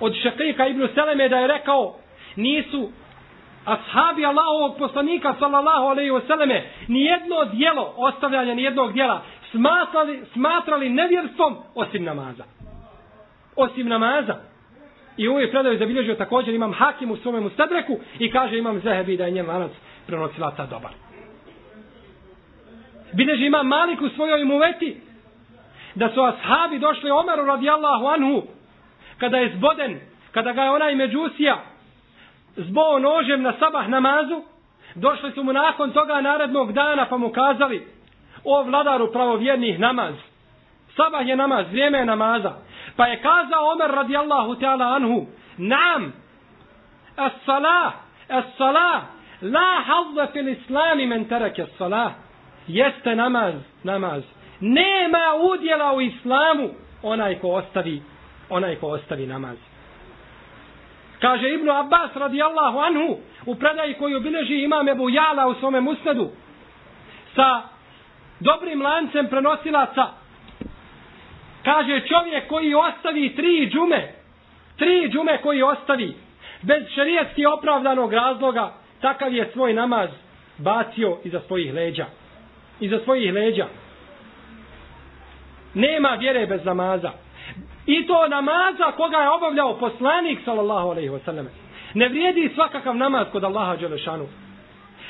od 0.00 0.14
Šakika 0.22 0.66
ibn 0.66 0.88
Seleme 0.94 1.28
da 1.28 1.38
je 1.38 1.46
rekao 1.46 1.96
nisu 2.36 2.90
ashabi 3.74 4.26
Allahovog 4.26 4.78
poslanika 4.78 5.34
sallallahu 5.38 5.86
alaihi 5.86 6.10
wasallame 6.10 6.62
nijedno 6.88 7.44
dijelo 7.44 7.94
ostavljanje 7.96 8.54
nijednog 8.54 8.92
dijela 8.92 9.22
smatrali, 9.50 10.24
smatrali 10.32 10.90
nevjerstvom 10.90 11.56
osim 11.74 12.04
namaza. 12.04 12.44
Osim 13.56 13.88
namaza. 13.88 14.36
I 15.16 15.28
ovo 15.28 15.40
je 15.40 15.50
predaju 15.50 15.78
zabilježio 15.78 16.14
također 16.14 16.54
imam 16.54 16.72
hakim 16.72 17.10
u 17.10 17.16
svome 17.16 17.40
mustadreku 17.40 17.98
i 18.18 18.30
kaže 18.30 18.58
imam 18.58 18.80
Zehebi 18.80 19.16
da 19.16 19.24
je 19.24 19.30
njen 19.30 19.46
lanac 19.46 19.70
prenosilaca 20.06 20.66
dobar. 20.66 20.90
Bileži 23.12 23.46
imam 23.46 23.66
malik 23.66 24.00
u 24.00 24.08
svojoj 24.08 24.44
muveti 24.44 25.00
da 25.94 26.08
su 26.14 26.22
ashabi 26.22 26.78
došli 26.78 27.10
Omeru 27.10 27.44
radijallahu 27.44 28.06
anhu 28.06 28.42
kada 29.18 29.36
je 29.36 29.52
zboden, 29.56 30.00
kada 30.32 30.52
ga 30.52 30.62
je 30.62 30.70
onaj 30.70 30.94
međusija 30.94 31.62
zbog 32.58 33.02
nožem 33.02 33.42
na 33.42 33.52
sabah 33.58 33.88
namazu, 33.88 34.42
došli 34.94 35.32
su 35.32 35.42
mu 35.44 35.52
nakon 35.52 35.92
toga 35.92 36.20
narednog 36.20 36.72
dana 36.72 37.06
pa 37.08 37.16
mu 37.16 37.32
kazali 37.32 37.86
o 38.44 38.62
vladaru 38.62 39.12
pravovjernih 39.12 39.80
namaz. 39.80 40.14
Sabah 40.96 41.28
je 41.28 41.36
namaz, 41.36 41.66
vrijeme 41.70 41.98
je 41.98 42.04
namaza. 42.04 42.52
Pa 42.96 43.06
je 43.06 43.22
kazao 43.22 43.72
Omer 43.72 43.90
radijallahu 43.90 44.54
ta'ala 44.54 44.84
anhu, 44.84 45.26
nam, 45.58 46.12
as 47.16 47.32
salah, 47.46 47.92
as 48.28 48.44
salah, 48.58 49.02
la 49.40 49.82
hazza 49.86 50.32
fil 50.32 50.48
islami 50.48 51.06
men 51.06 51.26
as-salah 51.30 52.12
Jeste 52.66 53.14
namaz, 53.14 53.54
namaz. 53.84 54.22
Nema 54.60 55.34
udjela 55.52 55.94
u 55.94 56.00
islamu 56.00 56.70
onaj 57.02 57.38
ko 57.38 57.48
ostavi 57.48 58.02
onaj 58.50 58.76
ko 58.76 58.86
ostavi 58.86 59.26
namaz. 59.26 59.56
Kaže 61.20 61.50
Ibnu 61.50 61.72
Abbas 61.72 62.16
radijallahu 62.16 62.78
anhu 62.78 63.18
u 63.46 63.54
predaji 63.54 63.94
koju 63.94 64.16
obileži 64.16 64.54
imam 64.54 64.88
Ebu 64.88 65.10
Jala 65.10 65.46
u 65.46 65.54
svome 65.54 65.80
musnedu 65.80 66.30
sa 67.34 67.62
dobrim 68.40 68.82
lancem 68.82 69.26
prenosilaca 69.26 70.06
kaže 71.64 72.00
čovjek 72.00 72.48
koji 72.48 72.74
ostavi 72.74 73.34
tri 73.36 73.70
džume 73.70 74.12
tri 74.76 75.10
džume 75.12 75.38
koji 75.42 75.62
ostavi 75.62 76.14
bez 76.62 76.82
šerijetski 76.94 77.46
opravdanog 77.46 78.12
razloga 78.12 78.72
takav 79.00 79.34
je 79.34 79.50
svoj 79.52 79.72
namaz 79.72 80.10
bacio 80.58 81.18
iza 81.24 81.40
svojih 81.46 81.74
leđa. 81.74 82.06
Iza 82.80 82.98
svojih 83.04 83.32
leđa. 83.32 83.66
Nema 85.74 86.08
vjere 86.08 86.46
bez 86.46 86.64
namaza. 86.64 87.10
I 87.88 88.06
to 88.06 88.28
namaza 88.28 88.92
koga 88.96 89.16
je 89.16 89.30
obavljao 89.30 89.78
poslanik 89.78 90.38
sallallahu 90.44 90.88
alejhi 90.90 91.08
ve 91.08 91.18
selleme. 91.24 91.50
Ne 91.94 92.08
vrijedi 92.08 92.50
svakakav 92.54 92.96
namaz 92.96 93.26
kod 93.32 93.44
Allaha 93.44 93.76
dželešanu. 93.76 94.26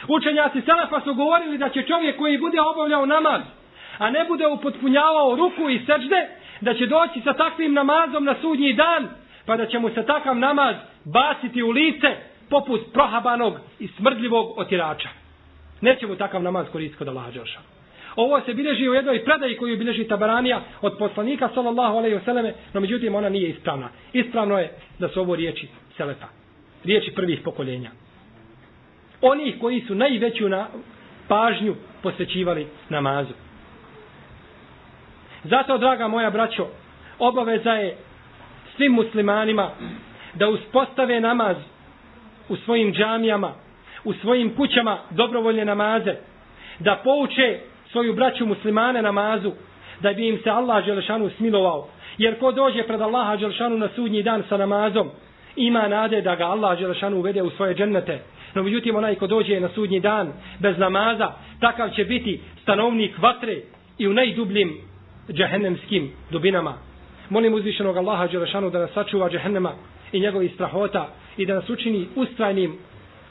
Učenjaci 0.09 0.61
selefa 0.61 1.01
su 1.01 1.15
govorili 1.15 1.59
da 1.59 1.69
će 1.69 1.83
čovjek 1.83 2.19
koji 2.19 2.39
bude 2.39 2.61
obavljao 2.61 3.07
namaz, 3.07 3.43
a 3.99 4.11
ne 4.11 4.25
bude 4.25 4.47
upotpunjavao 4.47 5.37
ruku 5.37 5.69
i 5.71 5.79
sećde, 5.79 6.29
da 6.61 6.75
će 6.75 6.87
doći 6.87 7.21
sa 7.25 7.33
takvim 7.33 7.73
namazom 7.73 8.25
na 8.25 8.35
sudnji 8.41 8.73
dan, 8.73 9.09
pa 9.47 9.57
da 9.57 9.67
će 9.67 9.79
mu 9.79 9.91
se 9.91 10.07
takav 10.07 10.37
namaz 10.37 10.77
baciti 11.05 11.63
u 11.63 11.71
lice 11.71 12.17
poput 12.51 12.81
prohabanog 12.93 13.55
i 13.79 13.89
smrdljivog 13.89 14.59
otirača. 14.59 15.09
Neće 15.81 16.07
mu 16.07 16.17
takav 16.17 16.43
namaz 16.43 16.67
koristiti 16.73 16.99
kod 16.99 17.09
Allaha 17.09 17.31
dželešanu. 17.31 17.78
Ovo 18.19 18.41
se 18.41 18.55
bileži 18.55 18.89
u 18.89 18.95
jednoj 18.95 19.25
predaji 19.25 19.57
koju 19.57 19.79
bileži 19.79 20.05
Tabaranija 20.05 20.61
od 20.83 20.97
poslanika 20.99 21.49
sallallahu 21.55 21.97
alejhi 21.97 22.17
ve 22.17 22.23
selleme, 22.25 22.55
no 22.73 22.81
međutim 22.81 23.15
ona 23.15 23.29
nije 23.29 23.49
ispravna. 23.49 23.89
Ispravno 24.13 24.59
je 24.59 24.71
da 24.99 25.09
su 25.09 25.21
ovo 25.21 25.37
riječi 25.37 25.69
selefa. 25.97 26.27
Riječi 26.85 27.13
prvih 27.15 27.41
pokoljenja. 27.45 27.91
Oni 29.21 29.59
koji 29.61 29.81
su 29.81 29.95
najveću 29.95 30.49
na 30.49 30.67
pažnju 31.29 31.75
posvećivali 32.03 32.67
namazu. 32.89 33.33
Zato, 35.45 35.79
draga 35.79 36.09
moja 36.09 36.31
braćo, 36.31 36.67
obaveza 37.19 37.73
je 37.73 37.97
svim 38.77 38.93
muslimanima 38.93 39.71
da 40.35 40.49
uspostave 40.49 41.21
namaz 41.21 41.57
u 42.49 42.57
svojim 42.57 42.93
džamijama, 42.93 43.55
u 44.05 44.13
svojim 44.13 44.55
kućama 44.57 44.99
dobrovoljne 45.11 45.65
namaze, 45.65 46.15
da 46.79 47.01
pouče 47.05 47.61
svoju 47.93 48.15
braću 48.15 48.47
muslimane 48.47 49.03
namazu, 49.03 49.53
da 50.01 50.13
bi 50.13 50.29
im 50.29 50.39
se 50.43 50.51
Allah 50.51 50.87
Đelešanu 50.87 51.31
smilovao. 51.31 51.89
Jer 52.19 52.39
ko 52.39 52.53
dođe 52.53 52.83
pred 52.83 53.01
Allaha 53.01 53.37
Đelešanu 53.37 53.79
na 53.79 53.89
sudnji 53.97 54.23
dan 54.23 54.43
sa 54.49 54.57
namazom, 54.57 55.11
ima 55.57 55.89
nade 55.89 56.21
da 56.21 56.35
ga 56.35 56.45
Allah 56.45 56.79
Đelešanu 56.79 57.17
uvede 57.17 57.43
u 57.43 57.51
svoje 57.51 57.75
džennete. 57.75 58.19
No 58.55 58.63
međutim, 58.63 58.97
onaj 58.97 59.15
ko 59.15 59.27
dođe 59.27 59.61
na 59.61 59.69
sudnji 59.69 60.01
dan 60.01 60.33
bez 60.59 60.79
namaza, 60.79 61.33
takav 61.61 61.91
će 61.91 62.05
biti 62.05 62.41
stanovnik 62.63 63.19
vatre 63.19 63.57
i 63.99 64.09
u 64.09 64.13
najdubljim 64.13 64.79
džahennemskim 65.33 66.11
dubinama. 66.31 66.75
Molim 67.31 67.55
uzvišenog 67.55 67.97
Allaha 67.97 68.27
Đelešanu 68.27 68.71
da 68.71 68.79
nas 68.79 68.91
sačuva 68.91 69.31
džahennema 69.31 69.73
i 70.13 70.21
njegovi 70.21 70.49
strahota 70.49 71.09
i 71.37 71.47
da 71.47 71.55
nas 71.55 71.71
učini 71.71 72.07
ustrajnim 72.17 72.79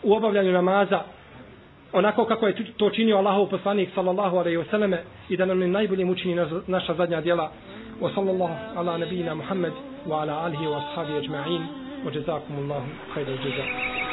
u 0.04 0.14
obavljanju 0.14 0.52
namaza 0.52 1.02
onako 1.94 2.26
kako 2.26 2.48
je 2.48 2.56
to 2.78 2.90
činio 2.90 3.18
Allahov 3.18 3.50
poslanik 3.50 3.90
sallallahu 3.96 4.38
alejhi 4.38 4.58
ve 4.58 4.66
selleme 4.72 5.04
i 5.30 5.38
da 5.38 5.46
nam 5.46 5.72
najbolje 5.72 6.06
učini 6.06 6.36
naša 6.68 6.94
zadnja 6.94 7.22
djela. 7.22 7.52
Wa 8.02 8.14
sallallahu 8.16 8.80
ala 8.80 8.98
nabina 8.98 9.36
Muhammad 9.36 9.74
wa 10.08 10.22
ala 10.22 10.46
alihi 10.46 10.66
wa 10.68 10.78
ashabi 10.78 11.14
ajma'in. 11.14 11.62
Wa 12.06 12.12
jazakumullahu 12.12 12.86
khairal 13.14 13.38
jazaa. 13.44 14.07